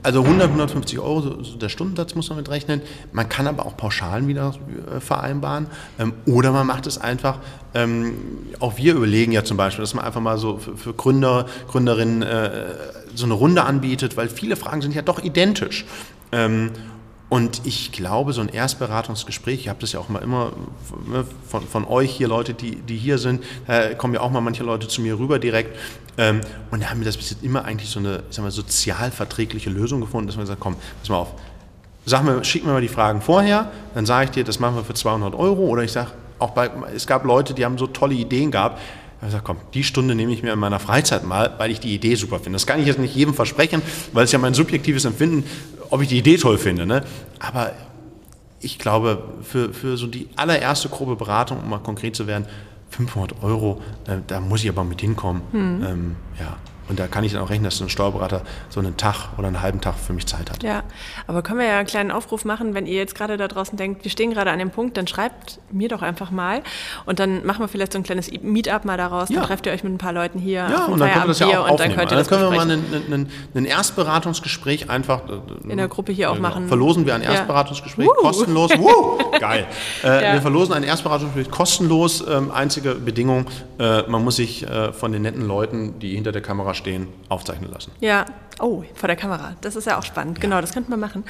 also 0.02 0.22
100, 0.22 0.48
150 0.48 0.98
Euro, 0.98 1.20
so, 1.20 1.56
der 1.56 1.68
Stundensatz 1.68 2.14
muss 2.14 2.28
man 2.28 2.38
mit 2.38 2.50
rechnen. 2.50 2.82
Man 3.12 3.28
kann 3.28 3.46
aber 3.46 3.66
auch 3.66 3.76
Pauschalen 3.76 4.26
wieder 4.28 4.54
äh, 4.94 5.00
vereinbaren. 5.00 5.66
Ähm, 5.98 6.12
oder 6.26 6.52
man 6.52 6.66
macht 6.66 6.86
es 6.86 6.98
einfach, 6.98 7.38
ähm, 7.74 8.14
auch 8.60 8.76
wir 8.76 8.94
überlegen 8.94 9.32
ja 9.32 9.44
zum 9.44 9.56
Beispiel, 9.56 9.82
dass 9.82 9.94
man 9.94 10.04
einfach 10.04 10.20
mal 10.20 10.38
so 10.38 10.58
für, 10.58 10.76
für 10.76 10.92
Gründer, 10.92 11.46
Gründerinnen 11.68 12.22
äh, 12.22 12.50
so 13.14 13.26
eine 13.26 13.34
Runde 13.34 13.64
anbietet, 13.64 14.16
weil 14.16 14.28
viele 14.28 14.56
Fragen 14.56 14.82
sind 14.82 14.94
ja 14.94 15.02
doch 15.02 15.22
identisch. 15.22 15.84
Ähm, 16.32 16.70
und 17.32 17.62
ich 17.64 17.92
glaube, 17.92 18.34
so 18.34 18.42
ein 18.42 18.50
Erstberatungsgespräch, 18.50 19.60
ich 19.60 19.68
habe 19.70 19.80
das 19.80 19.92
ja 19.92 20.00
auch 20.00 20.10
mal 20.10 20.18
immer 20.18 20.52
ne, 21.06 21.24
von, 21.48 21.66
von 21.66 21.86
euch 21.86 22.10
hier, 22.10 22.28
Leute, 22.28 22.52
die, 22.52 22.76
die 22.76 22.98
hier 22.98 23.16
sind, 23.16 23.42
äh, 23.68 23.94
kommen 23.94 24.12
ja 24.12 24.20
auch 24.20 24.30
mal 24.30 24.42
manche 24.42 24.64
Leute 24.64 24.86
zu 24.86 25.00
mir 25.00 25.18
rüber 25.18 25.38
direkt. 25.38 25.74
Ähm, 26.18 26.42
und 26.70 26.82
da 26.82 26.90
haben 26.90 27.00
wir 27.00 27.06
das 27.06 27.16
bis 27.16 27.30
jetzt 27.30 27.42
immer 27.42 27.64
eigentlich 27.64 27.88
so 27.88 28.00
eine 28.00 28.22
ich 28.28 28.36
sag 28.36 28.42
mal, 28.42 28.50
sozialverträgliche 28.50 29.70
Lösung 29.70 30.02
gefunden, 30.02 30.26
dass 30.26 30.36
wir 30.36 30.42
gesagt 30.42 30.60
komm, 30.60 30.76
pass 31.00 31.08
mal 31.08 31.16
auf, 31.16 31.32
sag 32.04 32.22
mir, 32.22 32.44
schick 32.44 32.66
mir 32.66 32.72
mal 32.72 32.82
die 32.82 32.88
Fragen 32.88 33.22
vorher, 33.22 33.72
dann 33.94 34.04
sage 34.04 34.26
ich 34.26 34.30
dir, 34.32 34.44
das 34.44 34.60
machen 34.60 34.76
wir 34.76 34.84
für 34.84 34.92
200 34.92 35.34
Euro. 35.34 35.62
Oder 35.62 35.84
ich 35.84 35.92
sage, 35.92 36.10
auch 36.38 36.50
bei, 36.50 36.70
es 36.94 37.06
gab 37.06 37.24
Leute, 37.24 37.54
die 37.54 37.64
haben 37.64 37.78
so 37.78 37.86
tolle 37.86 38.12
Ideen 38.12 38.50
gehabt. 38.50 38.78
Habe 39.22 39.28
ich 39.28 39.34
gesagt, 39.34 39.44
komm, 39.44 39.58
die 39.72 39.84
Stunde 39.84 40.16
nehme 40.16 40.32
ich 40.32 40.42
mir 40.42 40.52
in 40.52 40.58
meiner 40.58 40.80
Freizeit 40.80 41.22
mal, 41.22 41.54
weil 41.58 41.70
ich 41.70 41.78
die 41.78 41.94
Idee 41.94 42.16
super 42.16 42.40
finde. 42.40 42.56
Das 42.56 42.66
kann 42.66 42.80
ich 42.80 42.88
jetzt 42.88 42.98
nicht 42.98 43.14
jedem 43.14 43.34
versprechen, 43.34 43.80
weil 44.12 44.24
es 44.24 44.32
ja 44.32 44.40
mein 44.40 44.52
subjektives 44.52 45.04
Empfinden, 45.04 45.44
ob 45.90 46.02
ich 46.02 46.08
die 46.08 46.18
Idee 46.18 46.38
toll 46.38 46.58
finde. 46.58 46.86
Ne? 46.86 47.04
Aber 47.38 47.70
ich 48.58 48.80
glaube, 48.80 49.22
für, 49.42 49.72
für 49.72 49.96
so 49.96 50.08
die 50.08 50.28
allererste 50.34 50.88
grobe 50.88 51.14
Beratung, 51.14 51.60
um 51.60 51.70
mal 51.70 51.78
konkret 51.78 52.16
zu 52.16 52.26
werden, 52.26 52.46
500 52.90 53.44
Euro, 53.44 53.80
äh, 54.08 54.16
da 54.26 54.40
muss 54.40 54.64
ich 54.64 54.68
aber 54.68 54.82
mit 54.82 55.00
hinkommen. 55.00 55.42
Ähm, 55.86 56.16
ja. 56.40 56.56
Und 56.88 56.98
da 56.98 57.06
kann 57.06 57.24
ich 57.24 57.32
dann 57.32 57.42
auch 57.42 57.50
rechnen, 57.50 57.64
dass 57.64 57.80
ein 57.80 57.88
Steuerberater 57.88 58.42
so 58.68 58.80
einen 58.80 58.96
Tag 58.96 59.28
oder 59.38 59.46
einen 59.48 59.62
halben 59.62 59.80
Tag 59.80 59.94
für 59.96 60.12
mich 60.12 60.26
Zeit 60.26 60.50
hat. 60.50 60.62
Ja, 60.62 60.82
aber 61.26 61.42
können 61.42 61.60
wir 61.60 61.66
ja 61.66 61.78
einen 61.78 61.86
kleinen 61.86 62.10
Aufruf 62.10 62.44
machen, 62.44 62.74
wenn 62.74 62.86
ihr 62.86 62.96
jetzt 62.96 63.14
gerade 63.14 63.36
da 63.36 63.48
draußen 63.48 63.76
denkt, 63.78 64.04
wir 64.04 64.10
stehen 64.10 64.32
gerade 64.32 64.50
an 64.50 64.58
dem 64.58 64.70
Punkt, 64.70 64.96
dann 64.96 65.06
schreibt 65.06 65.60
mir 65.70 65.88
doch 65.88 66.02
einfach 66.02 66.30
mal 66.30 66.62
und 67.06 67.18
dann 67.18 67.46
machen 67.46 67.60
wir 67.60 67.68
vielleicht 67.68 67.92
so 67.92 67.98
ein 67.98 68.02
kleines 68.02 68.30
Meetup 68.42 68.84
mal 68.84 68.96
daraus, 68.96 69.28
dann 69.28 69.38
Ja. 69.38 69.44
trefft 69.44 69.66
ihr 69.66 69.72
euch 69.72 69.84
mit 69.84 69.92
ein 69.92 69.98
paar 69.98 70.12
Leuten 70.12 70.38
hier 70.38 70.66
Ja, 70.70 70.86
und 70.86 70.98
dann 70.98 71.10
können 71.10 71.24
wir 71.24 71.28
das 71.28 71.38
ja 71.38 71.46
auch 71.46 71.50
und 71.50 71.80
dann 71.80 71.92
aufnehmen. 71.92 71.94
könnt 71.96 72.02
ihr 72.12 72.16
dann 72.16 72.18
das 72.18 72.28
können 72.28 72.42
wir 72.42 72.50
mal 72.50 72.70
ein, 73.12 73.28
ein, 73.54 73.64
Erstberatungsgespräch 73.64 74.90
einfach 74.90 75.20
äh, 75.28 75.70
In 75.70 75.78
der 75.78 75.88
Gruppe 75.88 76.12
hier 76.12 76.30
auch 76.30 76.36
genau. 76.36 76.48
machen. 76.48 76.68
Verlosen 76.68 77.06
wir 77.06 77.14
ein 77.14 77.22
Ja. 77.22 77.30
Erstberatungsgespräch 77.30 78.06
Wuhu. 78.06 78.14
kostenlos. 78.26 78.70
Wuhu, 78.78 79.18
geil. 79.38 79.66
Äh, 80.02 80.22
Ja. 80.22 80.32
Wir 80.34 80.42
verlosen 80.42 80.74
ein 80.74 80.82
Erstberatungsgespräch 80.82 81.50
kostenlos. 81.50 82.24
Ähm, 82.28 82.50
einzige 82.50 82.94
Bedingung, 82.94 83.46
äh, 83.78 84.02
man 84.08 84.22
muss 84.24 84.36
sich 84.36 84.66
äh, 84.68 84.92
von 84.92 85.12
den 85.12 85.22
netten 85.22 85.46
Leuten, 85.46 85.98
die 85.98 86.14
hinter 86.14 86.32
der 86.32 86.42
Kamera 86.42 86.71
stehen, 86.74 87.08
aufzeichnen 87.28 87.70
lassen. 87.70 87.92
Ja, 88.00 88.26
oh, 88.60 88.84
vor 88.94 89.06
der 89.06 89.16
Kamera. 89.16 89.56
Das 89.60 89.76
ist 89.76 89.86
ja 89.86 89.98
auch 89.98 90.02
spannend. 90.02 90.40
Genau, 90.40 90.60
das 90.60 90.72
könnten 90.72 90.90
wir 90.90 90.96
machen. 90.96 91.24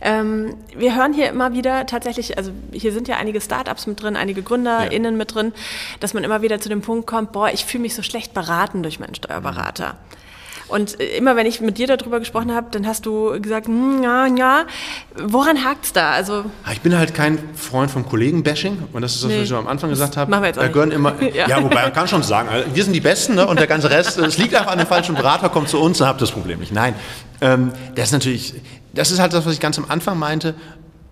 Ähm, 0.00 0.54
wir 0.76 0.96
hören 0.96 1.12
hier 1.12 1.28
immer 1.28 1.52
wieder 1.52 1.86
tatsächlich, 1.86 2.38
also 2.38 2.52
hier 2.72 2.92
sind 2.92 3.08
ja 3.08 3.16
einige 3.16 3.40
Startups 3.40 3.86
mit 3.86 4.02
drin, 4.02 4.16
einige 4.16 4.42
GründerInnen 4.42 5.16
mit 5.16 5.34
drin, 5.34 5.52
dass 6.00 6.14
man 6.14 6.24
immer 6.24 6.42
wieder 6.42 6.60
zu 6.60 6.68
dem 6.68 6.82
Punkt 6.82 7.06
kommt, 7.06 7.32
boah, 7.32 7.50
ich 7.50 7.64
fühle 7.64 7.82
mich 7.82 7.94
so 7.94 8.02
schlecht 8.02 8.34
beraten 8.34 8.82
durch 8.82 9.00
meinen 9.00 9.14
Steuerberater. 9.14 9.96
Und 10.68 10.94
immer 10.94 11.34
wenn 11.36 11.46
ich 11.46 11.60
mit 11.60 11.78
dir 11.78 11.86
darüber 11.86 12.18
gesprochen 12.18 12.54
habe, 12.54 12.66
dann 12.70 12.86
hast 12.86 13.06
du 13.06 13.40
gesagt, 13.40 13.66
hm, 13.66 14.02
ja, 14.02 14.26
ja. 14.26 14.66
Woran 15.16 15.64
hakt's 15.64 15.92
da? 15.92 16.10
Also 16.10 16.44
ich 16.72 16.80
bin 16.80 16.96
halt 16.96 17.14
kein 17.14 17.38
Freund 17.54 17.90
vom 17.90 18.06
Kollegen-Bashing 18.06 18.76
und 18.92 19.02
das 19.02 19.14
ist 19.14 19.24
das, 19.24 19.30
Nee. 19.30 19.38
was 19.40 19.44
ich 19.50 19.54
am 19.54 19.66
Anfang 19.66 19.90
gesagt 19.90 20.16
habe. 20.16 20.30
machen 20.30 20.42
wir 20.42 20.48
jetzt 20.48 20.58
auch 20.58 20.70
gehören 20.72 20.90
immer, 20.90 21.14
Ja. 21.34 21.48
ja. 21.48 21.62
wobei 21.62 21.82
man 21.82 21.92
kann 21.92 22.06
schon 22.08 22.22
sagen, 22.22 22.48
also 22.48 22.68
wir 22.74 22.84
sind 22.84 22.92
die 22.92 23.00
Besten 23.00 23.34
ne? 23.34 23.46
und 23.46 23.58
der 23.58 23.66
ganze 23.66 23.90
Rest, 23.90 24.18
es 24.18 24.38
liegt 24.38 24.54
einfach 24.54 24.72
an 24.72 24.78
dem 24.78 24.86
falschen 24.86 25.14
Berater, 25.14 25.48
kommt 25.48 25.68
zu 25.68 25.78
uns 25.80 26.00
und 26.00 26.06
habt 26.06 26.20
das 26.20 26.30
Problem 26.32 26.60
nicht. 26.60 26.72
Nein, 26.72 26.94
ähm, 27.40 27.72
das 27.94 28.06
ist 28.08 28.12
natürlich, 28.12 28.54
das 28.92 29.10
ist 29.10 29.18
halt 29.20 29.32
das, 29.32 29.46
was 29.46 29.52
ich 29.54 29.60
ganz 29.60 29.78
am 29.78 29.86
Anfang 29.88 30.18
meinte. 30.18 30.54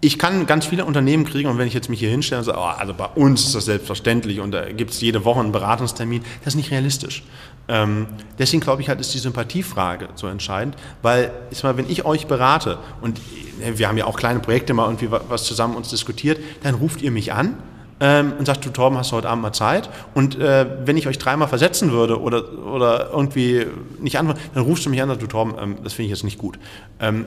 Ich 0.07 0.21
kann 0.21 0.47
ganz 0.47 0.66
viele 0.66 0.85
Unternehmen 0.85 1.25
kriegen 1.25 1.49
und 1.49 1.59
wenn 1.59 1.66
ich 1.66 1.75
jetzt 1.75 1.90
mich 1.90 1.99
hier 1.99 2.11
hinstelle 2.11 2.38
und 2.38 2.45
sage, 2.45 2.59
oh, 2.61 2.62
also 2.62 2.95
bei 2.95 3.07
uns 3.16 3.45
ist 3.47 3.57
das 3.57 3.64
selbstverständlich 3.64 4.38
und 4.38 4.53
da 4.53 4.71
gibt 4.71 4.92
es 4.92 5.01
jede 5.01 5.25
Woche 5.25 5.40
einen 5.40 5.51
Beratungstermin, 5.51 6.23
das 6.45 6.55
ist 6.55 6.59
nicht 6.59 6.71
realistisch. 6.71 7.25
Ähm, 7.66 8.07
deswegen 8.38 8.61
glaube 8.61 8.83
ich 8.83 8.88
halt, 8.88 9.01
ist 9.01 9.12
die 9.14 9.19
Sympathiefrage 9.19 10.11
so 10.14 10.29
entscheidend, 10.29 10.77
weil 11.03 11.33
ist 11.51 11.64
mal, 11.64 11.77
wenn 11.77 11.90
ich 11.90 12.05
euch 12.05 12.29
berate 12.29 12.79
und 13.01 13.19
äh, 13.61 13.79
wir 13.79 13.88
haben 13.88 13.99
ja 13.99 14.05
auch 14.05 14.16
kleine 14.16 14.38
Projekte 14.38 14.75
mal 14.75 14.85
irgendwie 14.85 15.11
wa- 15.11 15.23
was 15.29 15.42
zusammen 15.42 15.75
uns 15.75 15.88
diskutiert, 15.88 16.38
dann 16.62 16.77
ruft 16.77 17.03
ihr 17.03 17.11
mich 17.11 17.33
an 17.33 17.57
ähm, 17.99 18.35
und 18.38 18.47
sagt, 18.47 18.64
du 18.64 18.71
Torben, 18.71 18.97
hast 18.99 19.11
du 19.11 19.16
heute 19.16 19.29
Abend 19.29 19.42
mal 19.42 19.53
Zeit? 19.53 19.90
Und 20.14 20.38
äh, 20.38 20.66
wenn 20.85 20.97
ich 20.97 21.09
euch 21.09 21.19
dreimal 21.19 21.49
versetzen 21.49 21.90
würde 21.90 22.21
oder, 22.21 22.45
oder 22.64 23.11
irgendwie 23.11 23.66
nicht 23.99 24.21
antworten, 24.21 24.40
dann 24.55 24.62
rufst 24.62 24.87
du 24.87 24.90
mich 24.90 25.03
an 25.03 25.11
und 25.11 25.16
sagst, 25.16 25.23
du 25.25 25.27
Torben, 25.27 25.55
ähm, 25.61 25.79
das 25.83 25.95
finde 25.95 26.05
ich 26.05 26.11
jetzt 26.11 26.23
nicht 26.23 26.38
gut. 26.38 26.61
Ähm, 27.01 27.27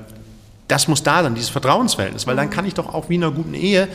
das 0.69 0.87
muss 0.87 1.03
da 1.03 1.21
sein, 1.23 1.35
dieses 1.35 1.49
Vertrauensverhältnis, 1.49 2.25
weil 2.27 2.37
dann 2.37 2.49
kann 2.49 2.63
ich 2.65 2.73
doch 2.73 2.93
auch 2.93 3.09
wie 3.09 3.15
in 3.15 3.23
einer 3.23 3.33
guten 3.33 3.53
Ehe 3.53 3.89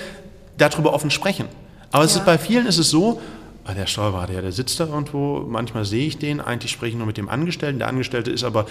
darüber 0.58 0.92
offen 0.92 1.10
sprechen. 1.10 1.46
Aber 1.90 2.04
es 2.04 2.12
Ja. 2.14 2.20
ist 2.20 2.26
bei 2.26 2.36
vielen 2.36 2.66
ist 2.66 2.78
es 2.78 2.90
so, 2.90 3.20
ah, 3.64 3.72
der 3.74 3.86
Steuerberater, 3.86 4.32
ja, 4.34 4.42
der 4.42 4.52
sitzt 4.52 4.78
da 4.80 4.86
irgendwo, 4.86 5.44
manchmal 5.48 5.84
sehe 5.84 6.06
ich 6.06 6.18
den, 6.18 6.40
eigentlich 6.40 6.70
spreche 6.72 6.90
ich 6.90 6.96
nur 6.96 7.06
mit 7.06 7.16
dem 7.16 7.28
Angestellten, 7.28 7.78
der 7.78 7.88
Angestellte 7.88 8.30
ist 8.30 8.44
aber, 8.44 8.66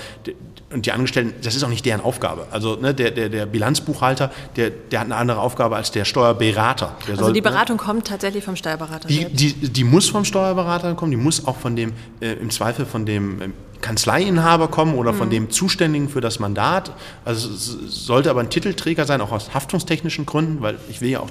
und 0.72 0.86
die 0.86 0.92
Angestellten, 0.92 1.34
das 1.42 1.56
ist 1.56 1.64
auch 1.64 1.70
nicht 1.70 1.86
deren 1.86 2.02
Aufgabe. 2.02 2.46
Also 2.52 2.76
ne, 2.76 2.94
der, 2.94 3.12
der, 3.12 3.30
der 3.30 3.46
Bilanzbuchhalter, 3.46 4.32
der, 4.58 4.70
der 4.70 5.00
hat 5.00 5.06
eine 5.06 5.16
andere 5.16 5.40
Aufgabe 5.40 5.76
als 5.78 5.92
der 5.92 6.04
Steuerberater. 6.06 6.96
Der 7.08 7.12
Also 7.14 7.24
soll, 7.26 7.34
die 7.34 7.40
ne, 7.42 7.50
Beratung 7.50 7.78
kommt 7.78 8.06
tatsächlich 8.08 8.44
vom 8.44 8.56
Steuerberater. 8.58 9.08
die, 9.08 9.16
selbst. 9.20 9.40
die, 9.40 9.54
die 9.70 9.84
muss 9.84 10.10
vom 10.10 10.26
Steuerberater 10.26 10.94
kommen, 10.96 11.12
die 11.12 11.18
muss 11.18 11.48
auch 11.48 11.58
von 11.58 11.76
dem, 11.76 11.94
äh, 12.20 12.34
im 12.34 12.50
Zweifel 12.50 12.86
von 12.86 13.06
dem 13.06 13.42
ähm, 13.42 13.54
Kanzleiinhaber 13.84 14.70
kommen 14.70 14.96
oder 14.96 15.14
von 15.14 15.30
dem 15.30 15.52
Zuständigen 15.52 16.10
für 16.10 16.22
das 16.22 16.40
Mandat. 16.40 16.94
Also 17.26 17.50
es 17.50 17.66
sollte 18.06 18.32
aber 18.32 18.40
ein 18.40 18.50
Titelträger 18.50 19.06
sein, 19.06 19.22
auch 19.22 19.32
aus 19.32 19.54
haftungstechnischen 19.54 20.26
Gründen, 20.26 20.62
weil 20.62 20.80
ich 20.90 21.02
will 21.02 21.10
ja 21.10 21.20
auch 21.20 21.30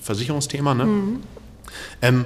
Versicherungsthema. 0.00 0.74
Ne? 0.74 0.86
Ähm, 2.00 2.24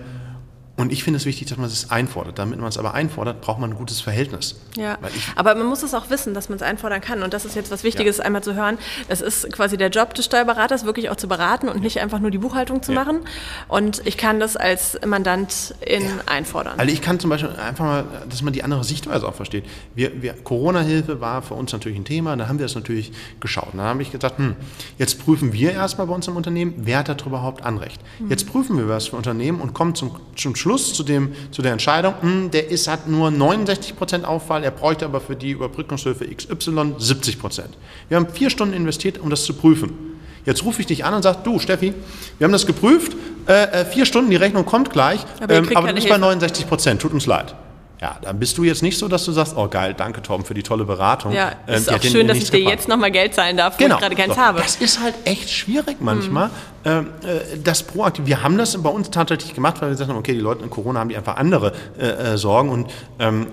und 0.76 0.92
ich 0.92 1.04
finde 1.04 1.18
es 1.18 1.24
wichtig, 1.24 1.48
dass 1.48 1.56
man 1.58 1.66
es 1.66 1.90
einfordert. 1.90 2.38
Damit 2.38 2.58
man 2.58 2.68
es 2.68 2.78
aber 2.78 2.94
einfordert, 2.94 3.40
braucht 3.40 3.60
man 3.60 3.70
ein 3.70 3.76
gutes 3.76 4.00
Verhältnis. 4.00 4.56
Ja, 4.76 4.98
aber 5.36 5.54
man 5.54 5.66
muss 5.66 5.82
es 5.82 5.94
auch 5.94 6.10
wissen, 6.10 6.34
dass 6.34 6.48
man 6.48 6.56
es 6.56 6.62
einfordern 6.62 7.00
kann. 7.00 7.22
Und 7.22 7.32
das 7.32 7.44
ist 7.44 7.54
jetzt 7.54 7.70
was 7.70 7.84
Wichtiges, 7.84 8.18
einmal 8.18 8.42
zu 8.42 8.54
hören. 8.54 8.78
Es 9.08 9.20
ist 9.20 9.52
quasi 9.52 9.76
der 9.76 9.90
Job 9.90 10.14
des 10.14 10.24
Steuerberaters, 10.24 10.84
wirklich 10.84 11.10
auch 11.10 11.16
zu 11.16 11.28
beraten 11.28 11.68
und 11.68 11.80
nicht 11.82 12.00
einfach 12.00 12.18
nur 12.18 12.30
die 12.30 12.38
Buchhaltung 12.38 12.82
zu 12.82 12.92
Ja. 12.92 13.04
machen. 13.04 13.20
Und 13.68 14.02
ich 14.04 14.16
kann 14.16 14.40
das 14.40 14.56
als 14.56 14.98
Mandantin 15.06 16.02
einfordern. 16.26 16.78
Also 16.78 16.92
ich 16.92 17.02
kann 17.02 17.20
zum 17.20 17.30
Beispiel 17.30 17.50
einfach 17.50 17.84
mal, 17.84 18.04
dass 18.28 18.42
man 18.42 18.52
die 18.52 18.62
andere 18.64 18.82
Sichtweise 18.84 19.28
auch 19.28 19.34
versteht. 19.34 19.64
Wir, 19.94 20.22
wir, 20.22 20.32
Corona-Hilfe 20.32 21.20
war 21.20 21.42
für 21.42 21.54
uns 21.54 21.72
natürlich 21.72 21.98
ein 21.98 22.04
Thema, 22.04 22.36
da 22.36 22.48
haben 22.48 22.58
wir 22.58 22.64
das 22.64 22.74
natürlich 22.74 23.12
geschaut. 23.40 23.68
Dann 23.72 23.80
habe 23.82 24.02
ich 24.02 24.10
gesagt, 24.10 24.38
hm, 24.38 24.56
jetzt 24.98 25.24
prüfen 25.24 25.52
wir 25.52 25.72
erstmal 25.72 26.06
bei 26.06 26.14
uns 26.14 26.26
im 26.28 26.36
Unternehmen, 26.36 26.74
wer 26.78 26.98
hat 26.98 27.08
darüber 27.08 27.34
überhaupt 27.34 27.64
Anrecht. 27.64 28.00
Jetzt 28.28 28.46
prüfen 28.46 28.76
wir 28.76 28.88
was 28.88 29.08
für 29.08 29.16
Unternehmen 29.16 29.60
und 29.60 29.74
kommen 29.74 29.94
zum, 29.96 30.16
zum 30.36 30.54
Schluss 30.64 30.94
zu, 30.94 31.02
dem, 31.02 31.34
zu 31.50 31.60
der 31.60 31.72
Entscheidung, 31.72 32.14
hm, 32.22 32.50
der 32.50 32.70
ist, 32.70 32.88
hat 32.88 33.06
nur 33.06 33.28
69% 33.28 34.24
Auffall, 34.24 34.64
er 34.64 34.70
bräuchte 34.70 35.04
aber 35.04 35.20
für 35.20 35.36
die 35.36 35.50
Überbrückungshilfe 35.50 36.24
XY 36.24 36.94
70%. 36.98 37.64
Wir 38.08 38.16
haben 38.16 38.28
vier 38.32 38.48
Stunden 38.48 38.72
investiert, 38.72 39.18
um 39.18 39.28
das 39.28 39.44
zu 39.44 39.52
prüfen. 39.52 39.90
Jetzt 40.46 40.64
rufe 40.64 40.80
ich 40.80 40.86
dich 40.86 41.04
an 41.04 41.12
und 41.12 41.22
sage, 41.22 41.40
du 41.44 41.58
Steffi, 41.58 41.92
wir 42.38 42.44
haben 42.46 42.52
das 42.52 42.64
geprüft, 42.64 43.12
äh, 43.46 43.82
äh, 43.82 43.84
vier 43.84 44.06
Stunden, 44.06 44.30
die 44.30 44.36
Rechnung 44.36 44.64
kommt 44.64 44.90
gleich, 44.90 45.20
Aber 45.38 45.54
ähm, 45.54 45.68
aber 45.74 45.88
du 45.88 45.94
bist 45.94 46.08
bei 46.08 46.14
Hilfe. 46.14 46.28
69 46.28 46.66
Prozent, 46.66 47.02
tut 47.02 47.12
uns 47.12 47.26
leid. 47.26 47.54
Ja, 48.02 48.18
dann 48.20 48.38
bist 48.38 48.58
du 48.58 48.64
jetzt 48.64 48.82
nicht 48.82 48.98
so, 48.98 49.08
dass 49.08 49.24
du 49.24 49.32
sagst, 49.32 49.56
oh 49.56 49.68
geil, 49.68 49.94
danke 49.96 50.20
Torben 50.20 50.44
für 50.44 50.52
die 50.52 50.62
tolle 50.64 50.84
Beratung. 50.84 51.32
ja, 51.32 51.52
Ähm, 51.66 51.74
ist 51.76 51.90
auch 51.90 52.02
schön, 52.02 52.26
dass 52.28 52.36
ich 52.38 52.50
dir 52.50 52.58
gebracht. 52.58 52.74
jetzt 52.74 52.88
nochmal 52.88 53.10
Geld 53.12 53.34
zahlen 53.34 53.56
darf, 53.56 53.74
wo 53.78 53.82
Genau. 53.84 53.94
ich 53.94 54.00
gerade 54.02 54.16
keins 54.16 54.34
So, 54.34 54.40
habe. 54.40 54.60
Das 54.60 54.76
ist 54.76 55.00
halt 55.00 55.14
echt 55.24 55.48
schwierig 55.48 55.98
manchmal. 56.00 56.50
Ähm, 56.84 57.06
äh, 57.22 57.56
das 57.62 57.82
proaktiv. 57.84 58.26
Wir 58.26 58.42
haben 58.42 58.58
das 58.58 58.76
bei 58.82 58.90
uns 58.90 59.10
tatsächlich 59.10 59.54
gemacht, 59.54 59.76
weil 59.80 59.88
wir 59.88 59.92
gesagt 59.92 60.10
haben, 60.10 60.18
okay, 60.18 60.34
die 60.34 60.40
Leute 60.40 60.64
in 60.64 60.70
Corona 60.70 61.00
haben 61.00 61.08
die 61.08 61.16
einfach 61.16 61.36
andere 61.36 61.72
äh, 61.98 62.04
äh, 62.34 62.36
Sorgen 62.36 62.68
und 62.68 62.90
ähm, 63.20 63.46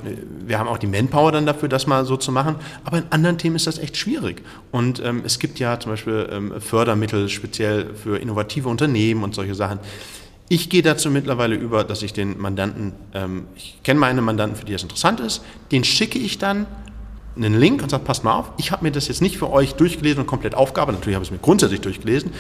wir 0.46 0.60
haben 0.60 0.68
auch 0.68 0.80
die 0.80 0.88
Manpower 0.88 1.32
dann 1.32 1.46
dafür, 1.46 1.70
das 1.70 1.88
mal 1.88 2.04
so 2.04 2.18
zu 2.18 2.32
machen. 2.34 2.56
Aber 2.84 2.98
in 2.98 3.04
anderen 3.12 3.38
Themen 3.38 3.56
ist 3.56 3.68
das 3.68 3.78
echt 3.78 3.96
schwierig. 3.96 4.42
Und 4.72 5.02
ähm, 5.06 5.22
es 5.24 5.40
gibt 5.40 5.60
ja 5.60 5.80
zum 5.80 5.92
Beispiel 5.94 6.28
ähm, 6.30 6.54
Fördermittel 6.60 7.30
speziell 7.30 7.94
für 7.94 8.18
innovative 8.18 8.68
Unternehmen 8.68 9.24
und 9.24 9.34
solche 9.36 9.56
Sachen. 9.56 9.80
Ich 10.52 10.68
gehe 10.68 10.82
dazu 10.82 11.10
mittlerweile 11.10 11.56
über, 11.56 11.86
dass 11.86 12.04
ich 12.04 12.12
den 12.12 12.38
Mandanten, 12.38 12.92
ähm, 13.14 13.46
ich 13.56 13.80
kenne 13.84 14.02
meine 14.02 14.22
Mandanten, 14.22 14.58
für 14.58 14.66
die 14.66 14.74
das 14.74 14.84
interessant 14.84 15.22
ist, 15.22 15.46
den 15.72 15.86
schicke 15.86 16.20
ich 16.20 16.40
dann 16.40 16.66
einen 17.38 17.58
Link 17.58 17.82
und 17.82 17.90
sage, 17.90 18.04
passt 18.04 18.26
mal 18.26 18.34
auf, 18.34 18.52
ich 18.58 18.74
habe 18.74 18.84
mir 18.84 18.92
das 18.92 19.08
jetzt 19.08 19.22
nicht 19.22 19.38
für 19.38 19.50
euch 19.50 19.76
durchgelesen 19.76 20.20
und 20.20 20.28
komplett 20.28 20.54
Aufgabe, 20.54 20.92
natürlich 20.92 21.16
habe 21.16 21.24
ich 21.24 21.30
es 21.30 21.32
mir 21.32 21.40
grundsätzlich 21.40 21.80
durchgelesen. 21.80 22.34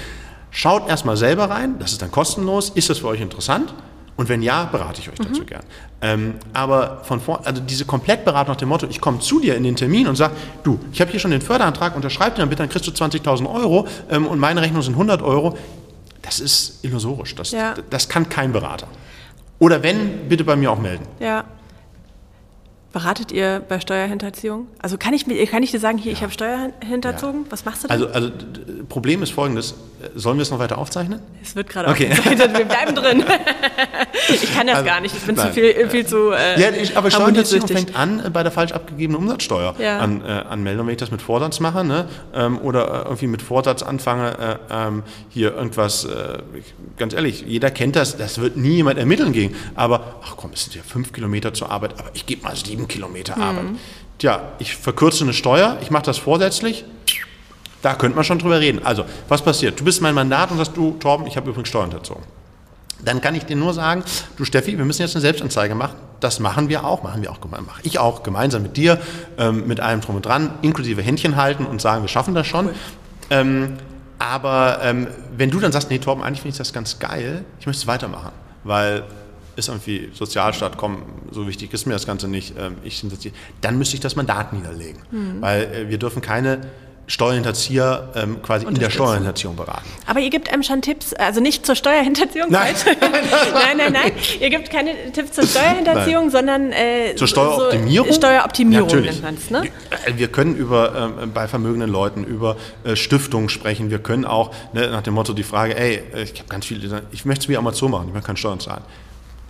Schaut 0.50 0.89
erstmal 0.89 1.15
selber 1.15 1.50
rein, 1.50 1.80
das 1.80 1.93
ist 1.93 2.02
dann 2.02 2.12
kostenlos, 2.12 2.71
ist 2.71 2.89
das 2.89 2.97
für 2.97 3.08
euch 3.08 3.21
interessant? 3.21 3.74
Und 4.17 4.28
wenn 4.28 4.41
ja, 4.41 4.65
berate 4.65 5.00
ich 5.00 5.10
euch 5.10 5.17
dazu 5.17 5.45
gern. 5.45 5.63
Ähm, 6.02 6.34
aber 6.52 7.04
von 7.06 7.21
vor, 7.21 7.47
also 7.47 7.62
diese 7.62 7.86
Komplettberatung 7.86 8.52
nach 8.52 8.60
dem 8.60 8.67
Motto, 8.67 8.88
ich 8.89 9.00
komme 9.00 9.19
zu 9.19 9.39
dir 9.39 9.56
in 9.56 9.63
den 9.63 9.78
Termin 9.78 10.08
und 10.08 10.17
sage, 10.17 10.36
du, 10.63 10.82
ich 10.91 11.00
habe 11.00 11.12
hier 11.12 11.21
schon 11.21 11.32
den 11.32 11.41
Förderantrag, 11.41 11.95
unterschreib 11.95 12.36
den 12.36 12.41
dann 12.41 12.50
bitte, 12.50 12.62
dann 12.62 12.69
kriegst 12.69 12.86
du 12.86 12.91
20.000 12.91 13.50
Euro 13.50 13.88
ähm, 14.10 14.28
und 14.28 14.38
meine 14.38 14.62
Rechnung 14.62 14.82
sind 14.82 14.95
100 14.95 15.21
Euro. 15.21 15.58
Das 16.22 16.40
ist 16.40 16.84
illusorisch. 16.84 17.36
Das, 17.36 17.52
Ja. 17.52 17.76
das 17.90 18.08
kann 18.10 18.30
kein 18.30 18.52
Berater. 18.52 18.88
Oder 19.60 19.84
wenn, 19.84 20.28
bitte 20.30 20.44
bei 20.44 20.56
mir 20.56 20.72
auch 20.72 20.80
melden. 20.80 21.06
Ja. 21.20 21.44
Beratet 22.93 23.32
ihr 23.32 23.62
bei 23.69 23.80
Steuerhinterziehung? 23.80 24.67
Also 24.80 24.97
kann 24.97 25.13
ich, 25.13 25.25
mir- 25.25 25.45
kann 25.47 25.63
ich 25.63 25.71
dir 25.71 25.80
sagen, 25.80 25.97
hier, 25.97 26.12
ich 26.12 26.21
habe 26.23 26.32
Steuer 26.34 26.71
hinterzogen? 26.86 27.45
Was 27.49 27.63
machst 27.63 27.84
du 27.84 27.88
denn? 27.88 27.93
Also, 27.95 28.08
also 28.13 28.30
Problem 28.89 29.23
ist 29.23 29.32
folgendes. 29.32 29.75
Sollen 30.15 30.38
wir 30.38 30.41
es 30.41 30.49
noch 30.51 30.60
weiter 30.60 30.77
aufzeichnen? 30.80 31.21
es 31.43 31.56
wird 31.56 31.69
gerade 31.69 31.88
Okay. 31.89 32.10
aufgezeichnet, 32.12 32.58
wir 32.58 32.65
bleiben 32.65 32.95
drin. 32.95 33.23
ich 34.30 34.54
kann 34.54 34.67
das 34.67 34.77
Also, 34.77 34.88
gar 34.88 34.99
nicht, 34.99 35.15
ich 35.15 35.21
bin 35.21 35.38
zu 35.38 35.43
nein. 35.43 35.54
viel, 35.54 35.89
viel 35.89 36.06
zu 36.06 36.32
äh, 36.32 36.60
Ja, 36.60 36.69
ich, 36.71 36.97
aber 36.97 37.12
Steuerhinterziehung 37.12 37.67
fängt 37.67 37.95
an 37.95 38.25
äh, 38.25 38.30
bei 38.30 38.41
der 38.43 38.51
falsch 38.51 38.71
abgegebenen 38.73 39.21
Umsatzsteuer 39.21 39.75
Ja. 39.80 39.99
an, 39.99 40.21
äh. 40.25 40.43
Wenn 40.51 40.89
ich 40.89 40.97
das 40.97 41.12
mit 41.12 41.21
Vorsatz 41.21 41.60
mache 41.60 41.84
ne, 41.86 42.08
ähm, 42.34 42.58
oder 42.60 42.88
äh, 42.88 43.04
irgendwie 43.06 43.27
mit 43.27 43.41
Vorsatz 43.41 43.84
anfange, 43.84 44.58
äh, 44.69 44.88
ähm, 44.88 45.04
hier 45.30 45.54
irgendwas, 45.56 46.06
äh, 46.06 46.39
ganz 46.97 47.13
ehrlich, 47.13 47.45
jeder 47.47 47.69
kennt 47.71 47.95
das, 47.95 48.17
das 48.17 48.39
wird 48.41 48.58
nie 48.58 48.75
jemand 48.77 48.97
ermitteln 48.99 49.32
gehen. 49.34 49.56
Aber, 49.75 50.15
ach 50.23 50.34
komm, 50.36 50.51
es 50.54 50.63
sind 50.63 50.75
ja 50.75 50.82
fünf 50.84 51.13
Kilometer 51.13 51.54
zur 51.54 51.69
Arbeit, 51.71 51.93
aber 51.99 52.10
ich 52.13 52.25
gebe 52.25 52.41
mal 52.43 52.56
sieben 52.56 52.81
Kilometer 52.88 53.36
Mhm. 53.36 53.41
Arbeit. 53.44 53.65
Tja, 54.17 54.41
ich 54.60 54.76
verkürze 54.76 55.24
eine 55.24 55.34
Steuer, 55.34 55.78
ich 55.82 55.89
mache 55.91 56.04
das 56.04 56.17
vorsätzlich. 56.17 56.86
Da 57.82 57.96
könnte 57.96 58.15
man 58.15 58.24
schon 58.24 58.38
drüber 58.38 58.60
reden. 58.60 58.86
Also, 58.86 59.06
was 59.28 59.41
passiert? 59.41 59.80
Du 59.80 59.84
bist 59.84 60.02
mein 60.02 60.13
Mandat 60.13 60.52
und 60.52 60.58
sagst, 60.58 60.78
du, 60.78 60.91
Torben, 61.00 61.26
ich 61.26 61.36
habe 61.38 61.50
übrigens 61.50 61.70
Steuern 61.70 61.89
hinterzogen. 61.89 62.24
Dann 63.04 63.20
kann 63.20 63.34
ich 63.34 63.46
dir 63.46 63.56
nur 63.56 63.74
sagen, 63.74 64.04
du 64.38 64.46
Steffi, 64.46 64.78
wir 64.78 64.86
müssen 64.86 65.02
jetzt 65.02 65.15
eine 65.15 65.22
Selbstanzeige 65.22 65.74
machen. 65.74 65.96
Das 66.20 66.39
machen 66.39 66.70
wir 66.70 66.86
auch, 66.86 67.02
machen 67.02 67.24
wir 67.24 67.32
auch, 67.32 67.39
geme- 67.39 67.62
mache 67.62 67.82
ich 67.82 67.98
auch 67.98 68.22
gemeinsam 68.22 68.62
mit 68.62 68.78
dir, 68.78 69.02
ähm, 69.39 69.65
mit 69.65 69.80
allem 69.80 70.02
drum 70.02 70.17
und 70.17 70.24
dran, 70.28 70.54
inklusive 70.62 71.02
Händchen 71.02 71.36
halten 71.36 71.65
und 71.65 71.82
sagen, 71.82 72.04
wir 72.04 72.08
schaffen 72.10 72.36
das 72.36 72.46
schon. 72.46 72.70
Ähm, 73.32 73.78
aber 74.20 74.78
ähm, 74.84 75.08
wenn 75.36 75.50
du 75.50 75.60
dann 75.60 75.72
sagst, 75.72 75.89
nee, 75.89 75.98
Torben, 75.98 76.22
eigentlich 76.24 76.41
finde 76.41 76.54
ich 76.54 76.58
das 76.60 76.74
ganz 76.74 77.00
geil, 77.00 77.44
ich 77.60 77.65
möchte 77.65 77.82
es 77.82 77.88
weitermachen, 77.88 78.30
weil 78.63 79.02
ist 79.62 79.69
irgendwie 79.69 80.10
Sozialstaat, 80.13 80.78
komm, 80.78 81.04
so 81.32 81.47
wichtig 81.47 81.74
ist 81.74 81.86
mir 81.86 81.93
das 81.93 82.06
Ganze 82.06 82.28
nicht, 82.28 82.54
ähm, 82.58 82.78
ich 82.84 82.97
synthesiere, 82.97 83.34
dann 83.62 83.78
müsste 83.78 83.95
ich 83.95 84.02
das 84.02 84.15
Mandat 84.15 84.54
niederlegen, 84.54 85.02
weil 85.39 85.63
äh, 85.63 85.89
wir 85.89 85.97
dürfen 85.97 86.21
keine 86.21 86.62
Steuerhinterzieher 87.12 88.10
ähm, 88.15 88.41
quasi 88.41 88.65
in 88.65 88.76
der. 88.76 88.89
Steuerhinterziehung 88.89 89.56
beraten. 89.56 89.89
Aber 90.06 90.19
ihr 90.21 90.30
gebt 90.30 90.52
einem 90.52 90.63
schon 90.63 90.82
Tipps, 90.82 91.13
also 91.13 91.41
nicht 91.41 91.65
zur 91.65 91.76
Steuerhinterziehung, 91.76 92.50
Nein. 92.50 92.74
nein, 93.02 93.78
nein, 93.78 93.93
nein. 93.93 94.12
Ihr 94.39 94.50
gebt 94.50 94.69
keine 94.69 95.12
Tipps 95.12 95.34
zur 95.34 95.45
Steuerhinterziehung, 95.45 96.30
sondern 96.30 96.71
äh, 96.71 97.15
Zur 97.15 97.28
Steueroptimierung? 97.28 98.08
So 98.08 98.13
Steueroptimierung 98.13 98.88
Natürlich. 98.88 99.21
nennt 99.21 99.52
man 99.52 99.63
ne? 99.63 99.69
Wir 100.15 100.28
können 100.30 100.56
über, 100.56 101.13
ähm, 101.21 101.32
bei 101.34 101.47
vermögenden 101.47 101.89
Leuten 101.89 102.24
über 102.24 102.56
äh, 102.84 102.95
Stiftungen 102.95 103.50
sprechen. 103.50 103.89
Wir 103.89 104.00
können 104.00 104.24
auch 104.24 104.54
ne, 104.74 104.89
nach 104.89 105.02
dem 105.02 105.13
Motto 105.13 105.34
die 105.34 105.43
Frage, 105.43 105.78
ey, 105.78 106.02
äh, 106.13 106.24
ich 106.24 106.39
habe 106.39 106.47
ganz 106.47 106.65
viele, 106.65 107.04
ich 107.12 107.26
möchte 107.26 107.43
es 107.43 107.50
wie 107.50 107.58
Amazon 107.58 107.91
machen, 107.91 108.08
ich 108.08 108.13
möchte 108.13 108.28
keine 108.28 108.38
Steuern 108.38 108.60
zahlen. 108.60 108.84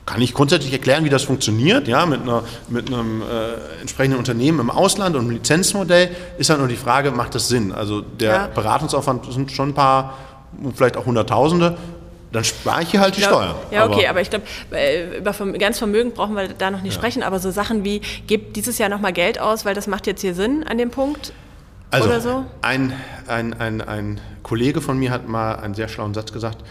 Kann 0.06 0.22
ich 0.22 0.34
grundsätzlich 0.34 0.74
erklären, 0.74 1.06
wie 1.06 1.10
das 1.10 1.24
funktioniert, 1.24 1.88
ja, 1.88 2.06
mit, 2.06 2.22
einer, 2.24 2.44
mit 2.70 2.88
einem 2.88 3.22
äh, 3.22 3.82
entsprechenden 3.82 4.18
Unternehmen 4.18 4.60
im 4.60 4.72
Ausland 4.72 5.16
und 5.16 5.22
einem 5.22 5.32
Lizenzmodell, 5.32 6.10
ist 6.38 6.50
halt 6.50 6.60
nur 6.60 6.68
die 6.68 6.76
Frage, 6.76 7.12
macht 7.12 7.36
das 7.36 7.48
Sinn? 7.48 7.72
Also 7.72 8.02
der 8.02 8.32
Ja. 8.34 8.48
Beratungsaufwand 8.48 9.32
sind 9.32 9.52
schon 9.52 9.70
ein 9.70 9.74
paar, 9.74 10.18
vielleicht 10.76 10.98
auch 10.98 11.06
Hunderttausende. 11.06 11.78
dann 12.32 12.44
spare 12.44 12.84
ich 12.84 12.92
hier 12.92 13.02
halt 13.02 13.16
die 13.16 13.22
glaub, 13.22 13.34
Steuer. 13.34 13.56
Ja, 13.72 13.86
okay, 13.86 14.08
aber, 14.08 14.10
aber 14.12 14.22
ich 14.22 14.30
glaube, 14.30 14.46
über 15.18 15.34
ganz 15.58 15.78
Vermögen 15.78 16.14
brauchen 16.14 16.36
wir 16.36 16.48
da 16.48 16.72
noch 16.72 16.82
nicht 16.82 16.94
ja. 16.94 17.00
sprechen, 17.00 17.24
aber 17.24 17.40
so 17.40 17.52
Sachen 17.52 17.84
wie, 17.84 18.02
gebt 18.28 18.56
dieses 18.56 18.78
Jahr 18.78 18.90
nochmal 18.90 19.14
Geld 19.14 19.40
aus, 19.40 19.66
weil 19.66 19.76
das 19.76 19.88
macht 19.88 20.08
jetzt 20.08 20.22
hier 20.22 20.34
Sinn 20.34 20.64
an 20.64 20.78
dem 20.78 20.92
Punkt. 20.92 21.34
Also, 21.92 22.08
oder 22.08 22.22
so? 22.22 22.46
ein, 22.62 22.94
ein, 23.28 23.54
ein, 23.54 23.82
ein 23.82 24.22
Kollege 24.44 24.80
von 24.80 24.98
mir 24.98 25.12
hat 25.12 25.28
mal 25.28 25.56
einen 25.56 25.74
sehr 25.74 25.90
schlauen 25.90 26.14
Satz 26.14 26.32
gesagt, 26.32 26.64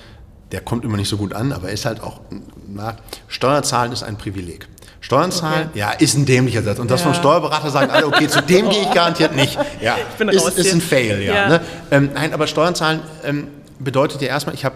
der 0.53 0.61
kommt 0.61 0.85
immer 0.85 0.97
nicht 0.97 1.09
so 1.09 1.17
gut 1.17 1.33
an, 1.33 1.53
aber 1.53 1.69
er 1.69 1.75
ist 1.75 1.85
halt 1.85 2.03
auch, 2.03 2.21
na, 2.69 2.97
Steuerzahlen 3.29 3.93
ist 3.93 4.03
ein 4.03 4.17
Privileg. 4.17 4.69
Steuern 5.01 5.33
zahlen, 5.33 5.69
okay. 5.71 5.79
ja, 5.79 5.91
ist 5.93 6.15
ein 6.15 6.27
dämlicher 6.27 6.63
Satz. 6.63 6.79
Und 6.79 6.91
das 6.91 7.01
ja. 7.01 7.07
vom 7.07 7.15
Steuerberater 7.15 7.71
sagen 7.71 7.91
alle, 7.91 8.07
okay, 8.07 8.29
zu 8.29 8.43
dem 8.43 8.69
gehe 8.69 8.83
ich 8.83 8.93
garantiert 8.93 9.35
nicht. 9.35 9.59
Ja, 9.81 9.97
ist, 10.19 10.59
ist 10.59 10.75
ein 10.75 10.81
Fail, 10.81 11.23
ja. 11.23 11.35
ja. 11.35 11.49
Ne? 11.49 11.61
Ähm, 11.91 12.11
nein, 12.13 12.35
aber 12.35 12.47
Steuern 12.47 12.75
zahlen 12.75 13.01
ähm, 13.25 13.49
bedeutet 13.79 14.21
ja 14.21 14.29
erstmal, 14.29 14.55
ich 14.55 14.65
habe 14.65 14.75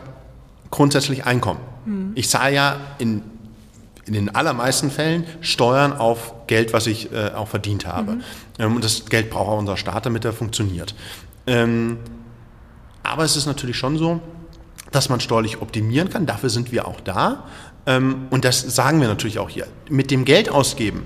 grundsätzlich 0.71 1.27
Einkommen. 1.27 1.61
Hm. 1.85 2.13
Ich 2.15 2.31
zahle 2.31 2.55
ja 2.55 2.77
in, 2.99 3.23
in 4.07 4.15
den 4.15 4.35
allermeisten 4.35 4.91
Fällen 4.91 5.27
Steuern 5.43 5.93
auf 5.93 6.47
Geld, 6.47 6.73
was 6.73 6.87
ich 6.87 7.13
äh, 7.13 7.33
auch 7.35 7.49
verdient 7.49 7.87
habe. 7.87 8.13
Mhm. 8.13 8.23
Ähm, 8.59 8.77
und 8.77 8.85
das 8.85 9.07
Geld 9.07 9.31
braucht 9.31 9.49
auch 9.49 9.59
unser 9.59 9.77
Staat, 9.77 10.07
damit 10.07 10.25
er 10.25 10.33
funktioniert. 10.33 10.95
Ähm, 11.47 11.99
aber 13.03 13.25
es 13.25 13.37
ist 13.37 13.47
natürlich 13.47 13.77
schon 13.77 13.99
so, 13.99 14.21
dass 14.95 15.09
man 15.09 15.21
steuerlich 15.21 15.61
optimieren 15.61 16.11
kann. 16.11 16.27
Dafür 16.27 16.51
sind 16.51 16.73
wir 16.73 16.87
auch 16.87 17.01
da. 17.01 17.45
Ähm, 17.87 18.27
und 18.31 18.45
das 18.45 18.61
sagen 18.61 19.01
wir 19.01 19.09
natürlich 19.09 19.39
auch 19.39 19.51
hier. 19.51 19.67
Mit 19.91 20.11
dem 20.11 20.25
Geld 20.25 20.49
ausgeben. 20.49 21.03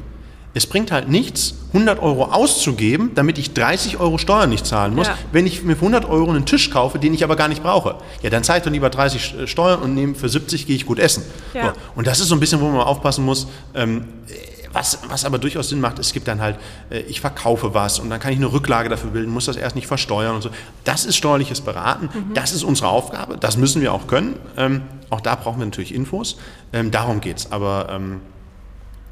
Es 0.54 0.66
bringt 0.66 0.90
halt 0.90 1.08
nichts, 1.08 1.54
100 1.68 2.02
Euro 2.02 2.24
auszugeben, 2.24 3.12
damit 3.14 3.38
ich 3.38 3.52
30 3.52 4.00
Euro 4.00 4.18
Steuern 4.18 4.48
nicht 4.48 4.66
zahlen 4.66 4.94
muss, 4.94 5.06
ja. 5.06 5.18
wenn 5.30 5.46
ich 5.46 5.62
mir 5.62 5.76
für 5.76 5.82
100 5.82 6.06
Euro 6.06 6.30
einen 6.30 6.46
Tisch 6.46 6.70
kaufe, 6.70 6.98
den 6.98 7.12
ich 7.14 7.22
aber 7.22 7.36
gar 7.36 7.48
nicht 7.48 7.62
brauche. 7.62 7.96
Ja, 8.22 8.30
dann 8.30 8.42
zahle 8.42 8.58
ich 8.58 8.64
doch 8.64 8.70
lieber 8.70 8.90
30 8.90 9.34
äh, 9.34 9.46
Steuern 9.46 9.80
und 9.80 9.94
nehme 9.94 10.14
für 10.14 10.28
70 10.28 10.66
gehe 10.66 10.74
ich 10.74 10.86
gut 10.86 10.98
essen. 10.98 11.22
Ja. 11.54 11.74
Und 11.94 12.06
das 12.06 12.18
ist 12.20 12.28
so 12.28 12.34
ein 12.34 12.40
bisschen, 12.40 12.60
wo 12.60 12.68
man 12.68 12.80
aufpassen 12.80 13.24
muss. 13.24 13.46
Ähm, 13.74 14.06
was, 14.78 14.98
was 15.08 15.24
aber 15.24 15.38
durchaus 15.38 15.68
Sinn 15.68 15.80
macht, 15.80 15.98
es 15.98 16.12
gibt 16.12 16.28
dann 16.28 16.40
halt, 16.40 16.56
äh, 16.90 17.00
ich 17.00 17.20
verkaufe 17.20 17.74
was 17.74 17.98
und 17.98 18.10
dann 18.10 18.20
kann 18.20 18.32
ich 18.32 18.38
eine 18.38 18.52
Rücklage 18.52 18.88
dafür 18.88 19.10
bilden, 19.10 19.32
muss 19.32 19.46
das 19.46 19.56
erst 19.56 19.74
nicht 19.74 19.88
versteuern 19.88 20.36
und 20.36 20.42
so. 20.42 20.50
Das 20.84 21.04
ist 21.04 21.16
steuerliches 21.16 21.60
Beraten, 21.60 22.08
mhm. 22.12 22.34
das 22.34 22.52
ist 22.52 22.62
unsere 22.62 22.88
Aufgabe, 22.88 23.36
das 23.38 23.56
müssen 23.56 23.82
wir 23.82 23.92
auch 23.92 24.06
können. 24.06 24.36
Ähm, 24.56 24.82
auch 25.10 25.20
da 25.20 25.34
brauchen 25.34 25.58
wir 25.58 25.66
natürlich 25.66 25.94
Infos. 25.94 26.36
Ähm, 26.72 26.90
darum 26.90 27.20
geht 27.20 27.38
es. 27.38 27.52
Aber 27.52 27.88
ähm, 27.90 28.20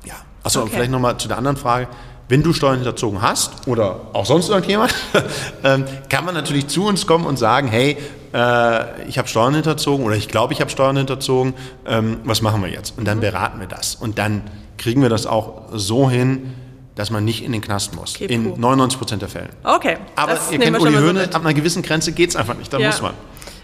ja, 0.05 0.14
achso, 0.42 0.61
okay. 0.61 0.70
vielleicht 0.74 0.90
nochmal 0.90 1.16
zu 1.16 1.26
der 1.29 1.38
anderen 1.38 1.57
Frage. 1.57 1.88
Wenn 2.29 2.42
du 2.42 2.52
Steuern 2.52 2.76
hinterzogen 2.76 3.22
hast 3.22 3.66
oder 3.68 4.09
auch 4.12 4.26
sonst 4.26 4.48
irgendjemand, 4.48 4.94
ähm, 5.64 5.85
kann 6.09 6.24
man 6.24 6.35
natürlich 6.35 6.66
zu 6.66 6.85
uns 6.85 7.07
kommen 7.07 7.24
und 7.24 7.38
sagen, 7.38 7.68
hey, 7.68 7.96
äh, 8.35 9.09
ich 9.09 9.18
habe 9.18 9.29
Steuern 9.29 9.55
hinterzogen 9.55 10.05
oder 10.05 10.16
ich 10.16 10.29
glaube, 10.29 10.52
ich 10.52 10.61
habe 10.61 10.70
Steuern 10.70 10.96
hinterzogen, 10.96 11.55
ähm, 11.87 12.18
was 12.24 12.42
machen 12.42 12.62
wir 12.62 12.68
jetzt? 12.68 12.98
Und 12.98 13.07
dann 13.07 13.18
mhm. 13.18 13.22
beraten 13.22 13.61
wir 13.61 13.68
das. 13.68 13.94
Und 13.94 14.18
dann 14.18 14.42
kriegen 14.78 15.02
wir 15.02 15.08
das 15.08 15.26
auch 15.26 15.62
so 15.72 16.08
hin, 16.10 16.54
dass 16.94 17.10
man 17.10 17.24
nicht 17.24 17.44
in 17.44 17.52
den 17.52 17.60
Knast 17.60 17.94
muss. 17.94 18.14
Okay, 18.14 18.26
in 18.26 18.58
99 18.58 18.98
Prozent 18.98 19.22
der 19.22 19.28
Fällen. 19.28 19.50
Okay. 19.62 19.98
Aber 20.16 20.38
ihr 20.50 20.58
kennt 20.58 20.80
Uli 20.80 20.94
Höhne, 20.94 21.24
so 21.24 21.30
ab 21.30 21.42
einer 21.42 21.54
gewissen 21.54 21.82
Grenze 21.82 22.12
geht 22.12 22.30
es 22.30 22.36
einfach 22.36 22.56
nicht, 22.56 22.72
da 22.72 22.78
ja. 22.78 22.88
muss 22.88 23.02
man. 23.02 23.14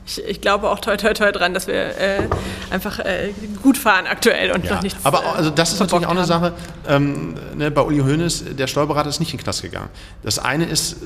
Ich, 0.04 0.22
ich, 0.24 0.40
glaube 0.40 0.68
auch 0.68 0.80
toi 0.80 0.96
toi 0.96 1.12
toi 1.14 1.30
dran, 1.30 1.54
dass 1.54 1.68
wir 1.68 1.74
äh, 1.74 2.28
einfach 2.70 2.98
äh, 2.98 3.32
gut 3.62 3.78
fahren 3.78 4.06
aktuell 4.06 4.50
und 4.50 4.64
ja. 4.64 4.74
noch 4.74 4.82
nichts. 4.82 4.98
Aber 5.04 5.20
auch, 5.20 5.36
also 5.36 5.50
das 5.50 5.72
ist 5.72 5.78
natürlich 5.78 6.06
auch 6.06 6.10
eine 6.10 6.24
Sache. 6.24 6.52
Ähm, 6.88 7.34
ne, 7.54 7.70
bei 7.70 7.82
Uli 7.82 8.00
Hoeneß, 8.00 8.56
der 8.56 8.66
Steuerberater 8.66 9.08
ist 9.08 9.20
nicht 9.20 9.32
in 9.32 9.38
den 9.38 9.44
Knast 9.44 9.62
gegangen. 9.62 9.90
Das 10.24 10.40
eine 10.40 10.64
ist 10.64 10.96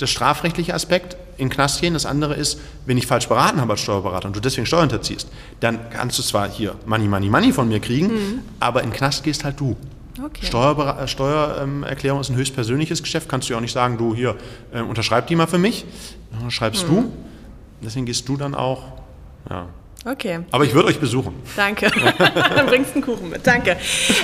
der 0.00 0.06
strafrechtliche 0.06 0.74
Aspekt, 0.74 1.16
in 1.40 1.48
Knast 1.48 1.80
gehen. 1.80 1.94
Das 1.94 2.06
andere 2.06 2.34
ist, 2.34 2.60
wenn 2.86 2.98
ich 2.98 3.06
falsch 3.06 3.28
beraten 3.28 3.60
habe 3.60 3.72
als 3.72 3.80
Steuerberater 3.80 4.26
und 4.28 4.36
du 4.36 4.40
deswegen 4.40 4.66
Steuern 4.66 4.90
hinterziehst, 4.90 5.28
dann 5.60 5.90
kannst 5.90 6.18
du 6.18 6.22
zwar 6.22 6.48
hier 6.48 6.76
Money, 6.86 7.08
Money, 7.08 7.30
Money 7.30 7.52
von 7.52 7.68
mir 7.68 7.80
kriegen, 7.80 8.08
mhm. 8.08 8.38
aber 8.60 8.82
in 8.82 8.92
Knast 8.92 9.24
gehst 9.24 9.44
halt 9.44 9.58
du. 9.58 9.76
Okay. 10.22 10.44
Steuerber 10.44 11.06
Steuererklärung 11.06 12.20
ist 12.20 12.28
ein 12.28 12.36
höchst 12.36 12.54
persönliches 12.54 13.02
Geschäft. 13.02 13.28
Kannst 13.28 13.48
du 13.48 13.54
ja 13.54 13.56
auch 13.56 13.62
nicht 13.62 13.72
sagen, 13.72 13.96
du 13.96 14.14
hier, 14.14 14.36
äh, 14.72 14.82
unterschreib 14.82 15.26
die 15.28 15.36
mal 15.36 15.46
für 15.46 15.58
mich. 15.58 15.86
Dann 16.32 16.50
schreibst 16.50 16.86
mhm. 16.88 16.94
du. 16.94 17.12
Deswegen 17.82 18.04
gehst 18.04 18.28
du 18.28 18.36
dann 18.36 18.54
auch. 18.54 18.82
Ja. 19.48 19.66
Okay. 20.04 20.40
Aber 20.50 20.64
ich 20.64 20.72
würde 20.72 20.88
euch 20.88 20.98
besuchen. 20.98 21.34
Danke. 21.56 21.90
dann 22.18 22.66
bringst 22.68 22.90
du 22.90 22.94
einen 22.94 23.04
Kuchen 23.04 23.28
mit. 23.28 23.46
Danke. 23.46 23.76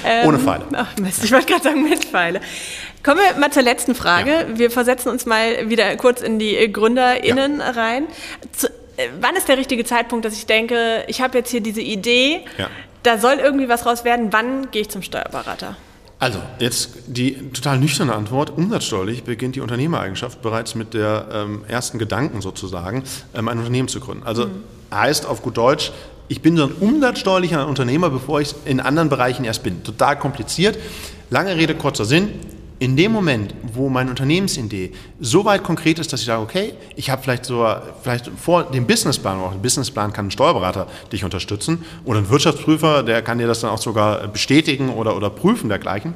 Ähm, 0.04 0.26
Ohne 0.26 0.38
Pfeile. 0.38 0.64
Ach 0.72 0.96
Mist, 0.96 1.22
ich 1.22 1.32
wollte 1.32 1.46
gerade 1.46 1.64
sagen 1.64 1.82
mit 1.82 2.04
Pfeile. 2.04 2.40
Kommen 3.02 3.20
wir 3.20 3.38
mal 3.38 3.52
zur 3.52 3.62
letzten 3.62 3.94
Frage. 3.94 4.30
Ja. 4.30 4.58
Wir 4.58 4.70
versetzen 4.70 5.10
uns 5.10 5.26
mal 5.26 5.68
wieder 5.68 5.94
kurz 5.96 6.22
in 6.22 6.38
die 6.38 6.72
GründerInnen 6.72 7.60
ja. 7.60 7.70
rein. 7.70 8.06
Zu, 8.52 8.68
äh, 8.96 9.08
wann 9.20 9.36
ist 9.36 9.48
der 9.48 9.58
richtige 9.58 9.84
Zeitpunkt, 9.84 10.24
dass 10.24 10.34
ich 10.34 10.46
denke, 10.46 11.04
ich 11.08 11.20
habe 11.20 11.36
jetzt 11.38 11.50
hier 11.50 11.60
diese 11.60 11.82
Idee, 11.82 12.40
ja. 12.56 12.68
da 13.02 13.18
soll 13.18 13.34
irgendwie 13.34 13.68
was 13.68 13.84
raus 13.84 14.04
werden, 14.04 14.32
wann 14.32 14.70
gehe 14.70 14.82
ich 14.82 14.88
zum 14.88 15.02
Steuerberater? 15.02 15.76
Also, 16.18 16.38
jetzt 16.60 16.90
die 17.06 17.50
total 17.50 17.78
nüchterne 17.78 18.14
Antwort. 18.14 18.50
Umsatzsteuerlich 18.56 19.24
beginnt 19.24 19.54
die 19.54 19.60
Unternehmereigenschaft 19.60 20.40
bereits 20.40 20.74
mit 20.74 20.94
der 20.94 21.26
ähm, 21.30 21.64
ersten 21.68 21.98
Gedanken 21.98 22.40
sozusagen, 22.40 23.04
ähm, 23.34 23.48
ein 23.48 23.58
Unternehmen 23.58 23.88
zu 23.88 24.00
gründen. 24.00 24.24
Also 24.24 24.46
mhm. 24.46 24.50
heißt 24.94 25.26
auf 25.26 25.42
gut 25.42 25.58
Deutsch, 25.58 25.92
ich 26.28 26.40
bin 26.40 26.56
so 26.56 26.64
ein 26.64 26.72
umsatzsteuerlicher 26.72 27.66
Unternehmer, 27.68 28.10
bevor 28.10 28.40
ich 28.40 28.54
in 28.64 28.80
anderen 28.80 29.10
Bereichen 29.10 29.44
erst 29.44 29.62
bin. 29.62 29.84
Total 29.84 30.18
kompliziert. 30.18 30.78
Lange 31.30 31.54
Rede, 31.56 31.74
kurzer 31.74 32.04
Sinn 32.04 32.30
in 32.78 32.96
dem 32.96 33.12
Moment, 33.12 33.54
wo 33.72 33.88
meine 33.88 34.10
Unternehmensidee 34.10 34.92
so 35.18 35.44
weit 35.44 35.64
konkret 35.64 35.98
ist, 35.98 36.12
dass 36.12 36.20
ich 36.20 36.26
sage, 36.26 36.42
okay, 36.42 36.74
ich 36.94 37.08
habe 37.08 37.22
vielleicht 37.22 37.46
so, 37.46 37.66
vielleicht 38.02 38.30
vor 38.36 38.64
dem 38.64 38.86
Businessplan, 38.86 39.38
auch 39.38 39.52
ein 39.52 39.62
Businessplan 39.62 40.12
kann 40.12 40.26
ein 40.26 40.30
Steuerberater 40.30 40.86
dich 41.10 41.24
unterstützen 41.24 41.84
oder 42.04 42.18
ein 42.18 42.28
Wirtschaftsprüfer, 42.28 43.02
der 43.02 43.22
kann 43.22 43.38
dir 43.38 43.46
das 43.46 43.60
dann 43.60 43.70
auch 43.70 43.80
sogar 43.80 44.28
bestätigen 44.28 44.90
oder, 44.90 45.16
oder 45.16 45.30
prüfen 45.30 45.68
dergleichen. 45.68 46.14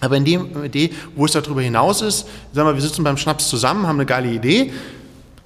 Aber 0.00 0.16
in 0.16 0.24
dem 0.24 0.64
Idee, 0.64 0.90
wo 1.14 1.26
es 1.26 1.32
darüber 1.32 1.62
hinaus 1.62 2.02
ist, 2.02 2.26
sagen 2.52 2.68
wir, 2.68 2.74
wir 2.74 2.82
sitzen 2.82 3.04
beim 3.04 3.16
Schnaps 3.16 3.48
zusammen, 3.48 3.86
haben 3.86 3.96
eine 3.96 4.06
geile 4.06 4.28
Idee, 4.28 4.72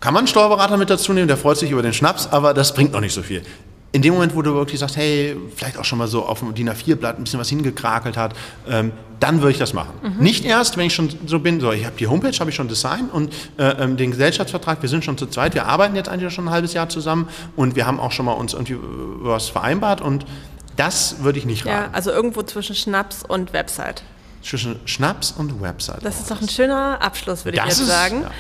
kann 0.01 0.15
man 0.15 0.21
einen 0.21 0.29
Steuerberater 0.29 0.77
mit 0.77 0.89
dazu 0.89 1.13
nehmen, 1.13 1.29
der 1.29 1.37
freut 1.37 1.59
sich 1.59 1.71
über 1.71 1.83
den 1.83 1.93
Schnaps, 1.93 2.27
aber 2.27 2.55
das 2.55 2.73
bringt 2.73 2.93
noch 2.93 3.01
nicht 3.01 3.15
so 3.15 3.23
viel 3.23 3.43
in 3.93 4.03
dem 4.03 4.15
Moment, 4.15 4.35
wo 4.35 4.43
du 4.43 4.55
wirklich 4.55 4.81
sagst, 4.81 4.97
hey, 4.97 5.37
vielleicht 5.57 5.79
auch 5.79 5.85
schon 5.85 5.99
mal 5.99 6.09
so 6.09 6.27
auf 6.27 6.41
dem 6.41 6.55
DIN 6.55 6.69
A4-Blatt 6.69 7.19
ein 7.19 7.25
bisschen 7.25 7.41
was 7.41 7.49
hingekrakelt 7.49 8.17
hat, 8.17 8.35
ähm, 8.69 8.93
dann 9.19 9.41
würde 9.41 9.53
ich 9.53 9.59
das 9.59 9.73
machen. 9.73 9.95
Mhm. 10.03 10.23
Nicht 10.23 10.45
erst, 10.45 10.77
wenn 10.77 10.87
ich 10.87 10.95
schon 10.95 11.09
so 11.27 11.41
bin, 11.41 11.61
so, 11.61 11.73
ich 11.73 11.85
habe 11.85 11.97
die 11.97 12.07
Homepage, 12.07 12.37
habe 12.39 12.51
ich 12.51 12.57
schon 12.57 12.69
designt 12.69 13.13
und 13.13 13.33
äh, 13.59 13.65
ähm, 13.83 13.97
den 13.97 14.11
Gesellschaftsvertrag, 14.11 14.83
wir 14.83 14.89
sind 14.89 15.05
schon 15.05 15.17
zu 15.17 15.27
zweit, 15.27 15.55
wir 15.55 15.67
arbeiten 15.67 15.97
jetzt 15.97 16.09
eigentlich 16.09 16.33
schon 16.33 16.47
ein 16.49 16.51
halbes 16.51 16.75
Jahr 16.75 16.89
zusammen 16.89 17.29
und 17.57 17.77
wir 17.77 17.87
haben 17.87 17.99
auch 17.99 18.13
schon 18.13 18.27
mal 18.27 18.33
uns 18.33 18.53
irgendwie 18.53 18.75
äh, 18.75 18.79
was 19.21 19.49
vereinbart 19.49 20.01
und 20.01 20.27
das 20.77 21.23
würde 21.23 21.39
ich 21.39 21.47
nicht 21.47 21.67
raten. 21.67 21.85
Ja, 21.85 21.89
also 21.93 22.13
irgendwo 22.13 22.43
zwischen 22.43 22.77
Schnaps 22.77 23.25
und 23.27 23.53
Website 23.53 24.03
zwischen 24.49 24.81
Schnaps 24.87 25.33
und 25.33 25.61
Website. 25.61 26.05
Das 26.05 26.19
ist 26.21 26.31
doch 26.31 26.41
ein 26.41 26.49
schöner 26.49 27.03
Abschluss, 27.03 27.45
würde 27.45 27.59
ich 27.59 27.65
jetzt 27.65 27.81
ist, 27.81 27.87
sagen. 27.87 28.23
Ja. 28.23 28.31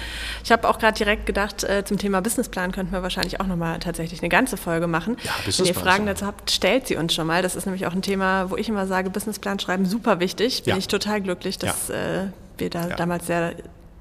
Ich 0.43 0.51
habe 0.51 0.69
auch 0.69 0.79
gerade 0.79 0.97
direkt 0.97 1.27
gedacht, 1.27 1.65
äh, 1.65 1.85
zum 1.85 1.99
Thema 1.99 2.23
Businessplan 2.23 2.73
könnten 2.73 2.93
wir 2.93 3.03
wahrscheinlich 3.03 3.41
auch 3.41 3.47
nochmal 3.47 3.79
tatsächlich 3.81 4.21
eine 4.21 4.31
ganze 4.31 4.57
Folge 4.57 4.87
machen. 4.87 5.19
Ja, 5.23 5.33
Wenn 5.45 5.67
ihr 5.67 5.75
Fragen 5.75 6.07
dazu 6.07 6.27
habt, 6.27 6.51
stellt 6.51 6.87
sie 6.87 6.97
uns 6.97 7.15
schon 7.15 7.27
mal. 7.27 7.43
Das 7.43 7.57
ist 7.57 7.67
nämlich 7.67 7.87
auch 7.87 7.93
ein 7.93 8.03
Thema, 8.03 8.51
wo 8.51 8.57
ich 8.57 8.69
immer 8.69 8.87
sage, 8.87 9.11
Businessplan 9.11 9.59
schreiben, 9.59 9.85
super 9.85 10.21
wichtig. 10.21 10.63
Bin 10.65 10.73
ja. 10.73 10.79
ich 10.79 10.89
total 10.89 11.21
glücklich, 11.21 11.59
dass 11.59 11.91
äh, 11.91 12.27
wir 12.57 12.71
da 12.71 12.87
damals 12.87 13.27
sehr 13.27 13.55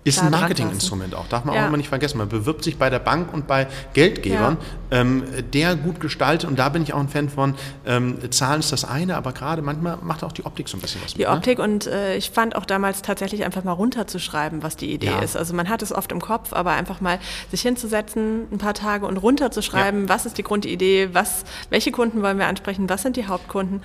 ist 0.08 0.24
ein 0.24 0.32
Marketinginstrument 0.32 1.14
auch, 1.16 1.28
darf 1.28 1.44
man 1.44 1.54
ja. 1.54 1.64
auch 1.64 1.68
immer 1.68 1.78
nicht 1.78 1.90
vergessen. 1.90 2.18
Man 2.18 2.30
bewirbt 2.30 2.64
sich 2.64 2.78
bei 2.78 2.90
der 2.90 3.00
Bank 3.00 3.34
und 3.34 3.46
bei 3.46 3.68
Geldgebern, 3.94 4.58
ja. 4.87 4.87
Ähm, 4.92 5.24
der 5.54 5.76
gut 5.76 6.00
gestaltet, 6.00 6.50
und 6.50 6.58
da 6.58 6.70
bin 6.70 6.84
ich 6.84 6.94
auch 6.94 7.00
ein 7.00 7.10
Fan 7.10 7.30
von, 7.30 7.56
ähm, 7.86 8.18
Zahlen 8.32 8.60
ist 8.60 8.72
das 8.72 8.86
eine, 8.86 9.18
aber 9.18 9.34
gerade 9.34 9.62
manchmal 9.62 9.98
macht 10.02 10.24
auch 10.24 10.32
die 10.32 10.46
Optik 10.46 10.70
so 10.70 10.78
ein 10.78 10.82
bisschen 10.82 11.02
was 11.04 11.14
Die 11.14 11.20
mit, 11.20 11.28
ne? 11.28 11.34
Optik 11.34 11.58
ne? 11.58 11.64
und 11.64 11.88
äh, 11.88 12.16
ich 12.16 12.32
fand 12.32 12.56
auch 12.56 12.66
damals 12.66 13.02
tatsächlich 13.02 13.44
einfach 13.44 13.64
mal 13.64 13.74
runterzuschreiben, 13.74 14.64
was 14.64 14.78
die 14.78 14.94
Idee 14.94 15.08
ja. 15.08 15.20
ist. 15.20 15.36
Also 15.36 15.54
man 15.54 15.70
hat 15.70 15.82
es 15.82 15.94
oft 15.94 16.12
im 16.12 16.22
Kopf, 16.22 16.54
aber 16.54 16.72
einfach 16.72 17.02
mal 17.02 17.20
sich 17.52 17.62
hinzusetzen, 17.62 18.48
ein 18.52 18.58
paar 18.58 18.74
Tage 18.74 19.06
und 19.06 19.18
runterzuschreiben, 19.18 20.10
was 20.10 20.26
ist 20.26 20.38
die 20.38 20.44
Grundidee, 20.44 21.10
was, 21.14 21.44
welche 21.70 21.92
Kunden 21.92 22.22
wollen 22.22 22.38
wir 22.38 22.48
ansprechen, 22.48 22.90
was 22.90 23.02
sind 23.02 23.18
die 23.18 23.28
Hauptkunden, 23.28 23.82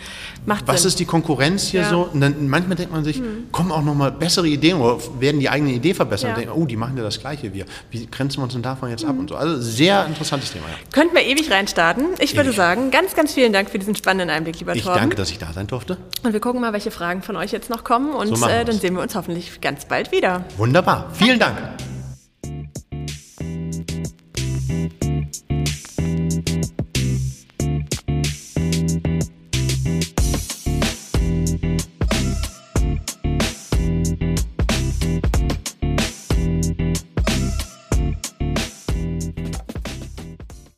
macht 0.46 0.68
Was 0.68 0.82
Sinn. 0.82 0.88
ist 0.88 1.00
die 1.00 1.04
Konkurrenz 1.04 1.68
hier 1.68 1.84
so? 1.84 2.08
Und 2.12 2.20
dann 2.20 2.48
manchmal 2.48 2.76
denkt 2.76 2.92
man 2.92 3.04
sich, 3.04 3.16
hm. 3.16 3.48
kommen 3.50 3.72
auch 3.72 3.82
nochmal 3.82 4.12
bessere 4.12 4.46
Ideen 4.46 4.80
oder 4.80 4.98
werden 5.18 5.40
die 5.40 5.48
eigene 5.48 5.72
Idee 5.72 5.94
verbessert? 5.94 6.12
verbessern 6.12 6.30
ja. 6.30 6.34
und 6.34 6.40
denken, 6.40 6.62
oh, 6.62 6.66
die 6.66 6.76
machen 6.76 6.96
ja 6.96 7.02
das 7.02 7.18
Gleiche 7.18 7.52
wie 7.52 7.64
Wie 7.90 8.06
grenzen 8.06 8.38
wir 8.38 8.44
uns 8.44 8.52
denn 8.52 8.62
davon 8.62 8.90
jetzt 8.90 9.04
mhm. 9.04 9.10
ab 9.10 9.18
und 9.18 9.28
so. 9.28 9.36
Also 9.36 9.60
sehr 9.60 10.06
interessantes 10.06 10.52
Thema. 10.52 10.66
Ja. 10.68 10.74
Könnten 10.92 11.16
wir 11.16 11.22
ewig 11.22 11.50
reinstarten. 11.50 12.09
Ich 12.18 12.35
ewig. 12.35 12.37
würde 12.37 12.52
sagen, 12.52 12.90
ganz, 12.90 13.14
ganz 13.14 13.33
vielen 13.33 13.52
Dank 13.52 13.70
für 13.70 13.78
diesen 13.78 13.96
spannenden 13.96 14.28
Einblick, 14.28 14.59
lieber 14.59 14.74
ich 14.76 14.83
Torben. 14.83 14.96
Ich 14.96 15.00
danke, 15.00 15.16
dass 15.16 15.31
ich 15.31 15.38
da 15.38 15.52
sein 15.52 15.66
durfte. 15.66 15.96
Und 16.22 16.35
wir 16.35 16.40
gucken 16.40 16.61
mal, 16.61 16.74
welche 16.74 16.90
Fragen 16.90 17.22
von 17.22 17.35
euch 17.37 17.50
jetzt 17.50 17.70
noch 17.70 17.83
kommen. 17.83 18.12
Und 18.12 18.37
so 18.37 18.46
äh, 18.46 18.64
dann 18.64 18.78
sehen 18.78 18.94
wir 18.94 19.02
uns 19.02 19.14
hoffentlich 19.14 19.61
ganz 19.62 19.87
bald 19.87 20.12
wieder. 20.12 20.44
Wunderbar. 20.59 21.11
Vielen 21.14 21.38
Dank. 21.38 21.57